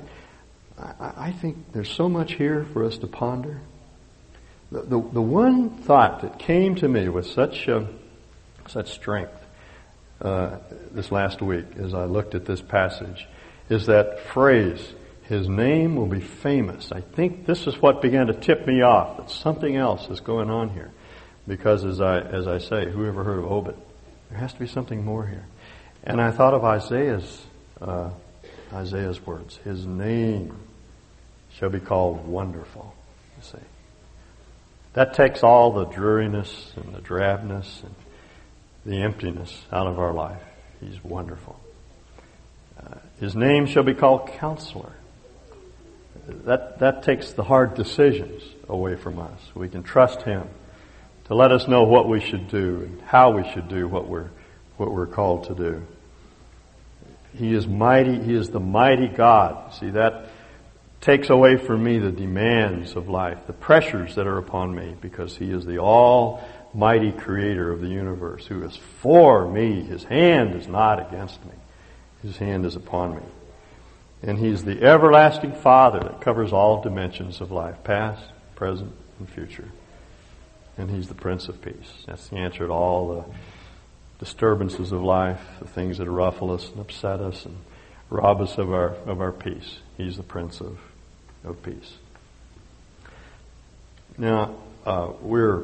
I, 0.79 1.31
think 1.31 1.73
there's 1.73 1.91
so 1.91 2.09
much 2.09 2.33
here 2.33 2.65
for 2.73 2.85
us 2.85 2.97
to 2.99 3.07
ponder. 3.07 3.61
The, 4.71 4.81
the, 4.81 5.01
the 5.13 5.21
one 5.21 5.69
thought 5.69 6.21
that 6.21 6.39
came 6.39 6.75
to 6.75 6.87
me 6.87 7.07
with 7.09 7.27
such, 7.27 7.67
uh, 7.67 7.85
such 8.67 8.91
strength 8.91 9.33
uh, 10.21 10.57
this 10.91 11.11
last 11.11 11.41
week 11.41 11.65
as 11.77 11.93
I 11.93 12.05
looked 12.05 12.33
at 12.33 12.45
this 12.45 12.61
passage 12.61 13.27
is 13.69 13.85
that 13.85 14.19
phrase, 14.19 14.93
his 15.23 15.47
name 15.47 15.95
will 15.95 16.07
be 16.07 16.21
famous. 16.21 16.91
I 16.91 17.01
think 17.01 17.45
this 17.45 17.67
is 17.67 17.79
what 17.79 18.01
began 18.01 18.27
to 18.27 18.33
tip 18.33 18.65
me 18.65 18.81
off 18.81 19.17
that 19.17 19.29
something 19.29 19.75
else 19.75 20.09
is 20.09 20.19
going 20.19 20.49
on 20.49 20.69
here. 20.69 20.91
Because 21.49 21.83
as 21.83 21.99
I, 21.99 22.19
as 22.19 22.47
I 22.47 22.59
say, 22.59 22.91
who 22.91 23.07
ever 23.07 23.23
heard 23.23 23.39
of 23.39 23.51
Obed? 23.51 23.75
There 24.29 24.37
has 24.37 24.53
to 24.53 24.59
be 24.59 24.67
something 24.67 25.03
more 25.03 25.25
here. 25.25 25.47
And 26.03 26.21
I 26.21 26.29
thought 26.29 26.53
of 26.53 26.63
Isaiah's, 26.63 27.41
uh, 27.81 28.11
Isaiah's 28.71 29.25
words. 29.25 29.57
His 29.63 29.83
name 29.83 30.55
shall 31.51 31.71
be 31.71 31.79
called 31.79 32.27
wonderful. 32.27 32.93
You 33.37 33.43
see. 33.43 33.65
That 34.93 35.15
takes 35.15 35.41
all 35.41 35.71
the 35.71 35.85
dreariness 35.85 36.71
and 36.75 36.93
the 36.93 37.01
drabness 37.01 37.81
and 37.81 37.95
the 38.85 39.01
emptiness 39.01 39.65
out 39.71 39.87
of 39.87 39.97
our 39.97 40.13
life. 40.13 40.43
He's 40.79 41.03
wonderful. 41.03 41.59
Uh, 42.79 42.99
his 43.19 43.35
name 43.35 43.65
shall 43.65 43.83
be 43.83 43.95
called 43.95 44.27
Counselor. 44.33 44.93
That, 46.27 46.77
that 46.77 47.01
takes 47.01 47.31
the 47.31 47.43
hard 47.43 47.73
decisions 47.73 48.43
away 48.67 48.95
from 48.95 49.17
us. 49.17 49.39
We 49.55 49.67
can 49.67 49.81
trust 49.81 50.21
Him 50.21 50.47
to 51.29 51.35
let 51.35 51.51
us 51.51 51.67
know 51.67 51.83
what 51.83 52.09
we 52.09 52.19
should 52.19 52.49
do 52.49 52.81
and 52.81 53.01
how 53.03 53.29
we 53.29 53.47
should 53.51 53.69
do 53.69 53.87
what 53.87 54.09
we're, 54.09 54.29
what 54.77 54.91
we're 54.91 55.07
called 55.07 55.45
to 55.45 55.53
do. 55.53 55.85
He 57.35 57.53
is 57.53 57.67
mighty. 57.67 58.19
He 58.19 58.33
is 58.33 58.49
the 58.49 58.59
mighty 58.59 59.07
God. 59.07 59.75
See, 59.75 59.91
that 59.91 60.25
takes 61.01 61.29
away 61.29 61.57
from 61.57 61.83
me 61.83 61.99
the 61.99 62.11
demands 62.11 62.95
of 62.95 63.09
life, 63.09 63.37
the 63.45 63.53
pressures 63.53 64.15
that 64.15 64.25
are 64.25 64.39
upon 64.39 64.73
me, 64.75 64.95
because 64.99 65.37
He 65.37 65.51
is 65.51 65.65
the 65.65 65.77
almighty 65.77 67.11
creator 67.11 67.71
of 67.71 67.79
the 67.79 67.87
universe 67.87 68.47
who 68.47 68.63
is 68.63 68.75
for 68.75 69.47
me. 69.47 69.83
His 69.83 70.03
hand 70.03 70.55
is 70.55 70.67
not 70.67 70.99
against 71.07 71.45
me. 71.45 71.51
His 72.23 72.37
hand 72.37 72.65
is 72.65 72.75
upon 72.75 73.17
me. 73.17 73.23
And 74.23 74.39
He's 74.39 74.65
the 74.65 74.81
everlasting 74.81 75.53
Father 75.53 75.99
that 75.99 76.21
covers 76.21 76.51
all 76.51 76.81
dimensions 76.81 77.39
of 77.39 77.51
life, 77.51 77.83
past, 77.83 78.25
present, 78.55 78.93
and 79.19 79.29
future. 79.29 79.69
And 80.79 80.89
He's 80.89 81.09
the 81.09 81.13
Prince 81.13 81.49
of 81.49 81.61
Peace. 81.61 82.05
That's 82.07 82.29
the 82.29 82.37
answer 82.37 82.65
to 82.65 82.71
all 82.71 83.13
the 83.13 83.25
disturbances 84.25 84.93
of 84.93 85.03
life, 85.03 85.41
the 85.59 85.67
things 85.67 85.97
that 85.97 86.09
ruffle 86.09 86.51
us 86.53 86.69
and 86.69 86.79
upset 86.79 87.19
us 87.19 87.45
and 87.45 87.57
rob 88.09 88.39
us 88.39 88.57
of 88.57 88.71
our, 88.71 88.95
of 89.05 89.19
our 89.19 89.33
peace. 89.33 89.79
He's 89.97 90.15
the 90.15 90.23
Prince 90.23 90.61
of, 90.61 90.79
of 91.43 91.61
Peace. 91.63 91.95
Now, 94.17 94.55
uh, 94.85 95.11
we're 95.19 95.63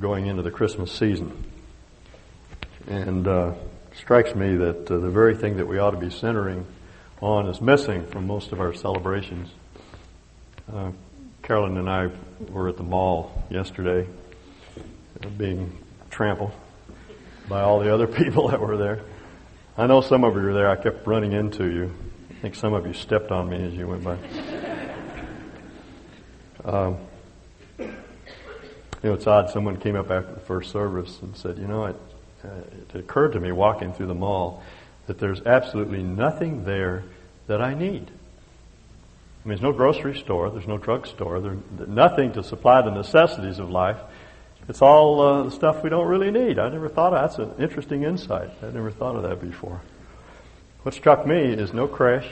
going 0.00 0.26
into 0.26 0.42
the 0.42 0.50
Christmas 0.50 0.90
season. 0.90 1.44
And 2.88 3.28
uh, 3.28 3.54
strikes 3.94 4.34
me 4.34 4.56
that 4.56 4.90
uh, 4.90 4.98
the 4.98 5.10
very 5.10 5.36
thing 5.36 5.58
that 5.58 5.68
we 5.68 5.78
ought 5.78 5.92
to 5.92 5.98
be 5.98 6.10
centering 6.10 6.66
on 7.20 7.48
is 7.48 7.60
missing 7.60 8.04
from 8.08 8.26
most 8.26 8.50
of 8.50 8.60
our 8.60 8.74
celebrations. 8.74 9.50
Carolyn 11.46 11.76
and 11.76 11.88
I 11.88 12.10
were 12.50 12.68
at 12.68 12.76
the 12.76 12.82
mall 12.82 13.44
yesterday, 13.50 14.08
uh, 15.22 15.28
being 15.28 15.78
trampled 16.10 16.50
by 17.48 17.60
all 17.60 17.78
the 17.78 17.94
other 17.94 18.06
people 18.24 18.48
that 18.48 18.58
were 18.58 18.76
there. 18.76 19.02
I 19.78 19.86
know 19.86 20.00
some 20.00 20.24
of 20.24 20.34
you 20.34 20.40
were 20.40 20.52
there. 20.52 20.68
I 20.68 20.74
kept 20.74 21.06
running 21.06 21.30
into 21.30 21.70
you. 21.70 21.94
I 22.30 22.34
think 22.40 22.56
some 22.56 22.74
of 22.74 22.84
you 22.84 22.92
stepped 22.94 23.30
on 23.30 23.48
me 23.48 23.64
as 23.64 23.74
you 23.74 23.86
went 23.86 24.02
by. 24.02 24.18
Um, 26.64 26.96
you 27.78 27.94
know, 29.04 29.14
it's 29.14 29.28
odd. 29.28 29.48
Someone 29.50 29.76
came 29.76 29.94
up 29.94 30.10
after 30.10 30.32
the 30.32 30.40
first 30.40 30.72
service 30.72 31.20
and 31.22 31.36
said, 31.36 31.58
"You 31.58 31.68
know, 31.68 31.84
it, 31.84 31.96
uh, 32.44 32.48
it 32.92 32.98
occurred 32.98 33.34
to 33.34 33.40
me 33.40 33.52
walking 33.52 33.92
through 33.92 34.08
the 34.08 34.14
mall 34.14 34.64
that 35.06 35.20
there's 35.20 35.42
absolutely 35.42 36.02
nothing 36.02 36.64
there 36.64 37.04
that 37.46 37.62
I 37.62 37.74
need. 37.74 38.10
Mean, 39.46 39.50
there's 39.50 39.62
no 39.62 39.72
grocery 39.72 40.18
store, 40.18 40.50
there's 40.50 40.66
no 40.66 40.76
drugstore, 40.76 41.40
there's 41.40 41.58
nothing 41.86 42.32
to 42.32 42.42
supply 42.42 42.82
the 42.82 42.90
necessities 42.90 43.60
of 43.60 43.70
life. 43.70 43.98
It's 44.68 44.82
all 44.82 45.20
uh, 45.20 45.42
the 45.44 45.52
stuff 45.52 45.84
we 45.84 45.88
don't 45.88 46.08
really 46.08 46.32
need. 46.32 46.58
I 46.58 46.68
never 46.68 46.88
thought 46.88 47.14
of 47.14 47.30
that's 47.30 47.38
an 47.38 47.62
interesting 47.62 48.02
insight. 48.02 48.50
I 48.60 48.72
never 48.72 48.90
thought 48.90 49.14
of 49.14 49.22
that 49.22 49.40
before. 49.40 49.80
What 50.82 50.96
struck 50.96 51.24
me 51.24 51.36
is 51.36 51.72
no 51.72 51.86
creche, 51.86 52.28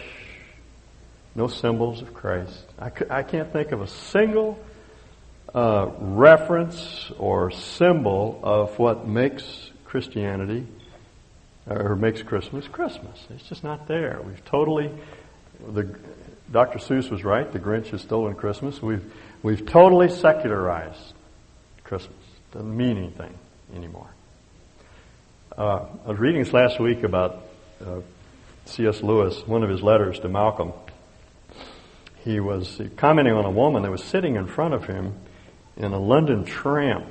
no 1.36 1.46
symbols 1.46 2.02
of 2.02 2.12
Christ. 2.12 2.64
I, 2.80 2.90
c- 2.90 3.06
I 3.08 3.22
can't 3.22 3.52
think 3.52 3.70
of 3.70 3.80
a 3.80 3.86
single 3.86 4.58
uh, 5.54 5.90
reference 6.00 7.12
or 7.16 7.52
symbol 7.52 8.40
of 8.42 8.76
what 8.80 9.06
makes 9.06 9.70
Christianity 9.84 10.66
or 11.68 11.94
makes 11.94 12.22
Christmas 12.22 12.66
Christmas. 12.66 13.24
It's 13.30 13.48
just 13.48 13.62
not 13.62 13.86
there. 13.86 14.20
We've 14.26 14.44
totally, 14.44 14.90
the, 15.68 15.94
Dr. 16.50 16.78
Seuss 16.78 17.10
was 17.10 17.24
right. 17.24 17.50
The 17.50 17.58
Grinch 17.58 17.88
has 17.88 18.02
stolen 18.02 18.34
Christmas. 18.34 18.82
We've 18.82 19.12
we've 19.42 19.64
totally 19.66 20.08
secularized 20.08 21.14
Christmas. 21.84 22.16
Doesn't 22.52 22.76
mean 22.76 22.96
anything 22.96 23.34
anymore. 23.74 24.08
Uh, 25.56 25.86
I 26.04 26.08
was 26.08 26.18
reading 26.18 26.42
this 26.42 26.52
last 26.52 26.80
week 26.80 27.02
about 27.02 27.42
uh, 27.84 28.00
C.S. 28.66 29.02
Lewis, 29.02 29.46
one 29.46 29.62
of 29.62 29.70
his 29.70 29.82
letters 29.82 30.18
to 30.20 30.28
Malcolm. 30.28 30.72
He 32.24 32.40
was 32.40 32.80
commenting 32.96 33.34
on 33.34 33.44
a 33.44 33.50
woman 33.50 33.82
that 33.82 33.90
was 33.90 34.02
sitting 34.02 34.36
in 34.36 34.46
front 34.46 34.74
of 34.74 34.86
him 34.86 35.14
in 35.76 35.92
a 35.92 35.98
London 35.98 36.44
tram. 36.44 37.04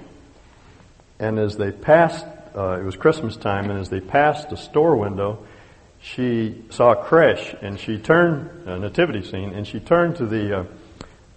And 1.19 1.37
as 1.37 1.57
they 1.57 1.71
passed 1.71 2.25
uh, 2.55 2.77
it 2.79 2.83
was 2.83 2.95
Christmas 2.95 3.35
time, 3.35 3.69
and 3.69 3.79
as 3.79 3.89
they 3.89 3.99
passed 3.99 4.51
a 4.51 4.57
store 4.57 4.95
window, 4.95 5.45
she 6.03 6.65
saw 6.69 6.91
a 6.91 6.95
creche, 6.97 7.55
and 7.61 7.79
she 7.79 7.97
turned, 7.97 8.67
a 8.67 8.77
nativity 8.77 9.23
scene, 9.23 9.53
and 9.53 9.65
she 9.65 9.79
turned 9.79 10.17
to 10.17 10.25
the 10.25 10.59
uh, 10.59 10.63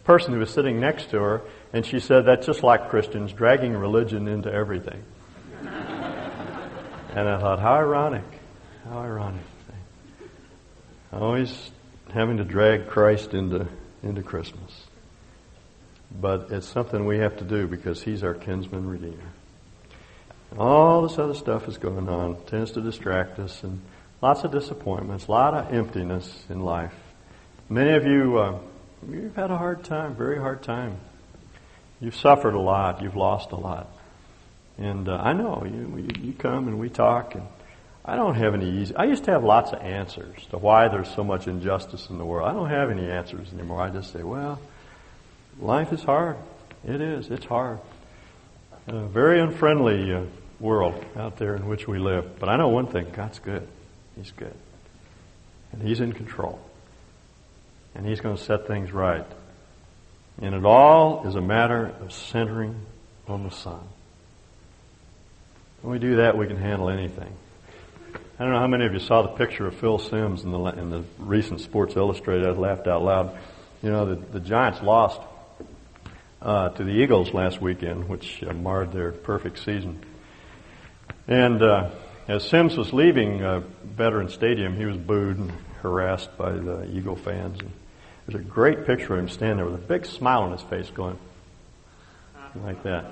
person 0.03 0.33
who 0.33 0.41
was 0.41 0.51
sitting 0.51 0.81
next 0.81 1.11
to 1.11 1.21
her, 1.21 1.43
and 1.73 1.87
she 1.87 2.01
said, 2.01 2.27
That's 2.27 2.47
just 2.47 2.65
like 2.65 2.91
Christians, 2.91 3.33
dragging 3.33 3.75
religion 3.75 4.27
into 4.27 4.53
everything. 4.53 5.05
and 5.61 7.29
I 7.29 7.39
thought, 7.39 7.61
How 7.61 7.75
ironic. 7.75 8.25
How 8.89 8.99
ironic. 8.99 9.45
Always 11.13 11.71
having 12.13 12.39
to 12.39 12.45
drag 12.45 12.89
Christ 12.89 13.35
into, 13.35 13.69
into 14.03 14.25
Christmas. 14.25 14.87
But 16.11 16.51
it's 16.51 16.67
something 16.67 17.07
we 17.07 17.19
have 17.19 17.37
to 17.37 17.45
do 17.45 17.69
because 17.69 18.03
He's 18.03 18.25
our 18.25 18.35
kinsman 18.35 18.89
redeemer. 18.89 19.31
All 20.59 21.03
this 21.03 21.21
other 21.21 21.35
stuff 21.35 21.69
is 21.69 21.79
going 21.79 22.09
on, 22.09 22.43
tends 22.47 22.73
to 22.73 22.81
distract 22.81 23.39
us, 23.39 23.63
and 23.63 23.81
lots 24.27 24.43
of 24.43 24.51
disappointments, 24.51 25.29
a 25.29 25.31
lot 25.31 25.55
of 25.55 25.73
emptiness 25.73 26.45
in 26.49 26.59
life. 26.61 26.93
Many 27.69 27.93
of 27.93 28.05
you, 28.05 28.37
uh, 28.37 28.59
you've 29.09 29.37
had 29.37 29.53
a 29.53 29.57
hard 29.57 29.85
time, 29.85 30.17
very 30.17 30.37
hard 30.37 30.65
time. 30.65 30.99
You've 32.01 32.17
suffered 32.17 32.55
a 32.55 32.61
lot, 32.61 33.03
you've 33.03 33.15
lost 33.15 33.53
a 33.53 33.57
lot. 33.57 33.89
And 34.79 35.09
uh, 35.09 35.15
I 35.15 35.33
know, 35.33 35.65
you, 35.65 36.09
you 36.21 36.33
come 36.33 36.67
and 36.67 36.81
we 36.81 36.89
talk, 36.89 37.37
and 37.37 37.45
I 38.05 38.17
don't 38.17 38.35
have 38.35 38.53
any 38.55 38.81
easy. 38.81 38.97
I 38.97 39.05
used 39.05 39.23
to 39.27 39.31
have 39.31 39.45
lots 39.45 39.71
of 39.71 39.81
answers 39.81 40.45
to 40.51 40.59
why 40.59 40.89
there's 40.89 41.15
so 41.15 41.23
much 41.23 41.47
injustice 41.47 42.11
in 42.11 42.19
the 42.19 42.25
world. 42.25 42.49
I 42.49 42.53
don't 42.53 42.69
have 42.69 42.91
any 42.91 43.09
answers 43.09 43.53
anymore. 43.53 43.81
I 43.81 43.91
just 43.91 44.13
say, 44.13 44.25
well, 44.25 44.61
life 45.61 45.93
is 45.93 46.03
hard. 46.03 46.37
It 46.85 47.01
is. 47.01 47.31
It's 47.31 47.47
hard 47.47 47.79
a 48.89 49.07
very 49.07 49.41
unfriendly 49.41 50.13
uh, 50.13 50.23
world 50.61 51.05
out 51.17 51.37
there 51.37 51.57
in 51.57 51.67
which 51.67 51.89
we 51.89 51.99
live. 51.99 52.39
But 52.41 52.49
I 52.49 52.57
know 52.57 52.69
one 52.69 52.87
thing 52.87 53.07
God's 53.13 53.39
good. 53.39 53.67
He's 54.17 54.31
good. 54.33 54.55
And 55.73 55.83
He's 55.83 56.01
in 56.01 56.13
control. 56.13 56.59
And 57.95 58.07
He's 58.07 58.21
going 58.21 58.37
to 58.37 58.43
set 58.43 58.67
things 58.67 58.93
right. 58.93 59.27
And 60.41 60.55
it 60.55 60.65
all 60.65 61.27
is 61.27 61.35
a 61.35 61.41
matter 61.41 61.93
of 62.01 62.13
centering 62.13 62.75
on 63.27 63.45
the 63.45 63.51
Son. 63.51 63.81
When 65.83 65.93
we 65.93 65.99
do 65.99 66.17
that, 66.17 66.37
we 66.37 66.47
can 66.47 66.57
handle 66.57 66.91
anything. 66.91 67.33
I 68.39 68.43
don't 68.43 68.53
know 68.53 68.59
how 68.59 68.67
many 68.67 68.85
of 68.85 68.93
you 68.93 68.99
saw 68.99 69.23
the 69.23 69.29
picture 69.29 69.67
of 69.67 69.77
Phil 69.77 69.99
Simms 69.99 70.45
in 70.45 70.51
the, 70.51 70.59
in 70.65 70.91
the 70.91 71.05
recent 71.19 71.61
Sports 71.61 71.97
Illustrated. 71.97 72.47
I 72.47 72.51
laughed 72.51 72.87
out 72.87 73.03
loud. 73.03 73.39
You 73.83 73.91
know, 73.91 74.05
the, 74.05 74.17
the 74.17 74.41
Giants 74.41 74.83
lost 74.83 75.21
uh, 76.43 76.69
to 76.71 76.85
the 76.85 76.91
Eagles 76.91 77.33
last 77.33 77.63
weekend, 77.63 78.09
which 78.09 78.43
uh, 78.43 78.53
marred 78.53 78.93
their 78.93 79.13
perfect 79.13 79.59
season. 79.65 80.05
And 81.27 81.63
uh, 81.63 81.91
as 82.29 82.49
Simms 82.49 82.77
was 82.77 82.93
leaving 82.93 83.43
uh, 83.43 83.61
Veteran 83.85 84.29
Stadium, 84.29 84.77
he 84.77 84.85
was 84.85 84.97
booed 84.97 85.39
and 85.39 85.53
harassed 85.83 86.37
by 86.37 86.53
the 86.53 86.91
Eagle 86.91 87.17
fans. 87.17 87.61
And 87.61 87.71
there's 88.27 88.41
a 88.41 88.45
great 88.45 88.87
picture 88.87 89.15
of 89.15 89.21
him 89.21 89.29
standing 89.29 89.57
there 89.59 89.67
with 89.67 89.77
a 89.77 89.87
big 89.87 90.07
smile 90.07 90.43
on 90.43 90.53
his 90.53 90.63
face, 90.63 90.91
going 90.91 91.19
like 92.65 92.83
that. 92.85 93.05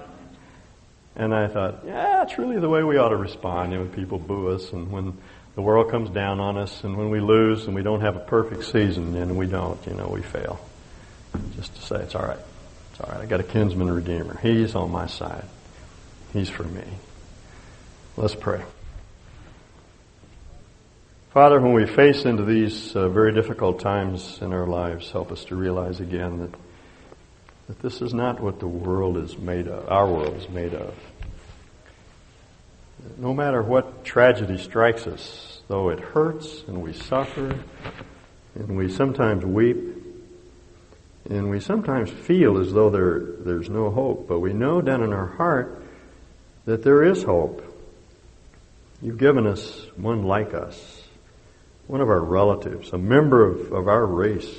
And 1.17 1.35
I 1.35 1.47
thought, 1.47 1.83
yeah, 1.87 2.19
that's 2.19 2.39
really 2.39 2.59
the 2.59 2.69
way 2.69 2.83
we 2.83 2.97
ought 2.97 3.11
to 3.11 3.17
respond 3.17 3.73
know, 3.73 3.81
when 3.81 3.91
people 3.91 4.19
boo 4.19 4.49
us 4.49 4.73
and 4.73 4.91
when 4.91 5.17
the 5.55 5.63
world 5.63 5.91
comes 5.91 6.11
down 6.11 6.41
on 6.41 6.59
us, 6.59 6.83
and 6.83 6.97
when 6.97 7.11
we 7.11 7.21
lose 7.21 7.67
and 7.67 7.77
we 7.77 7.83
don't 7.83 8.01
have 8.01 8.17
a 8.17 8.21
perfect 8.21 8.65
season, 8.65 9.15
and 9.15 9.37
we 9.37 9.47
don't, 9.47 9.79
you 9.87 9.95
know, 9.95 10.09
we 10.09 10.23
fail. 10.23 10.59
Just 11.55 11.77
to 11.77 11.83
say, 11.83 11.97
it's 11.97 12.17
all 12.17 12.27
right. 12.27 12.39
It's 12.91 13.01
all 13.01 13.11
right. 13.13 13.21
I 13.21 13.27
got 13.27 13.39
a 13.39 13.45
kinsman 13.45 13.91
redeemer. 13.91 14.37
He's 14.43 14.75
on 14.75 14.91
my 14.91 15.07
side. 15.07 15.45
He's 16.33 16.49
for 16.49 16.65
me. 16.65 16.83
Let's 18.17 18.35
pray. 18.35 18.63
Father, 21.35 21.61
when 21.61 21.73
we 21.73 21.85
face 21.85 22.27
into 22.27 22.45
these 22.45 22.95
uh, 22.95 23.09
very 23.09 23.35
difficult 23.35 23.81
times 23.81 24.39
in 24.41 24.53
our 24.53 24.69
lives, 24.69 25.11
help 25.11 25.33
us 25.33 25.45
to 25.47 25.57
realize 25.57 25.99
again 25.99 26.39
that, 26.39 26.55
that 27.67 27.83
this 27.83 28.01
is 28.01 28.15
not 28.15 28.39
what 28.39 28.61
the 28.61 28.69
world 28.69 29.17
is 29.17 29.37
made 29.37 29.67
of, 29.67 29.89
our 29.89 30.07
world 30.07 30.37
is 30.37 30.49
made 30.49 30.75
of. 30.75 30.95
No 33.19 33.35
matter 33.35 33.61
what 33.63 34.05
tragedy 34.05 34.59
strikes 34.59 35.09
us, 35.09 35.61
though 35.67 35.89
it 35.89 35.99
hurts 35.99 36.63
and 36.69 36.81
we 36.81 36.93
suffer 36.93 37.59
and 38.55 38.77
we 38.77 38.89
sometimes 38.89 39.45
weep 39.45 39.77
and 41.29 41.51
we 41.51 41.59
sometimes 41.59 42.11
feel 42.11 42.59
as 42.59 42.73
though 42.73 42.91
there, 42.91 43.19
there's 43.41 43.69
no 43.69 43.91
hope, 43.91 44.29
but 44.29 44.39
we 44.39 44.53
know 44.53 44.81
down 44.81 45.03
in 45.03 45.13
our 45.13 45.27
heart 45.27 45.83
that 46.65 46.85
there 46.85 47.03
is 47.03 47.25
hope. 47.25 47.61
You've 49.03 49.19
given 49.19 49.49
us 49.49 49.85
one 49.97 50.23
like 50.23 50.55
us, 50.55 50.94
one 51.87 52.01
of 52.01 52.09
our 52.09 52.21
relatives, 52.21 52.93
a 52.93 52.99
member 52.99 53.45
of, 53.45 53.73
of 53.73 53.89
our 53.89 54.07
race 54.07 54.55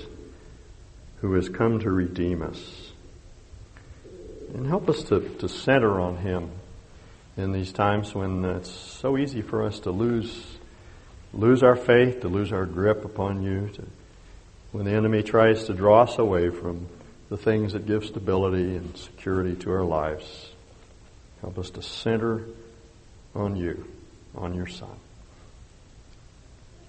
who 1.21 1.33
has 1.33 1.49
come 1.49 1.79
to 1.79 1.89
redeem 1.89 2.41
us. 2.41 2.91
And 4.53 4.67
help 4.67 4.89
us 4.89 5.03
to, 5.05 5.21
to 5.39 5.49
center 5.49 5.99
on 5.99 6.17
him 6.17 6.51
in 7.35 7.51
these 7.51 7.71
times 7.73 8.13
when 8.13 8.45
it's 8.45 8.69
so 8.69 9.17
easy 9.17 9.41
for 9.41 9.63
us 9.63 9.79
to 9.81 9.91
lose 9.91 10.55
lose 11.35 11.63
our 11.63 11.75
faith, 11.75 12.21
to 12.21 12.27
lose 12.27 12.51
our 12.51 12.65
grip 12.65 13.05
upon 13.05 13.43
you, 13.43 13.69
to, 13.73 13.83
when 14.71 14.85
the 14.85 14.91
enemy 14.91 15.21
tries 15.21 15.65
to 15.65 15.73
draw 15.73 16.03
us 16.03 16.17
away 16.17 16.49
from 16.49 16.87
the 17.29 17.37
things 17.37 17.73
that 17.73 17.85
give 17.85 18.05
stability 18.05 18.75
and 18.75 18.95
security 18.97 19.55
to 19.55 19.71
our 19.71 19.83
lives. 19.83 20.49
Help 21.41 21.57
us 21.57 21.69
to 21.71 21.81
center 21.81 22.45
on 23.33 23.55
you, 23.55 23.85
on 24.35 24.55
your 24.55 24.67
Son. 24.67 24.97